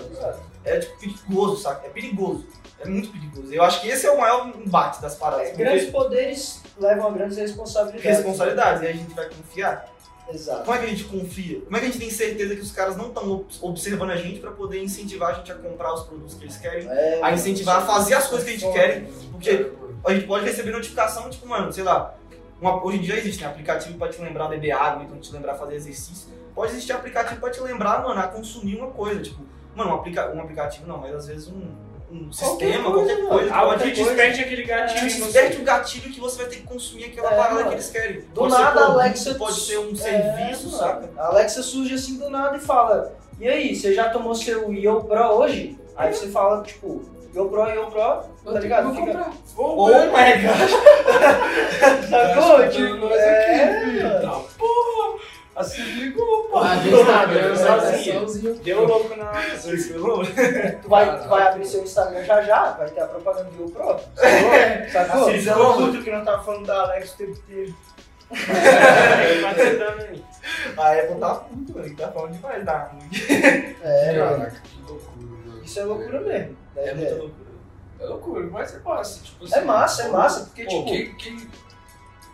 é 0.64 0.80
tipo 0.80 1.00
perigoso, 1.00 1.62
saca? 1.62 1.86
É 1.86 1.90
perigoso. 1.92 2.48
É 2.80 2.88
muito 2.88 3.12
perigoso. 3.12 3.54
Eu 3.54 3.64
acho 3.64 3.80
que 3.80 3.90
esse 3.90 4.08
é 4.08 4.12
o 4.12 4.20
maior 4.20 4.48
embate 4.48 5.02
das 5.04 5.16
paradas. 5.16 5.50
É, 5.50 5.52
grandes 5.54 5.90
poderes 5.92 6.65
levam 6.78 7.08
a 7.08 7.12
grandes 7.12 7.38
responsabilidades. 7.38 8.04
responsabilidades, 8.18 8.82
e 8.84 8.88
aí 8.88 8.94
a 8.94 8.98
gente 8.98 9.14
vai 9.14 9.30
confiar. 9.30 9.94
Exato. 10.34 10.64
Como 10.66 10.76
é 10.76 10.80
que 10.80 10.86
a 10.86 10.90
gente 10.90 11.04
confia? 11.04 11.62
Como 11.62 11.78
é 11.78 11.80
que 11.80 11.86
a 11.86 11.90
gente 11.90 12.00
tem 12.00 12.10
certeza 12.10 12.56
que 12.56 12.62
os 12.62 12.72
caras 12.72 12.98
não 12.98 13.08
estão 13.10 13.46
observando 13.62 14.10
a 14.10 14.16
gente 14.18 14.40
pra 14.40 14.50
poder 14.52 14.82
incentivar 14.84 15.30
a 15.30 15.34
gente 15.34 15.52
a 15.52 15.56
comprar 15.56 15.94
os 15.94 16.04
produtos 16.04 16.34
que 16.34 16.46
eles 16.46 16.58
querem? 16.58 16.88
É, 16.90 17.20
A 17.22 17.32
incentivar 17.32 17.78
a 17.78 17.82
fazer 17.86 18.16
as 18.16 18.28
coisas 18.28 18.48
que 18.48 18.56
a 18.56 18.58
gente 18.58 18.74
quer. 18.74 19.04
Porque 19.32 19.50
É, 19.52 19.72
a 20.04 20.14
gente 20.16 20.26
pode 20.26 20.44
receber 20.46 20.72
notificação, 20.72 21.30
tipo, 21.30 21.48
mano, 21.48 21.72
sei 21.72 21.84
lá, 21.84 22.16
uma- 22.60 22.84
hoje 22.84 22.98
em 22.98 23.02
dia 23.02 23.18
existe 23.18 23.44
né, 23.44 23.50
aplicativo 23.50 23.98
pra 24.00 24.08
te 24.10 24.20
lembrar 24.20 24.48
beber 24.48 24.72
água, 24.72 25.04
então 25.04 25.20
te 25.20 25.32
lembrar 25.32 25.54
fazer 25.56 25.76
exercício. 25.76 26.30
Pode 26.56 26.72
existir 26.72 26.94
aplicativo 26.94 27.40
pra 27.40 27.52
te 27.52 27.60
lembrar, 27.62 28.02
mano, 28.02 28.20
a 28.20 28.24
consumir 28.28 28.78
uma 28.78 28.88
coisa, 28.92 29.22
tipo, 29.22 29.44
mano, 29.76 29.92
um, 29.92 29.94
aplica 29.96 30.32
um 30.34 30.42
aplicativo 30.42 30.88
não, 30.88 30.98
mas 30.98 31.14
às 31.14 31.28
vezes 31.28 31.48
um, 31.50 31.68
um 32.12 32.30
Qualquer 32.30 32.66
sistema, 32.68 32.92
coisa, 32.92 33.16
qualquer 33.16 33.28
coisa. 33.30 33.54
Algo 33.56 33.72
pode 33.74 33.84
que 33.84 33.90
ter 33.90 33.96
coisa. 33.96 34.10
desperte 34.16 34.42
aquele 34.42 34.64
gatilho 34.64 35.10
você. 35.10 35.22
desperte 35.24 35.58
o 35.58 35.64
gatilho 35.64 36.12
que 36.14 36.20
você 36.20 36.38
vai 36.38 36.46
ter 36.48 36.56
que 36.58 36.64
consumir 36.64 37.06
aquela 37.06 37.32
É, 37.34 37.36
parada 37.36 37.54
mano. 37.56 37.68
que 37.68 37.74
eles 37.76 37.90
querem. 37.90 38.22
Do 38.22 38.28
pode 38.34 38.54
nada, 38.54 38.72
produto, 38.72 38.92
Alexa- 39.00 39.36
Pode 39.36 39.60
ser 39.60 39.78
um 39.80 39.92
É, 39.92 39.96
serviço, 39.96 40.66
mano. 40.68 40.78
saca? 40.78 41.10
A 41.18 41.28
Alexa 41.28 41.64
surge 41.64 41.94
assim 41.96 42.18
do 42.18 42.30
nada 42.30 42.58
e 42.58 42.60
fala: 42.60 43.14
E 43.40 43.48
aí, 43.48 43.76
você 43.76 43.94
já 43.94 44.10
tomou 44.10 44.34
seu 44.36 44.72
Yo 44.74 45.02
Pro 45.04 45.24
hoje? 45.34 45.78
Aí 45.98 46.14
você 46.14 46.28
fala, 46.28 46.62
tipo, 46.64 47.02
Yo 47.34 47.46
Pro, 47.50 47.68
Yo 47.70 47.88
Pro, 47.88 48.24
tá 48.54 48.60
ligado? 48.60 48.94
Vou 48.94 49.06
comprar. 49.06 49.32
Oh 49.58 49.88
my 49.88 50.02
god! 50.46 52.10
Sacou? 52.10 52.70
Tipo, 52.70 53.08
é, 53.14 53.64
aqui, 53.64 54.00
Assim 55.56 55.82
ligou, 55.84 56.44
pô. 56.46 56.58
Ah, 56.58 56.76
do 56.76 56.90
Instagram, 56.90 57.50
né? 57.50 57.56
Sozinho. 57.56 58.20
Sozinho. 58.22 58.56
Deu 58.56 58.86
louco 58.86 59.16
na. 59.16 59.32
Tu 60.82 60.90
vai, 60.90 61.22
tu 61.22 61.30
vai 61.30 61.48
abrir 61.48 61.66
seu 61.66 61.84
Instagram 61.84 62.24
já 62.26 62.42
já, 62.42 62.72
vai 62.72 62.90
ter 62.90 63.00
a 63.02 63.08
propaganda 63.08 63.50
do 63.52 63.64
Yo 63.64 63.70
Pro. 63.70 63.98
Sacou? 64.16 64.92
Sacou? 64.92 65.28
Assim, 65.30 65.40
Você 65.42 65.50
é 65.50 65.56
louco 65.56 66.04
que 66.04 66.12
não 66.12 66.26
tava 66.26 66.44
falando 66.44 66.66
da 66.66 66.82
Alex 66.82 67.14
o 67.14 67.18
tempo 67.18 67.32
inteiro. 67.32 67.74
Vai 68.30 69.56
tentando 69.56 70.02
aí. 70.02 70.24
A 70.78 70.92
Apple 70.94 71.16
tá 71.20 71.36
puto, 71.36 71.74
mano. 71.74 71.86
Ele 71.86 71.96
tá 71.96 72.12
falando 72.12 72.32
demais 72.34 72.66
da 72.66 72.78
ruim. 72.80 73.10
É, 73.82 74.20
mano. 74.20 74.52
Que 74.52 74.82
loucura, 74.82 75.28
mano. 75.46 75.64
Isso 75.64 75.80
é 75.80 75.84
loucura 75.86 76.22
mesmo. 76.22 76.58
É 76.76 76.90
É, 76.90 76.94
muita 76.94 77.12
é. 77.12 77.16
loucura. 77.16 77.46
É 77.98 78.06
loucura, 78.06 78.48
mas 78.52 78.76
é 78.76 78.80
massa. 78.80 79.24
Tipo, 79.24 79.56
É 79.56 79.62
massa, 79.62 80.04
é 80.04 80.08
massa, 80.10 80.46
porque, 80.46 80.66
Pô, 80.66 80.86
tipo. 80.86 81.48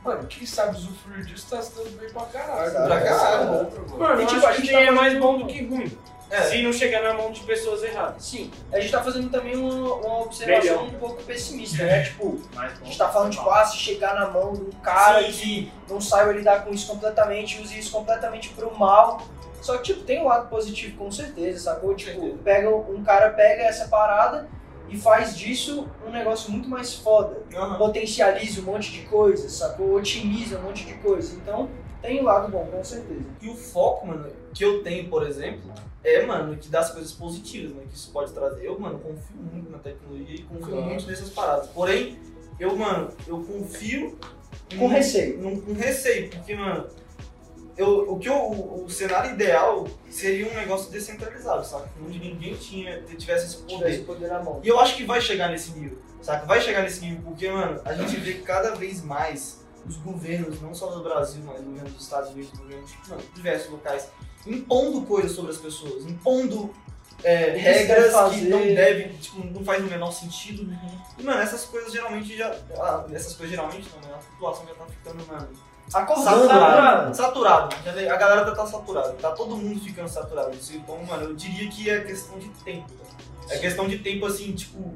Mano, 0.03 0.27
quem 0.27 0.45
sabe 0.45 0.77
usufruir 0.77 1.25
disso 1.25 1.47
tá 1.49 1.61
se 1.61 1.75
dando 1.75 1.99
bem 1.99 2.09
pra 2.11 2.23
caralho. 2.23 2.71
Pra 2.71 3.01
caralho, 3.01 3.41
é 3.41 3.45
mano. 3.45 3.59
outra, 3.59 3.97
mano. 3.97 4.21
E, 4.21 4.25
tipo, 4.25 4.39
acho 4.39 4.47
a 4.47 4.53
que 4.53 4.61
gente 4.61 4.71
tá 4.73 4.81
é 4.81 4.91
mais 4.91 5.17
bom 5.19 5.39
do 5.39 5.47
que 5.47 5.65
ruim. 5.65 5.97
É. 6.29 6.43
Se 6.43 6.63
não 6.63 6.71
chegar 6.71 7.03
na 7.03 7.13
mão 7.13 7.29
de 7.29 7.41
pessoas 7.41 7.83
erradas. 7.83 8.23
Sim, 8.23 8.49
a 8.71 8.79
gente 8.79 8.89
tá 8.89 9.03
fazendo 9.03 9.29
também 9.29 9.57
uma, 9.57 9.95
uma 9.95 10.21
observação 10.21 10.83
Melhor. 10.83 10.95
um 10.95 10.97
pouco 10.97 11.21
pessimista, 11.23 11.83
né? 11.83 12.03
Tipo, 12.03 12.39
a 12.55 12.69
gente 12.85 12.97
tá 12.97 13.09
falando, 13.09 13.31
tipo, 13.33 13.49
ah, 13.49 13.65
se 13.65 13.75
chegar 13.75 14.15
na 14.15 14.29
mão 14.29 14.53
de 14.53 14.61
um 14.61 14.71
cara 14.81 15.21
que 15.25 15.69
não 15.89 15.99
saiba 15.99 16.31
lidar 16.31 16.63
com 16.63 16.73
isso 16.73 16.87
completamente, 16.87 17.61
use 17.61 17.77
isso 17.77 17.91
completamente 17.91 18.47
pro 18.49 18.73
mal. 18.79 19.21
Só 19.61 19.77
que, 19.77 19.83
tipo, 19.83 20.03
tem 20.05 20.21
um 20.21 20.27
lado 20.27 20.47
positivo, 20.49 20.97
com 20.97 21.11
certeza, 21.11 21.59
sacou? 21.59 21.93
Tipo, 21.93 22.37
pega, 22.37 22.69
um 22.69 23.03
cara 23.03 23.31
pega 23.31 23.63
essa 23.63 23.89
parada 23.89 24.47
e 24.91 24.97
faz 24.97 25.37
disso 25.37 25.87
um 26.05 26.11
negócio 26.11 26.51
muito 26.51 26.67
mais 26.69 26.93
foda. 26.95 27.41
Aham. 27.55 27.77
Potencializa 27.77 28.61
um 28.61 28.65
monte 28.65 28.91
de 28.91 29.01
coisas, 29.03 29.51
sacou? 29.53 29.93
Otimiza 29.95 30.59
um 30.59 30.63
monte 30.63 30.85
de 30.85 30.93
coisa. 30.95 31.33
Então, 31.35 31.69
tem 32.01 32.19
um 32.19 32.23
lado 32.23 32.51
bom, 32.51 32.65
com 32.65 32.83
certeza. 32.83 33.25
E 33.41 33.49
o 33.49 33.55
foco, 33.55 34.07
mano, 34.07 34.27
que 34.53 34.63
eu 34.65 34.83
tenho, 34.83 35.07
por 35.09 35.25
exemplo, 35.25 35.71
é, 36.03 36.25
mano, 36.25 36.57
que 36.57 36.67
das 36.69 36.91
coisas 36.91 37.11
positivas, 37.11 37.73
né, 37.75 37.83
que 37.89 37.95
isso 37.95 38.11
pode 38.11 38.31
trazer. 38.33 38.65
Eu, 38.65 38.79
mano, 38.79 38.99
confio 38.99 39.37
muito 39.51 39.69
na 39.71 39.77
tecnologia 39.77 40.35
e 40.35 40.41
confio 40.43 40.67
Claro. 40.67 40.85
muito 40.85 41.07
nessas 41.07 41.29
paradas. 41.29 41.67
Porém, 41.69 42.17
eu, 42.59 42.75
mano, 42.75 43.09
eu 43.27 43.39
confio 43.43 44.17
Com 44.77 44.85
em- 44.85 44.89
receio. 44.89 45.37
num- 45.37 45.61
com 45.61 45.73
receio, 45.73 46.29
porque, 46.31 46.55
mano, 46.55 46.87
eu, 47.77 48.11
o 48.11 48.19
que 48.19 48.27
eu, 48.29 48.35
o, 48.35 48.85
o 48.85 48.89
cenário 48.89 49.31
ideal 49.33 49.87
seria 50.09 50.49
um 50.49 50.53
negócio 50.53 50.91
descentralizado, 50.91 51.65
sabe? 51.65 51.89
Onde 52.05 52.19
ninguém 52.19 52.55
tinha, 52.55 53.01
tivesse 53.03 53.45
esse 53.47 53.57
poder. 53.57 53.77
Tivesse 53.77 53.99
poder 54.01 54.27
na 54.29 54.43
mão. 54.43 54.59
E 54.63 54.67
eu 54.67 54.79
acho 54.79 54.95
que 54.95 55.03
vai 55.05 55.21
chegar 55.21 55.49
nesse 55.49 55.71
nível, 55.71 55.97
saca? 56.21 56.45
Vai 56.45 56.61
chegar 56.61 56.83
nesse 56.83 57.01
nível 57.01 57.21
porque, 57.23 57.49
mano, 57.49 57.81
a 57.85 57.93
gente 57.93 58.15
vê 58.17 58.35
cada 58.35 58.75
vez 58.75 59.01
mais 59.01 59.61
os 59.85 59.97
governos, 59.97 60.61
não 60.61 60.73
só 60.75 60.87
do 60.87 61.01
Brasil, 61.03 61.41
mas 61.45 61.61
governos 61.61 61.93
dos 61.93 62.03
Estados 62.03 62.29
Unidos, 62.31 62.51
governos 62.51 62.91
mano, 63.07 63.21
de 63.21 63.27
diversos 63.29 63.71
locais, 63.71 64.07
impondo 64.45 65.01
coisas 65.03 65.31
sobre 65.31 65.51
as 65.51 65.57
pessoas, 65.57 66.05
impondo 66.05 66.71
é, 67.23 67.51
regras 67.55 68.13
que 68.31 68.41
não 68.41 68.59
devem, 68.59 69.09
tipo, 69.17 69.43
não 69.45 69.63
faz 69.63 69.83
o 69.83 69.87
menor 69.87 70.11
sentido. 70.11 70.63
E, 71.17 71.23
mano, 71.23 71.41
essas 71.41 71.65
coisas 71.65 71.91
geralmente 71.91 72.35
já. 72.35 72.55
ah, 72.77 73.05
Essas 73.11 73.33
coisas 73.33 73.49
geralmente 73.55 73.87
não, 73.93 74.07
né? 74.07 74.15
A 74.15 74.17
população 74.17 74.65
já 74.67 74.73
tá 74.73 74.85
ficando, 74.85 75.25
mano, 75.27 75.47
Acordando, 75.93 76.47
saturado. 76.47 76.81
mano. 77.01 77.15
Saturado. 77.15 77.75
Já 77.85 77.91
vê- 77.91 78.09
A 78.09 78.15
galera 78.17 78.45
já 78.45 78.55
tá 78.55 78.65
saturada. 78.65 79.09
Tá 79.13 79.31
todo 79.31 79.55
mundo 79.57 79.79
ficando 79.81 80.07
saturado. 80.07 80.51
Então, 80.71 81.03
mano, 81.03 81.23
eu 81.23 81.33
diria 81.35 81.69
que 81.69 81.89
é 81.89 82.01
questão 82.01 82.37
de 82.39 82.49
tempo. 82.63 82.87
É 83.49 83.57
questão 83.57 83.87
de 83.87 83.97
tempo, 83.99 84.25
assim, 84.25 84.53
tipo, 84.53 84.93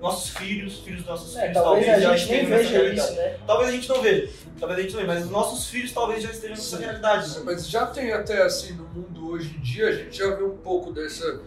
nossos 0.00 0.30
filhos, 0.30 0.78
filhos 0.78 1.00
dos 1.00 1.08
nossos 1.08 1.36
É, 1.36 1.40
filhos, 1.48 1.54
talvez 1.62 1.88
a 1.88 1.98
já 2.00 2.14
estejam 2.16 2.48
nessa 2.50 2.62
veja 2.62 2.78
realidade. 2.78 3.08
isso, 3.10 3.16
né? 3.20 3.36
Talvez 3.46 3.68
a 3.68 3.72
gente 3.72 3.88
não 3.88 4.02
veja. 4.02 4.32
Talvez 4.58 4.78
a 4.78 4.82
gente 4.82 4.92
não 4.92 5.00
veja, 5.00 5.14
mas 5.14 5.24
os 5.24 5.30
nossos 5.30 5.66
filhos 5.68 5.92
talvez 5.92 6.22
já 6.22 6.30
estejam 6.30 6.56
nessa 6.56 6.76
Sim. 6.76 6.82
realidade. 6.84 7.28
né? 7.38 7.42
Mas 7.44 7.68
já 7.68 7.86
tem 7.86 8.12
até 8.12 8.42
assim 8.42 8.74
no 8.74 8.84
mundo 8.84 9.30
hoje 9.30 9.54
em 9.56 9.60
dia, 9.60 9.88
a 9.88 9.92
gente 9.92 10.16
já 10.16 10.34
vê 10.34 10.44
um 10.44 10.56
pouco 10.58 10.92
dessa 10.92 11.40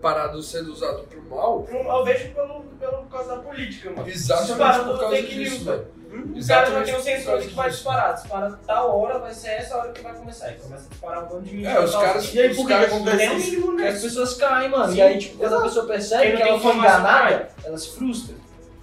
parada 0.00 0.40
sendo 0.42 0.72
usado 0.72 1.02
pro 1.02 1.22
mal. 1.28 1.66
Eu 1.70 2.04
vejo 2.04 2.32
pelo, 2.32 2.60
pelo, 2.78 2.98
por 3.02 3.08
causa 3.10 3.36
da 3.36 3.42
política, 3.42 3.90
mano. 3.90 4.08
Exatamente 4.08 4.84
por 4.84 4.98
causa 5.00 5.22
disso, 5.22 5.64
news, 5.64 5.80
velho. 6.10 6.36
Os 6.38 6.46
caras 6.46 6.68
já 6.70 6.80
Exatamente 6.80 6.84
têm 6.86 6.96
um 6.96 7.02
sensor 7.02 7.32
causa 7.32 7.48
que 7.48 7.54
vai 7.54 7.70
disparar. 7.70 8.14
Dispara 8.14 8.58
tal 8.66 9.00
hora, 9.00 9.18
vai 9.18 9.32
ser 9.34 9.48
essa 9.48 9.76
hora 9.76 9.92
que 9.92 10.02
vai 10.02 10.14
começar. 10.14 10.50
E 10.50 10.54
começa 10.56 10.86
a 10.86 10.88
disparar 10.88 11.24
um 11.24 11.28
bando 11.28 11.42
de 11.42 11.54
mentira. 11.54 11.72
É, 11.72 11.84
os 11.84 11.92
caras. 11.94 12.34
E 12.34 12.40
aí, 12.40 12.54
por 12.54 12.66
que 12.66 12.72
acontece 12.72 13.16
Tem 13.18 13.36
mínimo 13.38 13.80
E 13.80 13.86
as 13.86 14.00
pessoas 14.02 14.34
caem, 14.34 14.68
mano. 14.70 14.90
Sim, 14.92 14.98
e 14.98 15.02
aí, 15.02 15.18
tipo, 15.18 15.38
quando 15.38 15.54
a 15.56 15.62
pessoa 15.62 15.86
percebe 15.86 16.30
que 16.32 16.36
tem 16.38 16.48
ela 16.48 16.60
foi 16.60 16.74
enganada, 16.76 17.48
ela 17.64 17.78
se 17.78 17.90
frustra. 17.90 18.34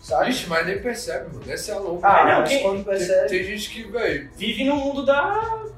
sabe? 0.02 0.30
Ixi, 0.30 0.48
mas 0.48 0.66
nem 0.66 0.82
percebe, 0.82 1.34
mano. 1.36 1.52
Essa 1.52 1.72
é 1.72 1.76
a 1.76 1.80
louca. 1.80 2.08
Ah, 2.08 2.26
não, 2.40 2.44
quem- 2.48 2.62
quando 2.64 2.76
tem, 2.76 2.84
percebe. 2.86 3.28
tem 3.28 3.44
gente 3.44 3.70
que, 3.70 3.84
velho, 3.92 4.30
Vive 4.38 4.64
no 4.64 4.76
mundo 4.78 5.06
da. 5.06 5.24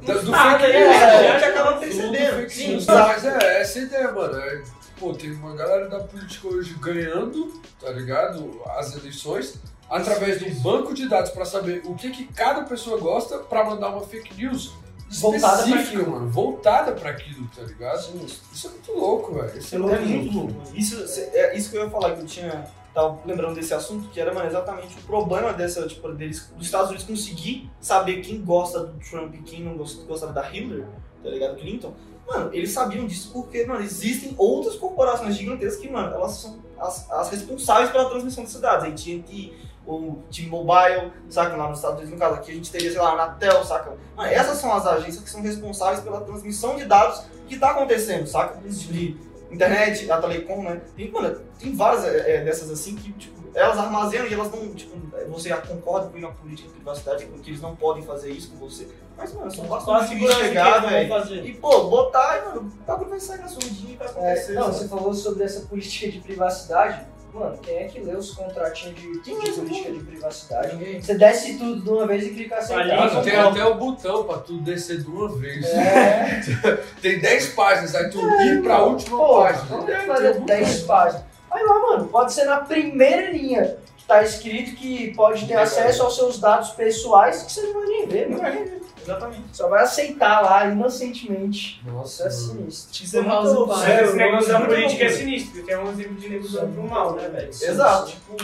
da- 0.05 0.13
do 0.13 0.31
fake 0.33 0.67
né? 0.67 0.79
news, 0.79 0.95
É, 1.01 1.21
né? 1.33 1.39
já 1.39 1.47
acaba 1.47 1.71
Do 1.73 1.79
percebendo. 1.79 2.49
Sim. 2.49 2.85
Mas 2.87 3.25
é, 3.25 3.61
essa 3.61 3.79
a 3.79 3.81
ideia, 3.81 4.11
mano. 4.11 4.39
É, 4.39 4.61
pô, 4.99 5.13
tem 5.13 5.31
uma 5.31 5.55
galera 5.55 5.87
da 5.89 5.99
política 5.99 6.47
hoje 6.47 6.75
ganhando, 6.79 7.59
tá 7.81 7.89
ligado? 7.91 8.61
As 8.77 8.95
eleições, 8.95 9.55
através 9.89 10.39
de 10.39 10.45
um 10.45 10.55
banco 10.61 10.93
de 10.93 11.07
dados 11.07 11.31
pra 11.31 11.45
saber 11.45 11.81
o 11.85 11.95
que, 11.95 12.11
que 12.11 12.25
cada 12.25 12.63
pessoa 12.63 12.99
gosta 12.99 13.39
pra 13.39 13.63
mandar 13.63 13.89
uma 13.89 14.01
fake 14.01 14.35
news 14.35 14.73
Voltada 15.09 15.63
pra 15.63 15.71
específica, 15.71 16.09
mano. 16.09 16.29
Voltada 16.29 16.91
pra 16.91 17.09
aquilo, 17.09 17.49
tá 17.55 17.63
ligado? 17.63 17.99
Sinistro. 17.99 18.47
Isso 18.53 18.67
é 18.67 18.69
muito 18.69 18.91
louco, 18.93 19.33
velho. 19.33 19.57
Isso 19.57 19.75
é 19.75 19.77
É 19.77 19.99
muito 19.99 20.37
louco. 20.37 20.53
Isso, 20.75 21.03
é 21.33 21.57
isso 21.57 21.71
que 21.71 21.77
eu 21.77 21.83
ia 21.83 21.89
falar, 21.89 22.15
que 22.15 22.21
eu 22.21 22.25
tinha. 22.25 22.67
Tava 22.93 23.19
lembrando 23.25 23.55
desse 23.55 23.73
assunto, 23.73 24.09
que 24.09 24.19
era, 24.19 24.33
mano, 24.33 24.47
exatamente 24.47 24.97
o 24.97 25.01
problema 25.03 25.53
dessa, 25.53 25.87
tipo, 25.87 26.11
deles, 26.11 26.51
dos 26.55 26.65
Estados 26.65 26.89
Unidos 26.89 27.05
conseguir 27.05 27.69
saber 27.79 28.21
quem 28.21 28.43
gosta 28.43 28.79
do 28.79 28.99
Trump 28.99 29.33
e 29.35 29.37
quem 29.39 29.63
não 29.63 29.77
gosta, 29.77 30.27
da 30.27 30.51
Hillary, 30.51 30.85
tá 31.23 31.29
ligado? 31.29 31.55
Clinton. 31.55 31.93
Mano, 32.27 32.53
eles 32.53 32.71
sabiam 32.71 33.07
disso 33.07 33.31
porque, 33.31 33.65
mano, 33.65 33.83
existem 33.83 34.33
outras 34.37 34.75
corporações 34.75 35.35
gigantescas 35.35 35.77
que, 35.77 35.89
mano, 35.89 36.13
elas 36.13 36.33
são 36.33 36.59
as, 36.79 37.09
as 37.11 37.29
responsáveis 37.29 37.89
pela 37.91 38.09
transmissão 38.09 38.43
de 38.43 38.57
dados. 38.59 38.85
AT&T, 38.87 39.53
o 39.95 40.23
T-Mobile, 40.31 41.11
saca? 41.29 41.55
Lá 41.55 41.67
nos 41.69 41.79
Estados 41.79 41.97
Unidos, 41.99 42.13
no 42.13 42.19
caso 42.19 42.35
aqui, 42.35 42.51
a 42.51 42.55
gente 42.55 42.71
teria, 42.71 42.91
sei 42.91 42.99
lá, 43.01 43.09
a 43.09 43.13
Anatel, 43.13 43.63
saca? 43.65 43.93
Mano, 44.15 44.29
essas 44.29 44.57
são 44.57 44.73
as 44.73 44.85
agências 44.85 45.23
que 45.23 45.29
são 45.29 45.41
responsáveis 45.41 46.01
pela 46.01 46.21
transmissão 46.21 46.75
de 46.75 46.85
dados 46.85 47.23
que 47.47 47.57
tá 47.57 47.71
acontecendo, 47.71 48.27
saca? 48.27 48.59
De 48.61 49.17
internet, 49.51 50.09
a 50.11 50.17
telecom, 50.21 50.61
né? 50.63 50.81
Tem, 50.95 51.11
mano, 51.11 51.39
tem 51.59 51.75
várias 51.75 52.03
é, 52.05 52.35
é, 52.35 52.43
dessas 52.43 52.69
assim 52.69 52.95
que, 52.95 53.11
tipo, 53.13 53.39
elas 53.55 53.77
armazenam 53.79 54.27
e 54.27 54.33
elas 54.33 54.51
não, 54.51 54.73
tipo, 54.75 54.95
você 55.29 55.53
concorda 55.55 56.07
com 56.09 56.25
a 56.25 56.31
política 56.31 56.67
de 56.69 56.75
privacidade, 56.75 57.25
que 57.25 57.49
eles 57.49 57.61
não 57.61 57.75
podem 57.75 58.03
fazer 58.03 58.29
isso 58.31 58.51
com 58.51 58.57
você. 58.57 58.87
Mas, 59.17 59.33
mano, 59.33 59.51
são 59.51 59.65
Qual 59.65 59.81
a 59.81 59.85
bastante 59.85 60.09
segurança 60.13 60.39
que 60.39 60.47
chegar, 60.47 60.79
velho. 60.87 61.09
fazer? 61.09 61.45
E, 61.45 61.53
pô, 61.55 61.89
botar 61.89 62.37
e, 62.37 62.45
mano, 62.45 62.61
o 62.61 62.83
bagulho 62.85 63.09
vai 63.09 63.19
sair 63.19 63.39
na 63.39 63.47
sua 63.47 63.59
dia 63.59 63.91
e 63.93 63.95
vai 63.97 64.07
É, 64.07 64.11
acontecer. 64.11 64.53
não, 64.53 64.63
sabe? 64.65 64.75
você 64.77 64.87
falou 64.87 65.13
sobre 65.13 65.43
essa 65.43 65.61
política 65.61 66.11
de 66.11 66.19
privacidade. 66.19 67.05
Mano, 67.33 67.57
quem 67.61 67.75
é 67.77 67.83
que 67.85 67.99
lê 67.99 68.15
os 68.15 68.31
contratinhos 68.31 68.95
de, 68.99 69.21
de 69.21 69.31
é 69.31 69.51
política 69.53 69.91
de 69.91 69.99
privacidade? 69.99 70.75
Ninguém. 70.75 71.01
Você 71.01 71.13
desce 71.15 71.57
tudo 71.57 71.81
de 71.81 71.89
uma 71.89 72.07
vez 72.07 72.25
e 72.25 72.29
clica 72.31 72.55
aceitar. 72.57 72.87
Mano, 72.87 73.21
tem 73.23 73.35
até 73.35 73.65
o 73.65 73.75
botão 73.75 74.23
pra 74.23 74.37
tu 74.39 74.57
descer 74.61 75.01
de 75.01 75.07
uma 75.07 75.29
vez. 75.29 75.63
É, 75.65 76.41
Tem 77.01 77.19
10 77.19 77.49
páginas, 77.49 77.93
aí 77.95 78.09
tu 78.09 78.19
ir 78.41 78.61
pra 78.63 78.83
última 78.83 79.17
pô, 79.17 79.41
página. 79.43 79.65
vamos 79.65 79.89
É, 79.89 79.99
fazer 80.05 80.37
um 80.39 80.45
10 80.45 80.81
páginas. 80.81 81.23
Aí 81.51 81.63
lá, 81.63 81.79
mano, 81.79 82.07
pode 82.07 82.33
ser 82.33 82.45
na 82.45 82.57
primeira 82.57 83.31
linha 83.31 83.77
que 83.97 84.05
tá 84.05 84.21
escrito 84.23 84.75
que 84.75 85.13
pode 85.15 85.41
ter 85.41 85.47
Legal. 85.49 85.63
acesso 85.63 86.03
aos 86.03 86.15
seus 86.15 86.39
dados 86.39 86.71
pessoais 86.71 87.43
que 87.43 87.51
você 87.51 87.61
não 87.61 87.73
vai 87.73 87.85
nem 87.87 88.07
ver, 88.07 88.29
Não 88.29 88.37
mano. 88.39 88.65
Exatamente. 89.09 89.43
Só 89.53 89.67
vai 89.67 89.83
aceitar 89.83 90.41
lá 90.41 90.67
inocentemente. 90.67 91.81
Nossa, 91.85 92.27
é 92.27 92.29
sinistro. 92.29 93.03
Isso 93.03 93.17
é 93.17 93.21
muito 93.21 93.77
sério, 93.79 94.07
Esse 94.07 94.17
negócio 94.17 94.51
da 94.51 94.59
é 94.59 94.65
política 94.65 95.03
é 95.05 95.09
sinistro, 95.09 95.51
porque 95.53 95.71
é 95.71 95.79
um 95.79 95.91
exemplo 95.91 96.15
de 96.15 96.29
nego 96.29 96.45
usando 96.45 96.73
pro 96.73 96.83
mal, 96.83 97.15
né, 97.15 97.27
velho? 97.29 97.49
Exato. 97.49 98.11
Tipo, 98.11 98.37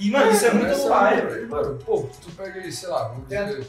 E, 0.00 0.10
mano, 0.10 0.30
isso 0.30 0.46
é 0.46 0.52
muito 0.52 0.88
paia. 0.88 1.46
Mano, 1.48 1.78
pô, 1.84 2.08
tu 2.22 2.30
pega 2.36 2.60
aí, 2.60 2.72
sei 2.72 2.88
lá, 2.88 3.14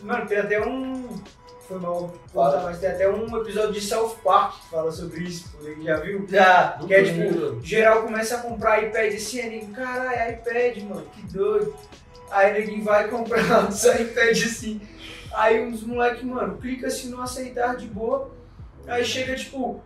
mano, 0.03 0.27
tem 0.27 0.37
até 0.37 0.65
um. 0.65 1.19
Foi 1.67 1.77
mal 1.77 2.11
contar, 2.33 2.63
mas 2.63 2.79
tem 2.79 2.89
até 2.89 3.07
um 3.07 3.25
episódio 3.41 3.73
de 3.73 3.81
South 3.81 4.15
Park 4.23 4.59
que 4.59 4.69
fala 4.71 4.91
sobre 4.91 5.23
isso, 5.23 5.51
pô, 5.51 5.83
já 5.83 5.97
viu? 5.97 6.25
Já. 6.27 6.79
Que 6.87 6.93
é 6.95 7.03
tipo, 7.03 7.61
geral 7.61 8.01
começa 8.01 8.37
a 8.37 8.39
comprar 8.39 8.83
iPad 8.83 9.13
assim, 9.13 9.39
aí 9.39 9.49
ninguém, 9.51 9.71
caralho, 9.71 10.33
iPad, 10.33 10.83
mano, 10.89 11.05
que 11.13 11.21
doido. 11.31 11.75
Aí 12.31 12.59
ninguém 12.59 12.81
vai 12.81 13.07
comprar 13.07 13.69
só 13.71 13.93
iPad 13.93 14.31
assim. 14.31 14.81
Aí 15.33 15.61
uns 15.61 15.83
moleque, 15.83 16.25
mano, 16.25 16.57
clica 16.57 16.87
assim 16.87 17.09
no 17.09 17.21
aceitar 17.21 17.75
de 17.75 17.87
boa. 17.87 18.31
Aí 18.87 19.05
chega, 19.05 19.35
tipo, 19.35 19.81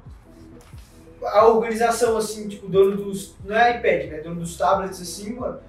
a 1.22 1.48
organização 1.48 2.18
assim, 2.18 2.48
tipo, 2.48 2.68
dono 2.68 2.96
dos. 2.96 3.36
Não 3.44 3.56
é 3.56 3.78
iPad, 3.78 4.12
né? 4.12 4.22
Dono 4.22 4.42
dos 4.42 4.58
tablets 4.58 5.02
assim, 5.02 5.34
mano. 5.34 5.60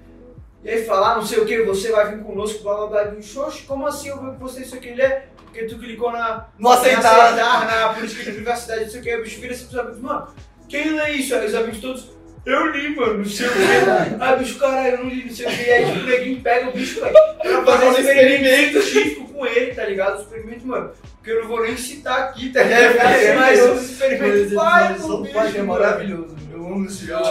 E 0.63 0.71
aí 0.71 0.85
fala, 0.85 1.13
ah, 1.13 1.15
não 1.17 1.27
sei 1.27 1.39
o 1.41 1.45
que, 1.45 1.63
você 1.63 1.93
vai 1.93 2.15
vir 2.15 2.25
conosco, 2.25 2.63
blá 2.63 2.87
blá 2.87 3.05
blá. 3.05 3.23
Xoxi, 3.23 3.65
como 3.65 3.87
assim 3.87 4.09
eu 4.09 4.21
vou 4.21 4.33
com 4.33 4.39
você 4.39 4.63
isso 4.63 4.75
aqui? 4.75 4.89
Ele 4.89 5.03
é. 5.03 5.29
Porque 5.45 5.67
tu 5.67 5.79
clicou 5.79 6.11
na. 6.11 6.47
Não 6.59 6.71
aceitar. 6.71 7.27
aceitar, 7.27 7.67
na 7.67 7.95
política 7.95 8.25
de 8.25 8.33
privacidade, 8.33 8.85
não 8.85 8.91
sei 8.91 9.01
o 9.01 9.03
que. 9.03 9.11
Aí 9.11 9.21
o 9.21 9.23
bicho 9.23 9.41
vira 9.41 9.53
assim 9.53 9.67
pros 9.67 9.79
amigos, 9.79 10.01
mano, 10.01 10.29
quem 10.69 10.97
lê 10.97 11.11
isso? 11.13 11.35
Aí 11.35 11.47
os 11.47 11.55
amigos 11.55 11.81
todos, 11.81 12.11
eu 12.47 12.67
li, 12.71 12.97
mano, 12.97 13.19
não 13.19 13.25
sei 13.25 13.47
o 13.47 13.53
que. 13.53 14.21
Aí 14.21 14.35
o 14.35 14.39
bicho, 14.39 14.59
caralho, 14.59 14.95
eu 14.97 15.05
não 15.05 15.11
li, 15.11 15.25
não 15.27 15.35
sei 15.35 15.47
o 15.47 15.51
que. 15.51 15.63
E 15.63 15.71
aí 15.71 15.85
tipo, 15.85 15.99
o 15.99 16.03
neguinho 16.05 16.41
pega 16.41 16.69
o 16.69 16.73
bicho, 16.73 17.01
velho, 17.01 17.15
pra 17.43 17.65
fazer 17.65 17.85
um 17.85 17.93
experimento 17.93 18.83
científico 18.83 19.24
com 19.35 19.45
ele, 19.47 19.75
tá 19.75 19.85
ligado? 19.85 20.17
Os 20.17 20.23
experimentos, 20.23 20.65
mano, 20.65 20.91
que 21.23 21.31
eu 21.31 21.43
não 21.43 21.49
vou 21.49 21.63
nem 21.63 21.77
citar 21.77 22.21
aqui, 22.21 22.51
tá 22.51 22.63
ligado? 22.63 22.83
É, 22.83 23.35
Mas 23.35 23.59
é, 23.59 23.71
os 23.73 23.91
experimentos 23.91 24.53
faz 24.55 25.03
com 25.03 25.09
o 25.09 25.23
bicho, 25.23 25.39
é 25.39 25.51
mano. 25.59 25.67
maravilhoso. 25.67 26.37
Eu 26.53 26.67
amo 26.67 26.87
esse 26.87 27.07
jogo. 27.07 27.25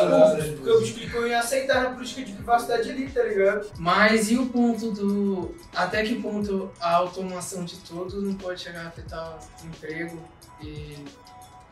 Porque 0.58 0.70
o 0.70 0.80
bicho 0.82 0.94
clicou 0.96 1.26
em 1.26 1.34
aceitar 1.34 1.82
na 1.84 1.90
política 1.92 2.24
de 2.24 2.34
privacidade 2.34 2.92
ali, 2.92 3.08
tá 3.10 3.24
ligado? 3.24 3.72
Mas 3.80 4.30
e 4.30 4.38
o 4.38 4.48
ponto 4.48 4.92
do. 4.92 5.56
Até 5.74 6.04
que 6.04 6.16
ponto 6.22 6.70
a 6.80 6.96
automação 6.96 7.64
de 7.64 7.78
tudo 7.78 8.22
não 8.22 8.34
pode 8.36 8.62
chegar 8.62 8.82
a 8.84 8.88
afetar 8.90 9.40
o 9.64 9.68
emprego 9.68 10.20
e. 10.62 10.98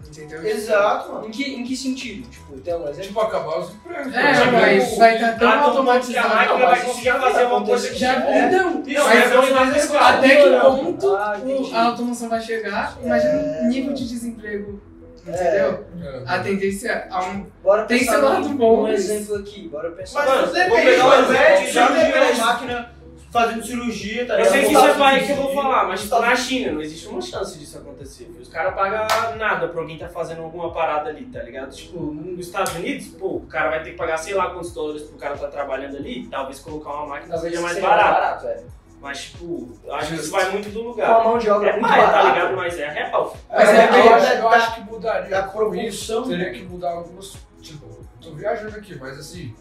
Entendeu? 0.09 0.45
Exato, 0.45 1.11
mano. 1.13 1.27
Em 1.27 1.31
que, 1.31 1.43
em 1.55 1.63
que 1.63 1.75
sentido? 1.77 2.29
Tipo, 2.29 2.57
tem 2.59 2.73
um 2.75 2.83
exemplo? 2.87 3.01
Tipo, 3.03 3.21
acabar 3.21 3.59
os 3.59 3.69
empregos. 3.73 4.13
É, 4.13 4.33
Tipo, 4.33 4.51
mas 4.51 4.97
vai 4.97 5.15
estar 5.15 5.39
tão 5.39 5.49
Ah, 5.49 5.59
automatizado. 5.61 6.27
que 6.27 6.33
a 6.33 6.35
máquina 6.35 6.53
Não, 6.53 6.59
vai 6.59 6.69
mas 6.71 6.83
conseguir 6.83 7.09
isso 7.09 7.19
fazer 7.19 7.39
já 7.39 7.47
uma 7.47 7.65
coisa 7.65 7.87
que 7.89 7.95
Já, 7.95 8.13
É. 8.27 8.47
então, 8.47 8.83
Isso, 8.85 9.03
mas 9.05 9.49
mas 9.51 9.89
legal. 9.89 10.03
até 10.03 10.35
que 10.35 10.49
Não. 10.49 10.77
ponto 10.77 11.15
Ah, 11.15 11.39
o- 11.43 11.75
a 11.75 11.83
automação 11.85 12.29
vai 12.29 12.41
chegar? 12.41 12.97
Imagina 13.03 13.33
o 13.61 13.67
nível 13.67 13.93
de 13.93 14.07
desemprego. 14.07 14.81
Entendeu? 15.25 15.85
É. 16.03 16.23
A 16.25 16.39
tendência 16.39 17.07
a 17.11 17.23
um. 17.25 17.45
Bora 17.63 17.83
Tem 17.83 18.03
seu 18.03 18.21
lado 18.23 18.49
bom, 18.49 18.79
um 18.79 18.83
mas- 18.83 19.01
exemplo 19.07 19.35
aqui. 19.35 19.67
Bora 19.69 19.91
pensar. 19.91 20.19
Mas 20.25 20.29
um 20.29 20.35
mano, 20.35 20.49
exemplo, 20.57 20.75
velho, 21.31 21.71
já 21.71 21.87
fazendo 23.32 23.63
cirurgia, 23.65 24.28
tá 24.28 24.38
Eu 24.39 24.46
sei 24.46 24.65
que 24.65 24.74
isso 24.74 24.86
é 24.86 24.94
pai 24.96 25.26
que 25.26 25.32
eu 25.32 25.38
vou 25.38 25.54
falar, 25.54 25.88
mas 25.88 26.02
tipo, 26.02 26.20
na 26.20 26.36
China 26.36 26.74
não 26.74 26.82
existe 26.82 27.08
uma 27.08 27.22
chance 27.22 27.58
disso 27.58 27.78
acontecer. 27.78 28.26
filho. 28.26 28.41
Os 28.41 28.50
caras 28.50 28.76
pagam 28.76 29.38
nada 29.38 29.67
pra 29.70 29.80
alguém 29.82 29.98
tá 29.98 30.10
fazendo 30.10 30.41
alguma 30.44 30.72
parada 30.72 31.10
ali, 31.10 31.26
tá 31.28 31.41
ligado? 31.41 31.72
Tipo, 31.74 32.00
nos 32.00 32.46
Estados 32.46 32.76
Unidos, 32.76 33.08
pô, 33.17 33.38
o 33.38 33.48
cara 33.48 33.70
vai 33.70 33.84
ter 33.84 33.91
que 33.91 33.98
pagar 33.98 34.17
sei 34.17 34.34
lá 34.34 34.50
quantos 34.50 34.74
dólares 34.74 35.04
pro 35.04 35.17
cara 35.17 35.38
tá 35.38 35.48
trabalhando 35.48 35.96
ali, 35.98 36.28
talvez 36.28 36.60
colocar 36.60 36.89
uma 36.91 37.08
máquina 37.08 37.34
Talvez 37.34 37.54
seja 37.54 37.63
mais 37.63 37.76
seja 37.76 37.88
barato. 37.88 38.48
é. 38.48 38.63
Mas, 39.02 39.20
tipo, 39.32 39.72
eu 39.84 39.96
acho 39.96 40.10
que 40.10 40.15
isso 40.20 40.30
vai 40.30 40.52
muito 40.52 40.70
do 40.70 40.80
Com 40.80 40.86
a 40.86 40.91
lugar. 40.91 41.24
mão 41.24 41.38
de 41.39 41.50
obra 41.50 41.70
É 41.70 41.74
muito 41.74 41.88
pai, 41.88 42.12
tá 42.12 42.22
ligado? 42.22 42.56
Mas 42.56 42.78
é 42.78 42.88
real. 42.88 43.36
Mas 43.50 43.70
É, 43.70 43.78
é 43.78 44.08
eu, 44.08 44.13
acho, 44.13 44.34
eu 44.34 44.41
da- 44.44 44.50
acho 44.50 44.76
que 44.76 44.82
mudaria 44.82 45.39
isso, 45.39 45.52
propulsão, 45.52 46.24
teria 46.30 46.52
que 46.52 46.62
mudar 46.63 46.91
algumas. 46.91 47.36
Tipo, 47.63 47.88
tô 48.22 48.32
viajando 48.36 48.76
aqui, 48.78 48.96
mas 49.00 49.17
assim, 49.17 49.56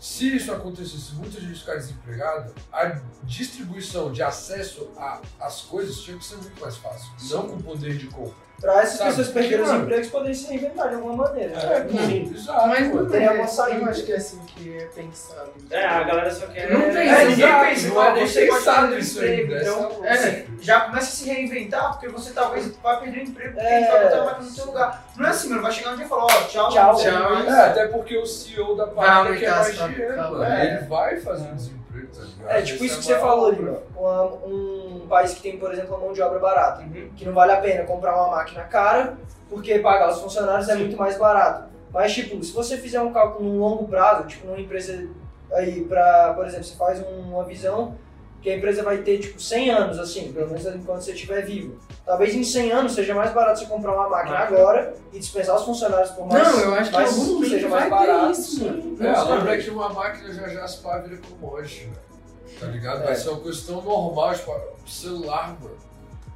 se 0.00 0.34
isso 0.34 0.50
acontecesse, 0.50 1.14
muita 1.14 1.38
gente 1.38 1.60
ficar 1.60 1.74
desempregada, 1.74 2.54
a 2.72 3.00
distribuição 3.22 4.10
de 4.10 4.22
acesso 4.22 4.90
às 5.38 5.60
coisas 5.60 6.00
tinha 6.00 6.16
que 6.16 6.24
ser 6.24 6.36
muito 6.36 6.58
mais 6.58 6.78
fácil. 6.78 7.12
Não 7.28 7.48
com 7.48 7.60
poder 7.60 7.98
de 7.98 8.06
compra. 8.06 8.49
Pra 8.60 8.82
essas 8.82 8.98
Sabe? 8.98 9.10
pessoas 9.10 9.26
que 9.28 9.32
perderam 9.32 9.64
os 9.64 9.70
empregos 9.70 10.08
poderem 10.10 10.34
se 10.34 10.46
reinventar 10.48 10.88
de 10.90 10.94
alguma 10.96 11.16
maneira. 11.28 11.54
É, 11.56 11.88
Sim. 12.06 12.30
exato. 12.34 12.68
Mas 12.68 12.94
não 12.94 13.08
teria 13.08 13.28
é, 13.28 13.30
uma 13.30 13.44
eu 13.44 13.48
saída. 13.48 13.90
acho 13.90 14.02
que 14.04 14.12
é 14.12 14.16
assim 14.16 14.38
que 14.54 14.76
é 14.76 14.84
pensado. 14.84 15.50
É, 15.70 15.86
a 15.86 16.02
galera 16.02 16.30
só 16.30 16.46
quer. 16.46 16.70
Não 16.70 16.80
tem 16.90 17.08
É, 17.08 17.12
isso. 17.22 17.30
ninguém 17.30 17.46
Exato, 17.46 17.64
pensa, 17.64 17.88
não 17.88 18.02
é 18.04 18.12
pensado 18.26 18.94
ainda, 18.94 19.00
emprego, 19.00 19.54
então 19.54 20.04
é 20.04 20.44
já 20.60 20.80
começa 20.82 21.06
a 21.06 21.10
se 21.10 21.24
reinventar, 21.30 21.90
porque 21.92 22.08
você 22.08 22.32
talvez 22.32 22.70
vai 22.82 23.00
perder 23.00 23.22
emprego, 23.22 23.54
porque 23.54 23.66
É. 23.66 23.90
vai 23.90 24.04
botar 24.04 24.16
a 24.20 24.24
máquina 24.24 24.44
no 24.46 24.50
seu 24.52 24.66
lugar. 24.66 25.04
Não 25.16 25.26
é 25.26 25.30
assim, 25.30 25.48
mano, 25.48 25.62
vai 25.62 25.72
chegar 25.72 25.92
um 25.92 25.96
dia 25.96 26.04
e 26.04 26.08
falar, 26.08 26.24
ó, 26.24 26.26
tchau, 26.26 26.68
Tchau, 26.70 26.96
tchau. 26.96 27.30
mais. 27.30 27.46
É, 27.48 27.60
até 27.66 27.86
porque 27.88 28.18
o 28.18 28.26
CEO 28.26 28.76
da 28.76 28.86
parada 28.88 29.34
quer 29.36 29.50
mais 29.50 29.74
dinheiro, 29.74 30.16
fábricas, 30.16 30.30
mano. 30.30 30.44
é. 30.44 30.66
Ele 30.66 30.86
vai 30.86 31.16
fazer 31.20 31.48
um 31.48 31.54
desemprego, 31.54 31.79
tá? 32.10 32.52
É, 32.58 32.62
tipo 32.62 32.84
isso 32.84 32.94
é 32.94 32.98
que 32.98 33.04
você 33.04 33.18
falou. 33.18 33.50
Lima. 33.50 33.78
Uma- 33.96 34.24
um 34.46 35.06
país 35.08 35.34
que 35.34 35.42
tem, 35.42 35.58
por 35.58 35.72
exemplo, 35.72 35.94
a 35.94 35.98
mão 35.98 36.12
de 36.12 36.22
obra 36.22 36.38
barata. 36.38 36.82
Uhum. 36.82 37.10
Que 37.16 37.24
não 37.24 37.32
vale 37.32 37.52
a 37.52 37.60
pena 37.60 37.84
comprar 37.84 38.14
uma 38.16 38.36
máquina 38.36 38.62
cara, 38.64 39.16
porque 39.48 39.78
pagar 39.78 40.10
os 40.10 40.20
funcionários 40.20 40.68
é 40.68 40.74
muito 40.74 40.96
mais 40.96 41.16
barato. 41.18 41.68
Mas, 41.92 42.12
tipo, 42.14 42.42
se 42.44 42.52
você 42.52 42.76
fizer 42.76 43.00
um 43.00 43.12
cálculo 43.12 43.48
no 43.52 43.58
longo 43.58 43.88
prazo, 43.88 44.24
tipo, 44.28 44.46
numa 44.46 44.60
empresa 44.60 45.08
aí, 45.52 45.82
pra, 45.84 46.32
por 46.34 46.46
exemplo, 46.46 46.64
você 46.64 46.76
faz 46.76 47.00
um- 47.04 47.32
uma 47.32 47.44
visão 47.44 47.96
que 48.42 48.50
a 48.50 48.56
empresa 48.56 48.82
vai 48.82 48.98
ter, 48.98 49.18
tipo, 49.18 49.40
100 49.40 49.70
anos, 49.70 49.98
assim, 49.98 50.32
pelo 50.32 50.48
menos 50.48 50.64
enquanto 50.66 51.02
você 51.02 51.12
estiver 51.12 51.44
vivo. 51.44 51.78
Talvez 52.06 52.34
em 52.34 52.42
100 52.42 52.72
anos 52.72 52.92
seja 52.92 53.14
mais 53.14 53.32
barato 53.32 53.60
você 53.60 53.66
comprar 53.66 53.92
uma 53.92 54.08
máquina 54.08 54.38
Máquina. 54.38 54.58
agora 54.58 54.94
e 55.12 55.18
dispensar 55.18 55.56
os 55.56 55.64
funcionários 55.64 56.10
por 56.10 56.26
mais 56.26 56.42
Não, 56.42 56.60
eu 56.60 56.74
acho 56.74 56.90
que 56.90 56.96
algum 56.96 57.24
momento 57.24 57.50
seja 57.50 57.68
vai 57.68 57.88
mais 57.88 58.02
ter 58.02 58.08
barato, 58.08 58.32
isso, 58.32 58.64
mano. 58.64 58.96
É, 59.00 59.22
lembra 59.34 59.58
que 59.58 59.70
uma 59.70 59.88
máquina 59.90 60.32
já 60.32 60.48
já 60.48 60.66
se 60.66 60.78
pá 60.78 60.98
vira 60.98 61.18
commodity, 61.18 61.84
velho. 61.84 62.10
Tá 62.58 62.66
ligado? 62.66 63.02
É. 63.02 63.06
Vai 63.06 63.16
ser 63.16 63.28
uma 63.30 63.40
questão 63.40 63.82
normal, 63.82 64.34
tipo, 64.34 64.50
o 64.52 64.88
celular, 64.88 65.56
mano. 65.60 65.76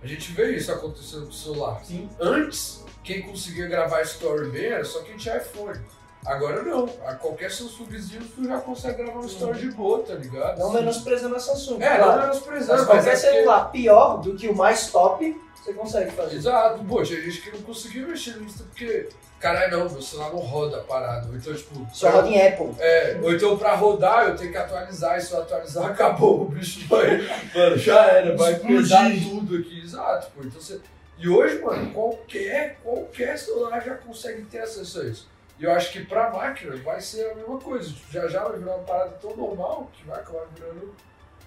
A 0.02 0.06
gente 0.06 0.32
vê 0.32 0.54
isso 0.56 0.70
acontecendo 0.70 1.22
com 1.22 1.30
o 1.30 1.32
celular. 1.32 1.80
Sim. 1.82 2.08
Antes, 2.20 2.84
quem 3.02 3.22
conseguia 3.22 3.66
gravar 3.66 4.02
story 4.02 4.50
bem 4.50 4.66
era 4.66 4.84
só 4.84 5.00
quem 5.02 5.16
tinha 5.16 5.38
iPhone. 5.38 5.80
Agora 6.24 6.62
não, 6.62 6.88
a 7.06 7.14
qualquer 7.14 7.50
Samsungzinho 7.50 8.22
tu 8.34 8.44
já 8.46 8.58
consegue 8.58 9.02
gravar 9.02 9.18
uma 9.18 9.26
história 9.26 9.54
de 9.54 9.70
boa, 9.72 10.02
tá 10.02 10.14
ligado? 10.14 10.58
Não 10.58 10.72
menosprezando 10.72 11.36
a 11.36 11.38
Samsung. 11.38 11.82
É, 11.82 11.96
claro. 11.98 12.12
não 12.12 12.20
menosprezando, 12.22 12.78
Mas 12.78 12.80
mas 12.80 12.86
qualquer 12.88 13.12
é 13.12 13.16
celular 13.16 13.70
pior 13.70 14.20
do 14.20 14.34
que 14.34 14.48
o 14.48 14.56
mais 14.56 14.90
top, 14.90 15.38
você 15.62 15.72
consegue 15.74 16.10
fazer. 16.12 16.36
Exato, 16.36 16.82
pô, 16.84 17.02
tinha 17.02 17.20
gente 17.20 17.40
que 17.42 17.50
não 17.50 17.62
conseguia 17.62 18.06
mexer 18.06 18.36
no 18.36 18.44
Insta 18.44 18.64
porque, 18.64 19.08
caralho, 19.38 19.78
não, 19.78 19.90
meu 19.90 20.00
celular 20.00 20.32
não 20.32 20.38
roda. 20.38 20.84
Ou 21.28 21.36
então, 21.36 21.54
tipo, 21.54 21.86
Só 21.92 22.08
roda 22.08 22.28
em 22.28 22.46
Apple. 22.46 22.74
É, 22.78 23.18
ou 23.22 23.34
então 23.34 23.56
pra 23.58 23.74
rodar 23.74 24.28
eu 24.28 24.36
tenho 24.36 24.50
que 24.50 24.56
atualizar, 24.58 25.18
e 25.18 25.20
se 25.20 25.32
eu 25.32 25.42
atualizar 25.42 25.86
acabou, 25.92 26.42
o 26.42 26.48
bicho 26.48 26.86
vai. 26.88 27.18
Mano, 27.54 27.76
já 27.76 28.02
era, 28.06 28.34
vai 28.34 28.52
Explodir. 28.52 28.76
pesar 28.78 29.10
tudo 29.10 29.56
aqui, 29.56 29.82
exato, 29.82 30.30
pô. 30.34 30.42
Então 30.42 30.60
você. 30.60 30.80
E 31.18 31.28
hoje, 31.28 31.60
mano, 31.60 31.90
qualquer, 31.92 32.78
qualquer 32.82 33.38
celular 33.38 33.80
já 33.84 33.94
consegue 33.94 34.42
ter 34.42 34.60
acesso 34.60 35.00
a 35.00 35.04
isso. 35.04 35.33
E 35.58 35.64
eu 35.64 35.72
acho 35.72 35.92
que 35.92 36.04
pra 36.04 36.30
máquina 36.30 36.76
vai 36.76 37.00
ser 37.00 37.30
a 37.30 37.34
mesma 37.34 37.58
coisa. 37.58 37.92
Tipo, 37.92 38.12
já 38.12 38.28
já 38.28 38.44
vai 38.44 38.58
virar 38.58 38.76
uma 38.76 38.84
parada 38.84 39.10
tão 39.12 39.36
normal 39.36 39.90
que 39.92 40.04
vai 40.04 40.20
acabar 40.20 40.46
virando 40.54 40.94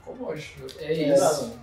commodity, 0.03 0.59
né? 0.59 0.67
É 0.79 0.93
isso. 1.13 1.53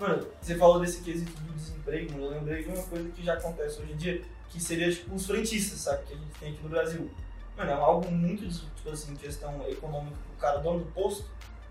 Mano, 0.00 0.26
você 0.40 0.56
falou 0.56 0.80
desse 0.80 1.00
quesito 1.02 1.30
do 1.30 1.52
desemprego, 1.52 2.18
eu 2.18 2.30
lembrei 2.30 2.64
de 2.64 2.70
uma 2.70 2.82
coisa 2.82 3.08
que 3.10 3.22
já 3.24 3.34
acontece 3.34 3.80
hoje 3.80 3.92
em 3.92 3.96
dia, 3.96 4.22
que 4.48 4.60
seria 4.60 4.90
tipo 4.90 5.14
os 5.14 5.26
frentistas, 5.26 5.78
sabe? 5.78 6.04
Que 6.04 6.14
a 6.14 6.16
gente 6.16 6.38
tem 6.40 6.52
aqui 6.52 6.62
no 6.62 6.68
Brasil. 6.68 7.08
Mano, 7.56 7.70
é 7.70 7.74
algo 7.74 8.10
muito, 8.10 8.48
tipo 8.48 8.90
assim, 8.90 9.14
questão 9.14 9.64
econômica 9.68 10.16
pro 10.26 10.40
cara 10.40 10.58
dono 10.58 10.80
do 10.80 10.90
posto, 10.90 11.24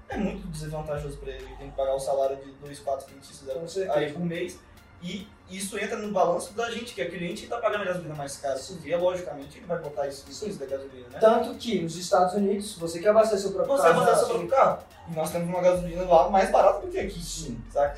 é 0.08 0.16
muito 0.16 0.48
desvantajoso 0.48 1.18
pra 1.18 1.32
ele. 1.32 1.44
Ele 1.44 1.56
tem 1.56 1.70
que 1.70 1.76
pagar 1.76 1.94
o 1.94 2.00
salário 2.00 2.38
de 2.38 2.52
dois, 2.54 2.80
quatro 2.80 3.06
frentistas 3.08 3.50
aí 3.90 4.12
por 4.14 4.24
mês. 4.24 4.60
E 5.04 5.28
isso 5.50 5.78
entra 5.78 5.98
no 5.98 6.12
balanço 6.12 6.54
da 6.54 6.70
gente, 6.72 6.94
que 6.94 7.02
é 7.02 7.06
cliente 7.06 7.44
e 7.46 7.48
tá 7.48 7.58
pagando 7.58 7.82
a 7.82 7.86
gasolina 7.86 8.16
mais 8.16 8.38
cara. 8.38 8.58
Porque, 8.60 8.96
logicamente, 8.96 9.58
ele 9.58 9.66
vai 9.66 9.80
botar 9.80 10.08
isso 10.08 10.26
no 10.30 10.36
preço 10.36 10.60
da 10.60 10.66
gasolina, 10.66 11.08
né? 11.10 11.18
Tanto 11.20 11.56
que 11.56 11.82
nos 11.82 11.96
Estados 11.98 12.34
Unidos, 12.36 12.78
você 12.78 13.00
quer 13.00 13.10
abastecer 13.10 13.40
seu 13.40 13.52
próprio 13.52 13.76
Você 13.76 13.82
vai 13.84 13.92
carro. 13.94 14.06
botar 14.06 14.18
seu 14.18 14.28
próprio 14.28 14.48
carro. 14.50 14.80
E 15.10 15.14
nós 15.16 15.32
temos 15.32 15.50
uma 15.50 15.62
gasolina 15.62 16.04
lá 16.04 16.30
mais 16.30 16.52
barata 16.52 16.86
do 16.86 16.92
que 16.92 17.00
aqui. 17.00 17.20
Sim. 17.24 17.60
Saca? 17.72 17.98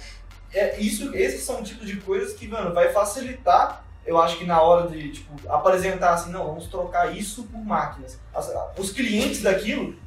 É, 0.53 0.79
isso, 0.79 1.13
esses 1.15 1.43
são 1.43 1.61
tipos 1.63 1.85
de 1.87 1.97
coisas 2.01 2.33
que, 2.33 2.47
mano, 2.47 2.73
vai 2.73 2.91
facilitar, 2.93 3.83
eu 4.05 4.19
acho 4.21 4.37
que 4.37 4.45
na 4.45 4.61
hora 4.61 4.87
de, 4.89 5.11
tipo, 5.11 5.33
apresentar 5.51 6.13
assim, 6.13 6.31
não, 6.31 6.45
vamos 6.45 6.67
trocar 6.67 7.15
isso 7.15 7.43
por 7.43 7.57
máquinas. 7.63 8.19
As- 8.33 8.51
os 8.77 8.91
clientes 8.91 9.41
daquilo, 9.41 9.95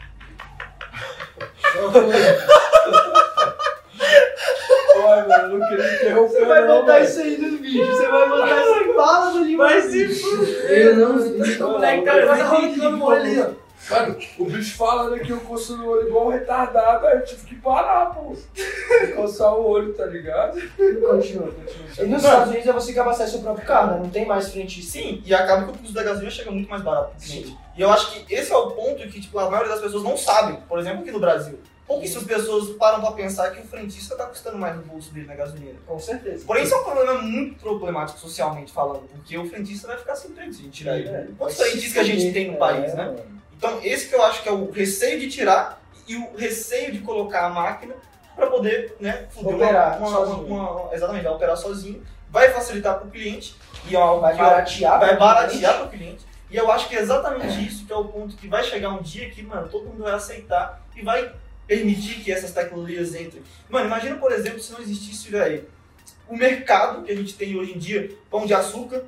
Olha, 5.17 5.29
mano, 5.29 5.59
não 5.59 5.69
queria 5.69 5.95
interromper. 5.95 6.29
Você 6.29 6.45
vai 6.45 6.67
não, 6.67 6.81
botar 6.81 7.01
isso 7.01 7.21
aí 7.21 7.39
no 7.39 7.59
vídeo, 7.59 7.87
você 7.87 8.07
vai 8.09 8.29
botar 8.29 8.61
isso 8.61 8.75
em 8.83 8.95
bala 8.95 9.31
do 9.31 9.45
Lima. 9.45 9.65
Vai 9.65 9.83
se 9.83 10.23
Eu 10.69 10.97
não. 10.97 11.17
O 11.17 11.73
moleque 11.73 12.05
tá 12.05 12.23
quase 12.23 12.43
arrancando 12.43 12.97
o 12.97 13.05
olho 13.05 13.21
ali, 13.21 13.41
ó. 13.41 13.67
Mano, 13.89 14.17
o 14.39 14.45
bicho 14.47 14.77
falando 14.77 15.21
que 15.21 15.31
eu 15.31 15.39
coçando 15.41 15.85
o 15.85 15.89
olho 15.89 16.09
igual 16.09 16.27
um 16.27 16.31
retardado, 16.31 17.07
aí 17.07 17.19
eu 17.19 17.25
tive 17.25 17.47
que 17.47 17.55
parar, 17.57 18.07
pô. 18.07 18.35
Coçar 19.15 19.55
o 19.55 19.65
olho, 19.65 19.95
tá 19.95 20.07
ligado? 20.07 20.55
Continua, 20.55 21.53
continua. 21.53 21.53
E 21.99 22.07
nos 22.07 22.25
Estados 22.25 22.49
Unidos 22.49 22.67
é 22.67 22.73
você 22.73 22.93
que 22.93 22.99
abastece 22.99 23.33
seu 23.33 23.41
próprio 23.43 23.65
carro, 23.65 23.93
né? 23.93 23.99
Não 24.03 24.11
tem 24.11 24.27
mais 24.27 24.51
frentista. 24.51 24.93
Sim, 24.93 25.23
e 25.25 25.33
acaba 25.33 25.65
que 25.65 25.71
o 25.71 25.75
custo 25.75 25.93
da 25.93 26.03
gasolina 26.03 26.31
chega 26.31 26.51
muito 26.51 26.69
mais 26.69 26.83
barato 26.83 27.11
pro 27.11 27.21
cliente. 27.21 27.57
E 27.77 27.81
eu 27.81 27.93
acho 27.93 28.13
que 28.13 28.35
esse 28.35 28.51
é 28.51 28.57
o 28.57 28.71
ponto 28.71 29.07
que, 29.09 29.21
tipo, 29.21 29.39
a 29.39 29.49
maioria 29.49 29.73
das 29.73 29.83
pessoas 29.83 30.03
não 30.03 30.17
sabe. 30.17 30.59
Por 30.69 30.79
exemplo, 30.81 31.03
aqui 31.03 31.13
no 31.13 31.21
Brasil. 31.21 31.61
Pouquíssimas 31.87 32.25
pessoas 32.25 32.71
param 32.77 33.01
pra 33.01 33.13
pensar 33.13 33.51
que 33.53 33.61
o 33.61 33.65
frentista 33.65 34.17
tá 34.17 34.27
custando 34.27 34.59
mais 34.59 34.75
no 34.75 34.83
bolso 34.83 35.13
dele 35.13 35.27
na 35.29 35.37
gasolina. 35.37 35.79
Com 35.87 35.99
certeza. 36.01 36.45
Porém, 36.45 36.65
isso 36.65 36.75
é 36.75 36.79
um 36.79 36.85
problema 36.85 37.15
muito 37.23 37.61
problemático 37.61 38.19
socialmente 38.19 38.73
falando, 38.73 39.09
porque 39.09 39.39
o 39.39 39.49
frentista 39.49 39.87
vai 39.87 39.97
ficar 39.97 40.17
sem 40.17 40.33
emprego 40.33 40.53
se 40.53 40.61
a 40.61 40.65
gente 40.65 40.73
tirar 40.75 40.99
ele. 40.99 41.09
É, 41.09 41.27
Quantos 41.39 41.57
frentistas 41.57 41.93
que 41.93 41.99
a 41.99 42.03
gente 42.05 42.33
tem 42.33 42.49
no 42.49 42.55
é, 42.55 42.57
país, 42.57 42.93
né? 42.95 43.05
mano. 43.05 43.21
Então, 43.57 43.79
esse 43.85 44.09
que 44.09 44.15
eu 44.15 44.23
acho 44.23 44.43
que 44.43 44.49
é 44.49 44.53
o 44.53 44.71
receio 44.71 45.21
de 45.21 45.29
tirar 45.29 45.81
e 46.09 46.17
o 46.17 46.35
receio 46.37 46.93
de 46.93 46.99
colocar 46.99 47.47
a 47.47 47.49
máquina 47.51 47.95
para 48.35 48.49
poder, 48.49 48.97
né, 49.01 49.29
Operar 49.37 49.99
uma, 49.99 50.09
sozinho. 50.11 50.47
uma- 50.47 50.71
uma- 50.83 50.95
exatamente, 50.95 51.23
vai 51.25 51.33
operar 51.33 51.57
sozinho, 51.57 52.03
vai 52.31 52.51
facilitar 52.51 52.99
para 52.99 53.07
o 53.07 53.11
cliente 53.11 53.57
e 53.89 53.95
é 53.95 53.99
algo 53.99 54.21
Vai 54.21 54.37
baratear. 54.37 54.99
vai 54.99 55.09
pro 55.11 55.19
baratear 55.21 55.49
cliente. 55.51 55.75
para 55.75 55.85
o 55.85 55.89
cliente. 55.89 56.27
E 56.51 56.57
eu 56.57 56.71
acho 56.71 56.89
que 56.89 56.97
é 56.97 57.01
exatamente 57.01 57.67
isso 57.67 57.87
que 57.87 57.93
é 57.93 57.97
o 57.97 58.05
ponto 58.05 58.37
que 58.37 58.47
vai 58.47 58.63
chegar 58.63 58.91
um 58.91 59.01
dia 59.03 59.31
que, 59.31 59.43
mano, 59.43 59.69
todo 59.69 59.87
mundo 59.87 60.03
vai 60.03 60.13
aceitar 60.13 60.83
e 60.95 61.03
vai 61.03 61.33
permitir 61.67 62.23
que 62.23 62.33
essas 62.33 62.53
tecnologias 62.53 63.15
entrem. 63.15 63.43
Mano, 63.69 63.87
imagina, 63.87 64.17
por 64.17 64.33
exemplo, 64.33 64.61
se 64.61 64.73
não 64.73 64.81
existisse, 64.81 65.31
velho, 65.31 65.69
o 66.29 66.37
mercado 66.37 67.03
que 67.03 67.13
a 67.13 67.17
gente 67.17 67.35
tem 67.35 67.57
hoje 67.59 67.75
em 67.75 67.79
dia, 67.79 68.17
pão 68.31 68.47
de 68.47 68.55
açúcar, 68.55 69.05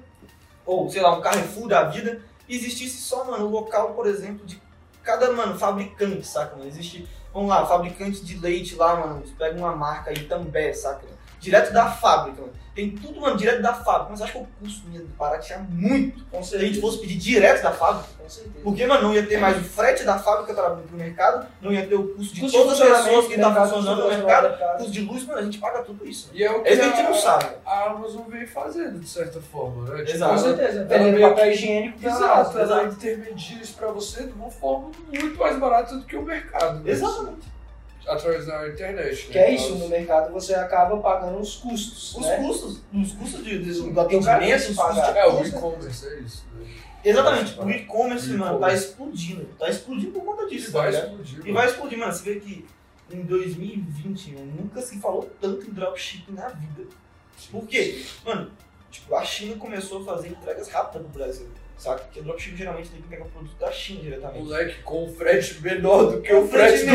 ou, 0.65 0.91
sei 0.91 1.01
lá, 1.01 1.17
um 1.17 1.21
Carrefour 1.21 1.69
da 1.69 1.85
vida, 1.85 2.21
existisse 2.49 2.99
só, 2.99 3.25
mano, 3.25 3.47
o 3.47 3.51
local, 3.51 3.95
por 3.95 4.07
exemplo, 4.07 4.45
de 4.45 4.61
cada, 5.03 5.33
mano, 5.33 5.59
fabricante, 5.59 6.27
saca, 6.27 6.57
mano? 6.57 6.69
Existe, 6.69 7.09
vamos 7.33 7.49
lá, 7.49 7.65
fabricante 7.67 8.25
de 8.25 8.39
leite 8.39 8.75
lá, 8.75 8.97
mano, 8.97 9.23
pega 9.39 9.59
uma 9.59 9.75
marca 9.75 10.11
aí, 10.11 10.25
També, 10.25 10.73
saca? 10.75 11.18
Direto 11.41 11.73
da 11.73 11.91
fábrica, 11.91 12.41
mano. 12.41 12.53
Tem 12.75 12.91
tudo, 12.91 13.21
mano, 13.21 13.37
direto 13.37 13.61
da 13.61 13.75
fábrica, 13.75 14.07
mas 14.11 14.23
acho 14.23 14.33
que 14.35 14.39
o 14.39 14.47
custo 14.61 14.89
ia 14.93 15.05
baratear 15.19 15.67
muito 15.69 16.25
Com 16.27 16.41
se 16.45 16.55
a 16.55 16.59
gente 16.61 16.75
certeza. 16.75 16.81
fosse 16.81 16.99
pedir 17.01 17.17
direto 17.19 17.61
da 17.61 17.73
fábrica. 17.73 18.07
Com 18.17 18.29
certeza. 18.31 18.55
Porque, 18.63 18.87
mano, 18.87 19.03
não 19.03 19.15
ia 19.15 19.27
ter 19.27 19.37
mais 19.39 19.57
o 19.57 19.65
frete 19.65 20.05
da 20.05 20.17
fábrica 20.17 20.55
para 20.55 20.75
o 20.75 20.81
mercado, 20.93 21.49
não 21.61 21.73
ia 21.73 21.85
ter 21.89 21.97
o 21.97 22.15
custo 22.15 22.35
de 22.37 22.41
Custo 22.43 22.57
todas 22.57 22.81
as 22.81 23.05
pessoas 23.05 23.27
que 23.27 23.33
estão 23.35 23.51
mercado, 23.51 23.71
funcionando 23.75 24.03
no 24.03 24.09
mercado, 24.09 24.43
do 24.45 24.49
mercado. 24.51 24.77
custo 24.77 24.93
de 24.93 25.01
luz, 25.01 25.27
mano, 25.27 25.39
a 25.41 25.43
gente 25.43 25.59
paga 25.59 25.83
tudo 25.83 26.07
isso. 26.07 26.31
E 26.33 26.45
é 26.45 26.51
o 26.53 26.63
que, 26.63 26.69
É 26.69 26.73
isso 26.75 26.83
que 26.83 26.87
a 26.89 26.91
gente 26.95 27.03
não 27.03 27.15
sabe. 27.15 27.47
a 27.67 27.85
Amazon 27.91 28.23
vem 28.29 28.47
fazendo, 28.47 29.01
de 29.01 29.09
certa 29.09 29.41
forma, 29.41 29.85
né? 29.93 30.05
Tipo, 30.05 30.11
Exato. 30.17 30.33
Com 30.35 30.39
certeza. 30.39 30.79
ela 30.79 30.87
Vendendo 30.87 31.21
papel 31.21 31.45
que- 31.45 31.51
higiênico 31.51 31.99
pra 31.99 32.11
Exato, 32.11 32.59
ela 32.61 32.85
intermedia 32.85 33.61
isso 33.61 33.75
pra 33.75 33.89
você 33.89 34.23
de 34.23 34.33
uma 34.35 34.51
forma 34.53 34.91
muito 35.13 35.37
mais 35.37 35.59
barata 35.59 35.97
do 35.97 36.05
que 36.07 36.17
o 36.17 36.23
mercado. 36.23 36.79
né? 36.79 36.93
Exatamente. 36.93 37.58
Através 38.09 38.47
da 38.47 38.69
internet. 38.69 39.27
né? 39.27 39.33
Que 39.33 39.39
é 39.39 39.55
isso, 39.55 39.67
Então, 39.67 39.79
no 39.79 39.89
mercado 39.89 40.33
você 40.33 40.55
acaba 40.55 40.97
pagando 40.99 41.39
os 41.39 41.57
custos. 41.57 42.15
Os 42.17 42.27
né? 42.27 42.37
custos, 42.39 42.81
os 42.93 43.13
custos 43.13 43.45
de, 43.45 43.59
de, 43.63 43.91
do 43.91 44.01
atendimento, 44.01 44.55
os 44.57 44.67
custos 44.67 44.77
pagar. 44.77 45.13
de... 45.13 45.19
É, 45.19 45.27
o 45.29 45.45
e-commerce, 45.47 46.07
é 46.07 46.21
isso. 46.21 46.45
né? 46.55 46.67
Exatamente, 47.05 47.61
o 47.61 47.71
e-commerce, 47.71 48.29
mano, 48.31 48.59
tá 48.59 48.73
explodindo. 48.75 49.45
Tá 49.59 49.69
explodindo 49.71 50.13
por 50.13 50.25
conta 50.25 50.45
E 50.45 50.49
disso, 50.51 50.73
tá 50.73 50.79
vai 50.81 50.91
ligado? 50.91 51.05
explodir. 51.11 51.47
E 51.47 51.53
vai 51.53 51.67
explodir, 51.67 51.99
mano. 51.99 52.13
Você 52.13 52.35
vê 52.35 52.41
que 52.41 52.67
em 53.11 53.23
2020 53.23 54.33
mano, 54.33 54.53
nunca 54.61 54.81
se 54.83 54.99
falou 55.01 55.31
tanto 55.41 55.67
em 55.67 55.71
dropshipping 55.73 56.33
na 56.33 56.49
vida. 56.49 56.85
Por 57.51 57.67
quê? 57.67 58.05
Mano, 58.25 58.51
tipo, 58.91 59.15
a 59.15 59.25
China 59.25 59.57
começou 59.57 60.03
a 60.03 60.05
fazer 60.05 60.29
entregas 60.29 60.69
rápidas 60.69 61.03
no 61.03 61.09
Brasil. 61.09 61.49
Saca? 61.79 62.03
Porque 62.03 62.21
dropshipping 62.21 62.57
geralmente 62.57 62.89
tem 62.89 63.01
que 63.01 63.07
pegar 63.09 63.25
produto 63.27 63.57
da 63.57 63.71
China 63.71 64.01
diretamente. 64.03 64.43
Moleque, 64.45 64.83
com 64.83 65.05
um 65.05 65.15
frete 65.15 65.63
menor 65.63 66.11
do 66.11 66.21
que 66.21 66.29
Com 66.33 66.41
o 66.41 66.49
frete 66.49 66.79
frete 66.79 66.87
do 66.87 66.91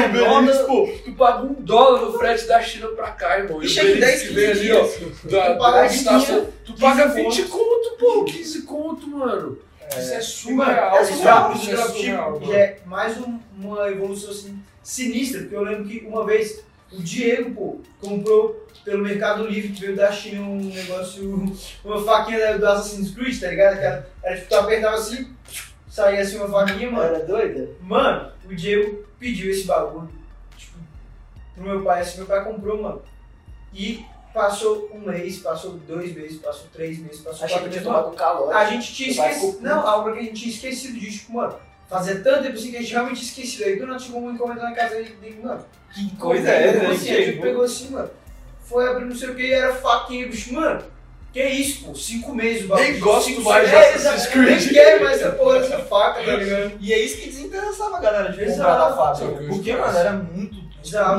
do- 0.57 0.67
pô. 0.67 0.89
Tu 1.05 1.11
paga 1.13 1.43
um 1.43 1.53
dólar 1.53 2.01
no 2.01 2.17
frete 2.19 2.45
da 2.47 2.61
China 2.61 2.87
pra 2.89 3.11
cá, 3.11 3.39
irmão. 3.39 3.63
E 3.63 3.65
o 3.65 3.69
chega 3.69 3.89
em 3.89 3.95
Uber 3.95 4.09
Eats 4.09 4.19
10, 4.21 4.27
que 4.29 4.33
vem 4.35 4.47
15 4.49 4.59
ali, 4.59 4.71
ó. 4.73 4.81
Da, 5.29 5.53
Tu 5.53 5.57
paga 5.59 5.77
da 5.77 5.83
15, 5.87 5.95
estação. 5.97 6.47
Tu 6.65 6.73
paga 6.73 7.03
15 7.09 7.15
20 7.23 7.43
conto, 7.49 7.97
pô. 7.97 8.25
15 8.25 8.61
conto, 8.63 9.07
mano. 9.07 9.57
Isso 9.97 10.13
é 10.13 10.21
surreal. 10.21 10.97
Essa 10.97 11.13
é, 11.13 11.53
isso 11.55 11.71
é 11.71 11.77
surreal, 11.77 12.31
mano. 12.39 12.53
é 12.53 12.77
mais 12.85 13.17
um- 13.19 13.39
uma 13.57 13.89
evolução 13.89 14.31
assim, 14.31 14.59
sinistra, 14.81 15.41
porque 15.41 15.55
eu 15.55 15.63
lembro 15.63 15.85
que 15.85 16.05
uma 16.05 16.25
vez 16.25 16.61
o 16.93 17.01
Diego, 17.01 17.51
pô, 17.51 17.81
comprou 17.99 18.63
pelo 18.83 19.03
Mercado 19.03 19.47
Livre, 19.47 19.71
que 19.71 19.81
veio 19.81 19.95
da 19.95 20.11
China 20.11 20.41
um 20.41 20.57
negócio, 20.57 21.55
uma 21.83 22.03
faquinha 22.03 22.57
do 22.57 22.67
Assassin's 22.67 23.11
Creed, 23.11 23.39
tá 23.39 23.47
ligado? 23.47 23.77
Que 23.77 23.83
era, 23.83 24.35
tipo, 24.35 24.49
tu 24.49 24.55
apertava 24.55 24.95
assim, 24.97 25.33
saía 25.89 26.21
assim 26.21 26.37
uma 26.37 26.49
faquinha, 26.49 26.91
mano. 26.91 27.15
Era 27.15 27.25
doida? 27.25 27.69
Mano, 27.81 28.31
o 28.45 28.55
Diego 28.55 29.05
pediu 29.17 29.49
esse 29.49 29.65
bagulho, 29.65 30.11
tipo, 30.57 30.77
pro 31.55 31.63
meu 31.63 31.83
pai, 31.83 32.01
assim, 32.01 32.17
meu 32.17 32.27
pai 32.27 32.43
comprou, 32.43 32.81
mano. 32.81 33.01
E 33.73 34.05
passou 34.33 34.89
um 34.93 34.99
mês, 34.99 35.39
passou 35.39 35.71
dois 35.87 36.13
meses, 36.13 36.39
passou 36.39 36.67
três 36.73 36.99
meses, 36.99 37.21
passou 37.21 37.45
Achei 37.45 37.57
quatro 37.57 37.69
meses, 37.69 37.83
tomado 37.83 38.09
um 38.09 38.15
calor. 38.15 38.53
A 38.53 38.65
gente 38.69 38.93
tinha 38.93 39.09
esquecido. 39.09 39.61
Não, 39.61 39.87
algo 39.87 40.11
que 40.11 40.19
a 40.19 40.23
gente 40.23 40.41
tinha 40.41 40.53
esquecido 40.53 40.99
disso, 40.99 41.19
tipo, 41.19 41.33
mano. 41.33 41.55
Fazia 41.89 42.21
tanto 42.21 42.43
tempo 42.43 42.55
assim 42.55 42.71
que 42.71 42.77
a 42.77 42.81
gente 42.81 42.91
realmente 42.91 43.23
esqueceu. 43.23 43.67
Aí 43.67 43.75
do 43.75 43.85
nada 43.85 43.99
chegou 43.99 44.21
um 44.21 44.33
na 44.33 44.73
casa 44.73 44.99
e 44.99 45.03
dele, 45.03 45.39
mano. 45.43 45.63
Que 45.93 46.15
coisa 46.15 46.49
é 46.49 46.67
essa, 46.67 46.87
assim? 46.91 47.11
A 47.11 47.21
gente 47.21 47.41
pegou 47.41 47.63
assim, 47.63 47.89
mano. 47.91 48.09
Foi 48.63 48.87
abrir 48.87 49.05
não 49.05 49.15
sei 49.15 49.29
o 49.29 49.35
que 49.35 49.43
e 49.43 49.53
era 49.53 49.73
faquinha, 49.75 50.27
bicho, 50.27 50.53
mano. 50.53 50.81
Que 51.31 51.43
isso, 51.43 51.85
pô? 51.85 51.95
Cinco 51.95 52.33
meses 52.35 52.65
o 52.65 52.67
bagulho. 52.67 52.91
Nem 52.91 52.99
gosto 52.99 53.41
mais 53.41 53.67
de 53.67 53.75
é, 53.75 53.79
Assassin's 53.95 54.05
exato, 54.25 54.37
Nem 54.37 54.45
Creed. 54.57 54.73
quer 54.73 55.01
mais 55.01 55.21
essa 55.21 55.31
porra 55.31 55.59
dessa 55.59 55.79
faca, 55.79 56.23
tá 56.23 56.35
ligado? 56.35 56.71
E 56.79 56.93
é 56.93 56.99
isso 56.99 57.17
que 57.17 57.29
desinteressava 57.29 57.97
a 57.97 57.99
galera 57.99 58.31
de 58.31 58.43
Exato. 58.43 58.61
da 58.61 58.89
Só 58.89 58.95
fábrica. 59.15 59.41
que 59.41 59.47
Porque, 59.47 59.75
mano, 59.75 59.97
era 59.97 60.13
muito 60.13 60.55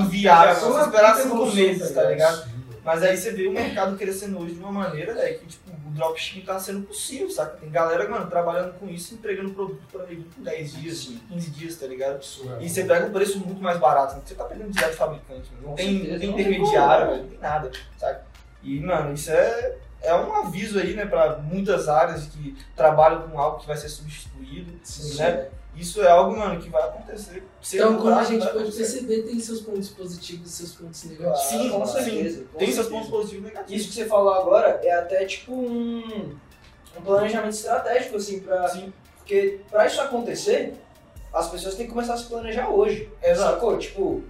inviável. 0.01 0.55
Você 0.55 0.67
uma 0.67 0.81
esperar 0.83 1.17
cinco 1.17 1.47
meses, 1.47 1.91
tá 1.91 2.03
ligado? 2.05 2.54
Sim. 2.85 2.91
Mas 2.91 3.03
aí 3.03 3.17
você 3.17 3.31
vê 3.33 3.47
o 3.47 3.53
mercado 3.53 3.97
crescendo 3.97 4.39
hoje 4.39 4.55
de 4.55 4.61
uma 4.61 4.71
maneira, 4.71 5.15
né, 5.15 5.33
que 5.33 5.47
tipo, 5.47 5.71
o 5.71 5.91
dropshipping 5.91 6.45
tá 6.45 6.59
sendo 6.59 6.87
possível, 6.87 7.31
saca? 7.31 7.57
Tem 7.57 7.71
galera, 7.71 8.09
mano, 8.09 8.27
trabalhando 8.29 8.75
com 8.79 8.89
isso, 8.89 9.15
entregando 9.15 9.51
produto 9.55 9.83
pra 9.91 10.05
ele 10.05 10.27
em 10.39 10.43
10 10.43 10.73
dias, 10.75 11.13
15 11.29 11.51
dias, 11.51 11.77
tá 11.77 11.87
ligado? 11.87 12.23
Surreal. 12.23 12.61
E 12.61 12.69
você 12.69 12.85
pega 12.85 13.07
um 13.07 13.13
preço 13.13 13.39
muito 13.39 13.63
mais 13.63 13.79
barato, 13.79 14.17
né? 14.17 14.23
Você 14.25 14.35
tá 14.35 14.45
pegando 14.45 14.71
direto 14.71 14.91
do 14.91 14.97
fabricante, 14.97 15.51
mano. 15.53 15.63
não 15.63 15.71
Com 15.71 15.75
tem, 15.77 15.87
certeza, 15.87 16.13
não 16.13 16.19
tem 16.19 16.29
não 16.31 16.41
intermediário, 16.41 17.17
não 17.17 17.29
tem 17.29 17.39
nada, 17.39 17.71
sabe? 17.97 18.19
E, 18.63 18.81
mano, 18.81 19.15
isso 19.15 19.31
é, 19.31 19.77
é 20.03 20.15
um 20.15 20.33
aviso 20.35 20.79
aí, 20.79 20.95
né, 20.95 21.07
pra 21.07 21.39
muitas 21.39 21.89
áreas 21.89 22.27
que 22.27 22.57
trabalham 22.77 23.29
com 23.29 23.39
algo 23.39 23.61
que 23.61 23.67
vai 23.67 23.77
ser 23.77 23.89
substituído, 23.89 24.73
né? 25.19 25.49
Isso 25.77 26.01
é 26.03 26.09
algo, 26.09 26.37
mano, 26.37 26.61
que 26.61 26.69
vai 26.69 26.83
acontecer. 26.83 27.43
Então, 27.73 27.97
como 27.97 28.15
a 28.15 28.25
gente 28.25 28.47
pode 28.47 28.73
perceber, 28.73 29.23
tem 29.23 29.41
seus 29.41 29.61
pontos 29.61 29.89
positivos 29.91 30.47
e 30.47 30.53
seus 30.53 30.73
pontos 30.73 31.05
negativos. 31.05 31.49
Sim, 31.49 31.71
com 31.71 31.87
sim. 31.87 31.93
certeza. 31.93 32.45
com 32.53 32.59
Tem 32.59 32.73
seus 32.73 32.87
pontos 32.87 33.09
positivos 33.09 33.45
e 33.45 33.49
negativos. 33.49 33.83
Isso 33.83 33.89
que 33.91 33.95
você 33.97 34.07
falou 34.07 34.35
agora 34.35 34.81
é 34.83 34.93
até 34.93 35.25
tipo 35.25 35.53
um, 35.53 36.37
um 36.97 37.03
planejamento 37.03 37.55
estratégico, 37.55 38.17
assim, 38.17 38.41
pra. 38.41 38.69
Sim. 38.69 38.93
Porque 39.19 39.61
pra 39.71 39.87
isso 39.87 40.01
acontecer, 40.01 40.75
as 41.33 41.51
pessoas 41.51 41.75
têm 41.75 41.87
que 41.87 41.93
começar 41.93 42.15
a 42.15 42.19
se 42.19 42.27
planejar 42.27 42.69
hoje. 42.69 43.11
Exato. 43.23 43.55
Sacou? 43.55 43.79
Tipo, 43.79 44.23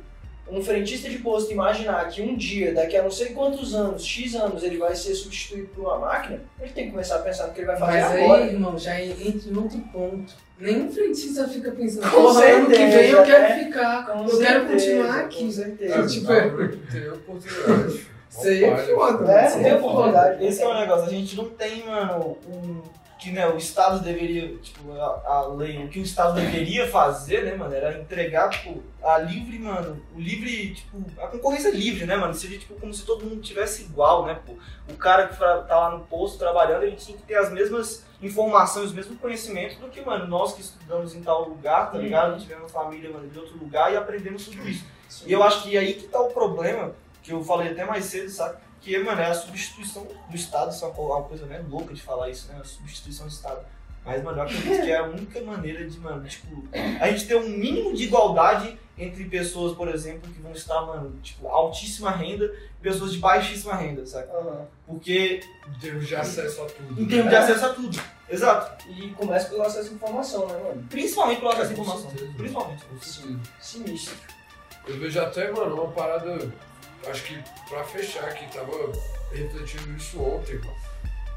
um 0.51 0.63
frentista 0.63 1.09
de 1.09 1.19
posto 1.19 1.51
imaginar 1.53 2.07
que 2.09 2.21
um 2.23 2.37
dia, 2.37 2.75
daqui 2.75 2.97
a 2.97 3.03
não 3.03 3.11
sei 3.11 3.29
quantos 3.31 3.75
anos, 3.75 4.05
X 4.05 4.35
anos, 4.35 4.63
ele 4.63 4.77
vai 4.77 4.95
ser 4.95 5.15
substituído 5.15 5.69
por 5.69 5.83
uma 5.83 5.99
máquina, 5.99 6.41
ele 6.61 6.71
tem 6.73 6.85
que 6.87 6.91
começar 6.91 7.17
a 7.17 7.19
pensar 7.21 7.47
no 7.47 7.55
que 7.55 7.61
ele 7.61 7.67
vai 7.67 7.77
fazer 7.79 8.01
Mas 8.01 8.13
aí, 8.13 8.25
agora. 8.25 8.47
irmão, 8.47 8.79
já 8.79 9.01
entra 9.03 9.51
em 9.51 9.57
outro 9.57 9.79
ponto. 9.93 10.35
Nenhum 10.59 10.91
frentista 10.93 11.49
fica 11.49 11.73
pensando, 11.73 12.09
Com 12.11 12.23
porra, 12.23 12.45
ano 12.45 12.67
que 12.69 12.77
certeza, 12.77 12.99
vem 12.99 13.11
eu 13.11 13.23
quero 13.25 13.45
é. 13.45 13.65
ficar, 13.65 14.07
Com 14.07 14.25
eu 14.29 14.39
quero 14.39 14.69
certeza, 14.69 14.71
continuar 14.71 15.19
Com 15.21 15.25
aqui. 15.27 15.53
certeza. 15.53 15.95
É, 15.95 16.07
tipo, 16.07 16.09
tipo, 16.27 16.33
é, 16.33 16.69
tem 16.93 17.09
oportunidade. 17.11 18.07
Isso 18.31 18.49
aí 18.49 18.65
é 18.65 18.77
foda, 18.77 19.33
É, 19.33 19.43
mano. 19.45 19.57
não 19.57 19.63
tem 19.63 19.75
oportunidade. 19.75 20.45
Esse 20.47 20.63
é 20.63 20.67
o 20.69 20.75
negócio, 20.81 21.07
a 21.07 21.11
gente 21.11 21.37
não 21.37 21.45
tem, 21.51 21.87
mano, 21.87 22.37
um. 22.49 22.83
Que 23.19 23.31
né, 23.31 23.49
o 23.49 23.57
Estado 23.57 24.01
deveria, 24.01 24.57
tipo, 24.59 24.93
a, 24.93 25.23
a 25.27 25.47
lei, 25.49 25.83
o 25.85 25.89
que 25.89 26.01
o 26.01 26.03
Estado 26.03 26.35
deveria 26.35 26.89
fazer, 26.89 27.45
né, 27.45 27.55
mano, 27.55 27.75
era 27.75 27.99
entregar, 27.99 28.51
tipo, 28.51 28.83
a 29.03 29.19
livre, 29.19 29.59
mano, 29.59 30.03
o 30.15 30.21
livre, 30.21 30.75
tipo, 30.75 31.03
a 31.19 31.29
concorrência 31.29 31.71
livre, 31.71 32.05
né, 32.07 32.17
mano? 32.17 32.35
Seria, 32.35 32.59
tipo, 32.59 32.75
como 32.75 32.93
se 32.93 33.05
todo 33.05 33.25
mundo 33.25 33.41
tivesse 33.41 33.85
igual, 33.85 34.27
né, 34.27 34.39
pô. 34.45 34.55
O 34.93 34.97
cara 34.97 35.29
que 35.29 35.37
tá 35.39 35.65
lá 35.71 35.91
no 35.97 36.05
posto 36.05 36.39
trabalhando, 36.39 36.83
ele 36.83 36.97
tinha 36.97 37.17
que 37.17 37.23
ter 37.23 37.37
as 37.37 37.51
mesmas 37.53 38.05
informações, 38.21 38.87
os 38.87 38.95
mesmos 38.95 39.19
conhecimentos 39.19 39.77
do 39.77 39.89
que, 39.89 40.01
mano, 40.01 40.27
nós 40.27 40.55
que 40.55 40.61
estudamos 40.61 41.15
em 41.15 41.23
tal 41.23 41.49
lugar, 41.49 41.93
tá 41.93 41.99
ligado? 41.99 42.41
Tivemos 42.41 42.73
família, 42.73 43.11
mano, 43.11 43.29
de 43.29 43.39
outro 43.39 43.57
lugar 43.57 43.93
e 43.93 43.97
aprendemos 43.97 44.47
tudo 44.47 44.69
isso. 44.69 44.85
E 45.27 45.33
eu 45.33 45.43
acho 45.43 45.63
que 45.63 45.77
aí 45.77 45.95
que 45.95 46.09
tá 46.09 46.21
o 46.21 46.31
problema, 46.31 46.93
que 47.23 47.33
eu 47.33 47.43
falei 47.45 47.71
até 47.71 47.85
mais 47.85 48.05
cedo, 48.07 48.29
sabe? 48.29 48.59
Que, 48.85 48.99
mano, 48.99 49.21
é 49.21 49.27
a 49.27 49.35
substituição 49.35 50.07
do 50.29 50.37
Estado, 50.37 50.71
isso 50.71 50.85
é 50.85 50.89
uma 50.89 50.95
co- 50.95 51.07
uma 51.15 51.23
coisa 51.23 51.47
né, 51.47 51.65
louca 51.69 51.95
de 51.95 52.03
falar 52.03 52.29
isso, 52.29 52.49
né? 52.53 52.59
A 52.61 52.65
substituição 52.65 53.27
do 53.27 53.33
Estado. 53.33 53.65
Mas, 54.05 54.23
mano, 54.23 54.37
eu 54.39 54.43
acredito 54.43 54.83
que 54.83 54.91
é 54.91 54.99
a 54.99 55.05
única 55.05 55.41
maneira 55.41 55.89
de, 55.89 55.99
mano, 55.99 56.23
tipo, 56.29 56.69
a 57.01 57.09
gente 57.11 57.27
ter 57.27 57.37
um 57.37 57.49
mínimo 57.49 57.95
de 57.95 58.05
igualdade 58.05 58.79
entre 58.99 59.25
pessoas, 59.25 59.75
por 59.75 59.89
exemplo, 59.89 60.31
que 60.31 60.39
vão 60.43 60.53
estar, 60.53 60.83
mano, 60.83 61.19
tipo, 61.23 61.49
altíssima 61.49 62.11
renda 62.11 62.45
e 62.45 62.83
pessoas 62.83 63.13
de 63.13 63.19
baixíssima 63.19 63.75
renda, 63.75 64.05
sabe? 64.05 64.29
Aham. 64.31 64.67
Porque, 64.87 65.41
Em 65.75 65.79
termos 65.81 66.07
de 66.07 66.15
acesso 66.15 66.63
a 66.63 66.67
tudo. 66.67 67.01
em 67.03 67.07
termos 67.07 67.31
de 67.31 67.37
acesso 67.37 67.65
a 67.65 67.69
tudo. 67.71 67.99
Exato. 68.29 68.89
E 68.91 69.09
começa 69.13 69.49
pelo 69.49 69.63
acesso 69.63 69.91
à 69.91 69.95
informação, 69.95 70.47
né, 70.49 70.59
mano? 70.63 70.87
Principalmente 70.91 71.39
pelo 71.39 71.51
acesso 71.53 71.71
à 71.71 71.73
informação. 71.73 72.11
certeza. 72.11 72.33
Principalmente. 72.37 72.83
Sim. 73.01 73.41
Sinistro. 73.61 74.15
Eu 74.87 74.99
vejo 74.99 75.19
até, 75.19 75.51
mano, 75.51 75.75
uma 75.83 75.93
parada. 75.93 76.53
Acho 77.07 77.23
que 77.25 77.43
pra 77.69 77.85
fechar 77.85 78.25
aqui, 78.25 78.47
tava 78.53 78.93
refletindo 79.33 79.97
isso 79.97 80.21
ontem, 80.21 80.57
mano. 80.59 80.75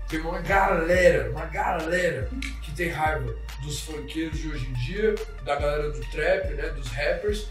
Tem 0.07 0.21
uma 0.21 0.39
galera, 0.39 1.29
uma 1.31 1.45
galera 1.45 2.29
que 2.61 2.71
tem 2.73 2.89
raiva 2.89 3.35
dos 3.61 3.81
funkeiros 3.81 4.39
de 4.39 4.47
hoje 4.47 4.65
em 4.65 4.73
dia, 4.73 5.15
da 5.43 5.55
galera 5.55 5.91
do 5.91 5.99
trap, 6.11 6.53
né, 6.53 6.69
dos 6.69 6.87
rappers, 6.87 7.47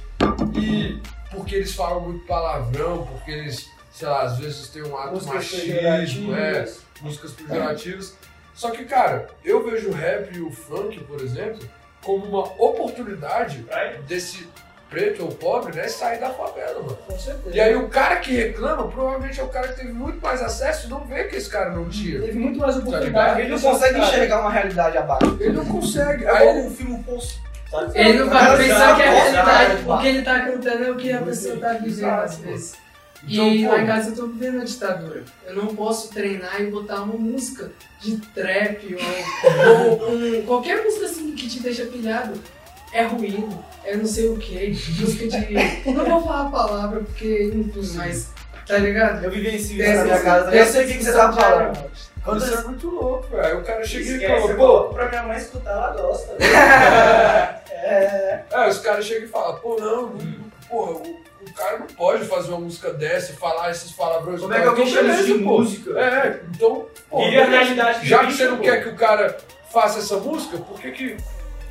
e 0.59 0.99
porque 1.31 1.57
eles 1.57 1.75
falam 1.75 2.01
muito 2.01 2.25
palavrão, 2.27 3.07
porque 3.07 3.31
eles, 3.31 3.69
sei 3.93 4.09
lá, 4.09 4.23
às 4.23 4.39
vezes 4.39 4.69
tem 4.69 4.83
um 4.83 4.97
ato 4.97 5.14
Músicas 5.14 5.35
machismo, 5.35 6.35
é, 6.35 6.73
músicas 7.03 7.33
pejorativas. 7.33 8.17
Só 8.55 8.71
que, 8.71 8.87
cara, 8.87 9.29
eu 9.45 9.62
vejo 9.62 9.91
o 9.91 9.93
rap 9.93 10.35
e 10.35 10.41
o 10.41 10.51
funk, 10.51 11.05
por 11.05 11.21
exemplo, 11.21 11.69
como 12.03 12.25
uma 12.25 12.45
oportunidade 12.62 13.67
desse 14.07 14.49
preto 14.97 15.24
ou 15.24 15.28
pobre, 15.28 15.76
né, 15.76 15.86
sair 15.88 16.18
da 16.18 16.30
favela, 16.30 16.80
mano. 16.80 16.97
Com 17.07 17.18
certeza. 17.18 17.55
E 17.55 17.61
aí 17.61 17.76
o 17.76 17.86
cara 17.88 18.16
que 18.16 18.34
reclama, 18.34 18.88
provavelmente 18.88 19.38
é 19.38 19.44
o 19.44 19.49
cara 19.49 19.68
que 19.68 19.76
teve 19.76 19.92
muito 19.92 20.18
mais 20.22 20.40
acesso 20.40 20.86
e 20.86 20.90
não 20.90 21.05
vê 21.05 21.24
que 21.24 21.36
esse 21.36 21.51
cara 21.51 21.68
não 21.68 21.86
tinha. 21.86 22.18
Teve 22.18 22.38
muito 22.38 22.59
mais 22.59 22.76
ligado? 22.76 22.88
oportunidade. 22.88 23.40
Ele 23.42 23.51
não 23.51 23.61
consegue 23.61 23.99
enxergar 24.01 24.40
uma 24.40 24.51
realidade 24.51 24.97
abaixo. 24.97 25.36
Ele 25.38 25.53
não 25.53 25.66
consegue. 25.66 26.24
É 26.24 26.30
Aí 26.30 26.49
ele, 26.49 26.66
o 26.68 26.70
filme 26.70 27.03
Poço. 27.03 27.38
sabe? 27.70 27.99
Ele 27.99 28.18
não 28.20 28.30
vai 28.30 28.57
pensar 28.57 28.97
que 28.97 29.03
é 29.03 29.09
a 29.09 29.12
nossa, 29.12 29.30
realidade, 29.30 29.84
o 29.86 29.99
que 29.99 30.07
ele 30.09 30.22
tá 30.22 30.40
cantando 30.47 30.84
é 30.84 30.90
o 30.90 30.97
que 30.97 31.12
a 31.12 31.20
pessoa 31.20 31.57
tá 31.59 31.72
vivendo 31.74 32.09
às 32.09 32.38
vezes. 32.38 32.74
Então, 33.28 33.49
E 33.49 33.64
pô, 33.66 33.72
lá 33.72 33.82
em 33.82 33.86
casa 33.86 34.11
eu 34.11 34.14
tô 34.16 34.26
vivendo 34.28 34.62
a 34.62 34.64
ditadura. 34.64 35.24
Eu 35.47 35.57
não 35.57 35.66
posso 35.74 36.09
treinar 36.11 36.59
e 36.62 36.70
botar 36.70 37.03
uma 37.03 37.14
música 37.18 37.70
de 38.01 38.16
trap 38.34 38.97
ou, 38.97 40.01
ou 40.09 40.12
um- 40.14 40.42
qualquer 40.47 40.82
música 40.82 41.05
assim 41.05 41.32
que 41.32 41.49
te 41.49 41.61
deixa 41.61 41.84
pilhado. 41.84 42.32
É 42.97 43.03
ruído, 43.03 43.62
é 43.84 43.94
não 43.94 44.07
sei 44.07 44.28
o 44.30 44.38
que, 44.38 44.70
música 44.70 45.28
de. 45.28 45.55
Não 45.92 46.05
vou 46.07 46.22
falar 46.22 46.47
a 46.47 46.51
palavra 46.51 47.01
porque, 47.01 47.53
enfim, 47.55 47.92
mas. 47.94 48.30
Tá 48.66 48.78
ligado? 48.78 49.22
Eu 49.22 49.30
vivencio 49.30 49.76
isso 49.80 49.94
na 49.97 50.05
minha 50.05 50.20
casa. 50.22 50.57
Eu 50.57 50.64
sei 50.64 50.86
o 50.86 50.88
que, 50.88 51.05
você 51.05 51.12
tá 51.12 51.30
falando. 51.30 51.72
diária. 51.72 52.38
isso 52.38 52.55
é 52.55 52.62
muito 52.62 52.88
louco, 52.88 53.28
velho. 53.28 53.44
Aí 53.44 53.55
o 53.55 53.62
cara 53.62 53.84
chega 53.84 54.11
e 54.11 54.26
fala, 54.26 54.55
pô, 54.55 54.84
pra 54.94 55.09
minha 55.11 55.22
mãe 55.24 55.36
escutar, 55.36 55.72
ela 55.72 55.90
gosta. 55.92 56.42
É, 57.70 58.44
é, 58.51 58.68
os 58.68 58.78
caras 58.78 59.05
chegam 59.05 59.24
e 59.24 59.28
falam, 59.28 59.59
pô, 59.59 59.76
não, 59.78 60.07
não 60.07 60.51
porra, 60.66 60.92
o, 60.92 61.20
o 61.47 61.53
cara 61.55 61.78
não 61.78 61.86
pode 61.88 62.24
fazer 62.24 62.49
uma 62.49 62.61
música 62.61 62.94
dessa 62.94 63.32
e 63.32 63.36
falar 63.36 63.70
esses 63.70 63.92
palavrões. 63.92 64.40
Como 64.40 64.55
é 64.55 64.62
que 64.62 64.66
alguém 64.68 64.88
Então, 64.88 65.03
chama 65.03 65.14
isso 65.14 65.26
de 65.26 65.34
pô. 65.34 65.59
música? 65.59 66.01
É, 66.01 66.40
então, 66.49 66.86
pô, 67.11 67.18
Vive 67.24 67.38
a 67.38 67.44
realidade 67.44 68.09
já 68.09 68.24
que 68.24 68.32
você 68.32 68.49
não 68.49 68.59
quer 68.59 68.82
que 68.82 68.88
o 68.88 68.97
cara 68.97 69.36
faça 69.70 69.99
essa 69.99 70.16
música, 70.16 70.57
por 70.57 70.80
que, 70.80 70.90
que 70.92 71.16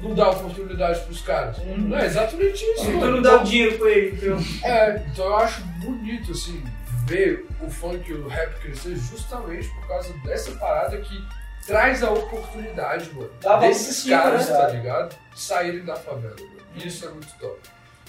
não 0.02 0.14
dá 0.14 0.30
oportunidade 0.30 1.00
pros 1.02 1.22
caras? 1.22 1.58
Não 1.78 1.98
é 1.98 2.06
exatamente 2.06 2.64
isso, 2.64 2.92
mano. 2.92 3.12
não 3.12 3.22
dá 3.22 3.42
o 3.42 3.44
dinheiro 3.44 3.78
pra 3.78 3.90
ele, 3.90 4.16
então. 4.16 4.38
É, 4.64 5.04
então 5.12 5.26
eu 5.26 5.36
acho 5.38 5.62
bonito, 5.84 6.32
assim, 6.32 6.64
ver 7.06 7.46
o 7.62 7.70
funk 7.70 8.10
e 8.10 8.14
o 8.14 8.28
rap 8.28 8.60
crescer 8.60 8.96
justamente 8.96 9.68
por 9.70 9.88
causa 9.88 10.14
dessa 10.24 10.52
parada 10.52 10.98
que 10.98 11.24
traz 11.66 12.04
a 12.04 12.12
oportunidade, 12.12 13.12
mano, 13.14 13.30
desses 13.60 13.98
cima, 13.98 14.22
caras, 14.22 14.50
né? 14.50 14.58
tá 14.58 14.68
ligado? 14.70 15.16
Saírem 15.36 15.84
da 15.84 15.96
favela, 15.96 16.36
mano. 16.40 16.56
Isso 16.76 17.06
é 17.06 17.10
muito 17.10 17.34
top. 17.40 17.60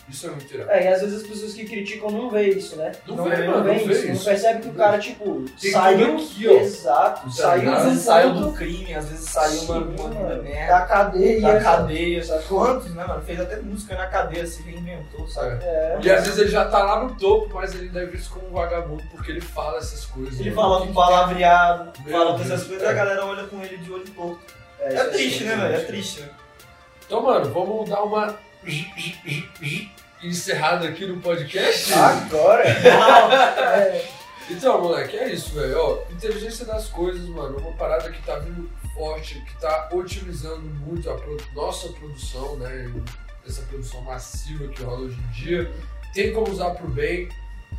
Isso 0.09 0.26
é 0.28 0.30
muito 0.30 0.54
irado. 0.54 0.70
É, 0.70 0.84
e 0.84 0.88
às 0.88 1.00
vezes 1.00 1.22
as 1.22 1.28
pessoas 1.28 1.52
que 1.52 1.64
criticam 1.64 2.11
não 2.11 2.30
veem 2.30 2.50
isso, 2.50 2.76
né? 2.76 2.92
Não 3.09 3.16
não 3.16 3.24
vê, 3.24 3.30
vê, 3.30 3.42
vê 3.42 3.48
não 3.48 3.64
vê 3.64 3.74
isso. 3.74 4.07
Não 4.07 4.14
isso. 4.14 4.24
percebe 4.24 4.61
que 4.62 4.68
o 4.68 4.74
cara, 4.74 4.98
tipo, 4.98 5.44
Tem 5.61 5.72
saiu. 5.72 6.16
aqui, 6.16 6.48
ó. 6.48 6.52
Exato, 6.52 7.24
Tá 7.24 7.30
saiu? 7.30 7.74
Às 7.74 7.84
vezes 7.84 8.02
saiu 8.02 8.34
do 8.34 8.52
crime, 8.52 8.94
às 8.94 9.09
vezes 9.09 9.28
saiu 9.28 9.62
uma, 9.62 9.78
uma 9.78 10.09
merda. 10.36 10.72
da 10.72 10.80
cadeia. 10.86 11.40
Da 11.40 11.61
cadeia, 11.61 12.22
sabe? 12.24 12.44
Quantos, 12.44 12.94
né, 12.94 13.04
mano? 13.04 13.22
Fez 13.22 13.40
até 13.40 13.57
música 13.57 13.96
na 13.96 14.07
cadeia, 14.07 14.46
se 14.46 14.62
reinventou, 14.62 15.26
sabe? 15.26 15.59
É. 15.64 15.98
E 16.00 16.11
às 16.11 16.24
vezes 16.24 16.38
ele 16.38 16.50
já 16.50 16.66
tá 16.66 16.78
lá 16.84 17.02
no 17.02 17.14
topo, 17.16 17.52
mas 17.54 17.74
ele 17.74 17.86
ainda 17.86 18.02
é 18.02 18.07
visto 18.07 18.30
como 18.30 18.48
um 18.48 18.52
vagabundo 18.52 19.02
porque 19.11 19.32
ele 19.32 19.40
fala 19.40 19.78
essas 19.78 20.04
coisas. 20.04 20.38
Ele 20.38 20.50
mano. 20.50 20.62
fala 20.68 20.86
com 20.86 20.92
palavreado, 20.92 21.92
fala 22.09 22.34
com 22.36 22.42
essas 22.42 22.62
coisas, 22.64 22.82
é. 22.86 22.90
a 22.90 22.92
galera 22.92 23.24
olha 23.26 23.44
com 23.44 23.61
ele 23.61 23.76
de 23.78 23.92
olho 23.92 24.04
torto. 24.11 24.54
É, 24.78 24.94
É, 24.94 25.04
triste, 25.04 25.44
né, 25.44 25.57
velho? 25.57 25.74
É 25.74 25.80
triste, 25.80 26.20
né? 26.20 26.28
Então, 27.04 27.22
mano, 27.22 27.52
vamos 27.52 27.88
dar 27.88 28.02
uma 28.02 28.36
encerrada 30.22 30.88
aqui 30.88 31.06
no 31.06 31.20
podcast? 31.20 31.92
Agora? 31.94 32.64
é, 32.68 34.08
Então, 34.50 34.80
moleque, 34.80 35.16
é 35.16 35.32
isso, 35.32 35.54
velho. 35.54 36.02
Inteligência 36.10 36.64
das 36.64 36.88
coisas, 36.88 37.26
mano, 37.28 37.58
uma 37.58 37.72
parada 37.72 38.10
que 38.10 38.22
tá 38.22 38.36
vindo 38.38 38.70
forte, 38.94 39.40
que 39.40 39.60
tá 39.60 39.88
otimizando 39.92 40.62
muito 40.62 41.10
a 41.10 41.14
pro- 41.14 41.36
nossa 41.54 41.88
produção, 41.88 42.56
né? 42.56 42.92
Essa 43.46 43.62
produção 43.62 44.00
massiva 44.02 44.66
que 44.68 44.82
rola 44.82 45.00
hoje 45.00 45.18
em 45.18 45.32
dia. 45.32 45.72
Tem 46.14 46.32
como 46.32 46.50
usar 46.50 46.70
pro 46.70 46.88
bem, 46.88 47.28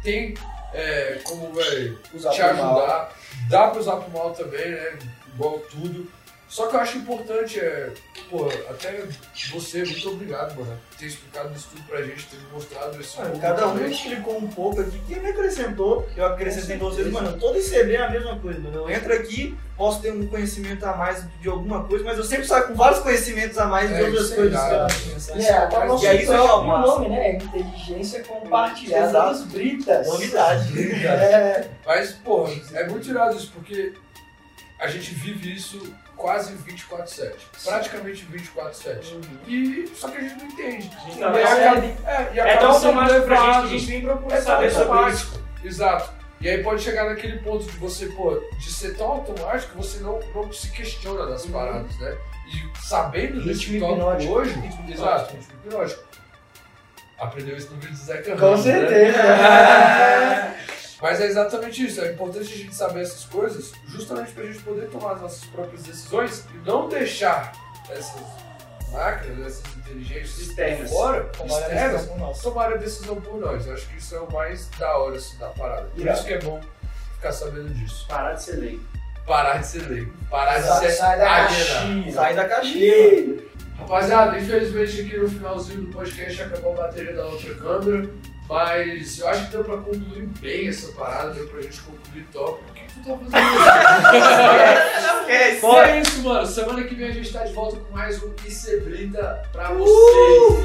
tem 0.04 0.34
é, 0.74 1.20
como, 1.24 1.54
velho, 1.54 1.98
te 1.98 2.10
pro 2.10 2.22
mal. 2.58 2.80
ajudar. 2.80 3.14
Dá 3.50 3.68
pra 3.70 3.80
usar 3.80 3.96
pro 3.98 4.12
mal 4.12 4.32
também, 4.32 4.70
né? 4.72 5.00
Igual 5.34 5.60
tudo. 5.60 6.08
Só 6.50 6.68
que 6.68 6.76
eu 6.76 6.80
acho 6.80 6.98
importante, 7.00 7.60
é, 7.60 7.92
pô, 8.30 8.48
até 8.70 9.04
você, 9.52 9.84
muito 9.84 10.10
obrigado, 10.12 10.56
mano, 10.58 10.80
por 10.90 10.98
ter 10.98 11.08
explicado 11.08 11.54
isso 11.54 11.68
tudo 11.72 11.84
pra 11.86 12.02
gente, 12.02 12.26
ter 12.28 12.38
mostrado 12.54 13.00
esse 13.02 13.18
Mano, 13.18 13.38
cada 13.40 13.68
um 13.68 13.74
também. 13.74 13.92
explicou 13.92 14.38
um 14.38 14.48
pouco 14.48 14.80
aqui 14.80 14.98
que 15.06 15.20
me 15.20 15.30
acrescentou, 15.30 16.08
eu 16.16 16.26
acrescentei 16.26 16.78
em 16.78 16.80
vocês, 16.80 17.12
mano, 17.12 17.38
todo 17.38 17.60
ICB 17.60 17.96
é 17.96 18.02
a 18.02 18.10
mesma 18.10 18.40
coisa, 18.40 18.62
mano. 18.62 18.78
Eu 18.78 18.90
entro 18.90 19.14
aqui, 19.14 19.58
posso 19.76 20.02
ter 20.02 20.14
um 20.14 20.26
conhecimento 20.28 20.86
a 20.86 20.96
mais 20.96 21.26
de 21.42 21.50
alguma 21.50 21.84
coisa, 21.84 22.06
mas 22.06 22.18
eu 22.18 22.24
sempre 22.24 22.48
saio 22.48 22.68
com 22.68 22.76
vários 22.76 23.02
conhecimentos 23.02 23.58
a 23.58 23.66
mais 23.66 23.90
de 23.90 23.96
É, 23.96 24.04
outras 24.04 24.32
é 24.32 24.36
coisas 24.36 24.60
que 24.60 24.66
eu 24.66 24.74
irado. 24.74 24.94
não 24.94 25.00
tinha, 25.02 25.20
sabe? 25.20 25.44
É, 25.44 25.52
até 25.58 25.80
o 25.80 25.88
nosso 25.88 26.06
E 26.06 26.22
isso 26.24 26.32
é 26.34 26.38
próprio 26.38 26.68
massa. 26.68 26.88
nome, 26.88 27.10
né? 27.10 27.30
É 27.30 27.36
Inteligência 27.36 28.24
compartilhada 28.24 29.12
das 29.12 29.44
britas. 29.44 30.08
Novidade. 30.08 30.74
É, 31.06 31.68
Mas, 31.86 32.12
porra, 32.14 32.54
é 32.74 32.88
muito 32.88 33.04
tirado 33.06 33.36
isso, 33.36 33.52
porque 33.54 33.94
a 34.80 34.88
gente 34.88 35.14
vive 35.14 35.54
isso 35.54 35.94
quase 36.18 36.54
24-7. 36.54 37.34
Praticamente 37.64 38.26
24-7. 38.26 39.22
E 39.48 39.88
só 39.96 40.10
que 40.10 40.18
a 40.18 40.22
gente 40.22 40.36
não 40.36 40.46
entende. 40.48 40.92
Não, 41.18 41.30
e 41.30 41.32
mas 41.32 41.52
acaba, 41.52 41.86
é- 41.86 41.96
é, 42.06 42.32
e 42.34 42.40
É 42.40 42.58
tão 42.58 42.72
automático 42.72 43.22
pra 43.22 43.36
gente 43.38 43.70
que 43.70 43.76
a 43.76 43.78
gente 43.78 43.90
nem 43.92 44.02
procura 44.02 44.36
É 44.36 44.42
saber 44.42 44.72
sobre 44.72 45.10
isso. 45.12 45.44
Exato. 45.64 46.18
E 46.40 46.48
aí 46.50 46.62
pode 46.64 46.82
chegar 46.84 47.06
naquele 47.06 47.40
ponto 47.40 47.66
de 47.66 47.78
você, 47.78 48.06
pô, 48.08 48.40
de 48.60 48.72
ser 48.72 48.96
tão 48.96 49.08
automático 49.08 49.72
que 49.72 49.78
você 49.78 50.00
não, 50.00 50.20
não 50.36 50.52
se 50.54 50.70
questiona 50.72 51.26
das 51.26 51.46
paradas, 51.48 51.98
né? 52.00 52.16
E 52.48 52.78
sabendo 52.86 53.44
desse 53.44 53.80
tópico 53.80 53.94
hipnótico. 54.00 54.34
hoje, 54.34 54.54
Ritmo 54.54 54.92
exato, 54.92 55.34
ritmo 55.36 55.54
hipnótico. 55.66 56.04
Aprendeu 57.20 57.58
isso 57.58 57.72
no 57.74 57.80
vídeo 57.80 57.96
do 57.98 58.04
Zeca 58.04 58.36
Com 58.36 58.40
Ramos, 58.52 58.66
né? 58.66 58.78
Mas 61.02 61.22
é 61.22 61.26
exatamente 61.28 61.86
isso, 61.86 62.02
é 62.02 62.12
importante 62.14 62.52
a 62.52 62.58
gente 62.58 62.74
saber 62.74 63.02
essas 63.02 63.24
coisas 63.26 63.72
justamente 63.88 64.32
pra 64.32 64.46
gente 64.46 64.60
poder 64.64 64.88
tomar 64.90 65.14
as 65.14 65.22
nossas 65.22 65.46
próprias 65.46 65.84
decisões 65.84 66.44
e 66.56 66.58
não 66.68 66.90
deixar 66.90 67.52
essas 67.90 68.16
máquinas, 68.92 69.46
essas 69.60 69.78
inteligências 69.78 70.40
Externas. 70.40 70.90
fora, 70.90 71.24
Tomar 71.26 71.56
a 71.56 71.60
externas, 71.60 71.92
decisão 72.02 72.08
por 72.16 72.20
nós. 72.20 72.42
tomar 72.42 72.74
a 72.74 72.76
decisão 72.78 73.22
por 73.22 73.38
nós. 73.40 73.68
Eu 73.68 73.74
acho 73.74 73.88
que 73.90 73.98
isso 73.98 74.16
é 74.16 74.20
o 74.20 74.32
mais 74.34 74.68
da 74.80 74.98
hora 74.98 75.18
assim, 75.18 75.38
da 75.38 75.50
parada. 75.50 75.84
Por 75.94 76.02
Irado. 76.02 76.18
isso 76.18 76.28
que 76.28 76.34
é 76.34 76.40
bom 76.40 76.62
ficar 77.16 77.32
sabendo 77.32 77.70
disso. 77.76 78.06
Parar 78.08 78.34
de 78.34 78.44
ser 78.44 78.56
leigo. 78.56 78.84
Parar 79.28 79.58
de 79.58 79.68
ser 79.68 79.88
leigo, 79.90 80.14
parar 80.32 80.58
de 80.60 80.80
ser 80.80 80.92
sai 80.92 81.20
da. 81.20 81.26
Caixinha. 81.26 82.14
Sai 82.14 82.34
da 82.36 82.48
caixinha. 82.48 83.38
Rapaziada, 83.78 84.40
infelizmente 84.40 85.02
aqui 85.02 85.18
no 85.18 85.30
finalzinho 85.30 85.82
do 85.82 85.92
podcast 85.92 86.42
acabou 86.42 86.74
a 86.74 86.76
bateria 86.78 87.14
da 87.14 87.26
outra 87.26 87.54
câmera, 87.56 88.10
mas 88.48 89.20
eu 89.20 89.28
acho 89.28 89.46
que 89.46 89.52
deu 89.52 89.64
pra 89.64 89.78
concluir 89.78 90.28
bem 90.40 90.68
essa 90.68 90.92
parada, 90.94 91.34
deu 91.34 91.48
pra 91.48 91.62
gente 91.62 91.82
concluir 91.82 92.26
top. 92.32 92.64
Por 92.64 92.74
que 92.74 92.82
tu 92.94 93.00
tá 93.04 93.18
fazendo 93.18 93.38
isso? 95.54 95.62
Bom, 95.62 95.82
é 95.82 96.00
isso, 96.00 96.22
mano. 96.24 96.46
Semana 96.46 96.84
que 96.84 96.96
vem 96.96 97.10
a 97.10 97.12
gente 97.12 97.32
tá 97.34 97.44
de 97.44 97.54
volta 97.54 97.78
com 97.78 97.94
mais 97.94 98.24
um 98.24 98.34
Icebrita 98.46 99.44
pra 99.52 99.72
vocês. 99.74 100.64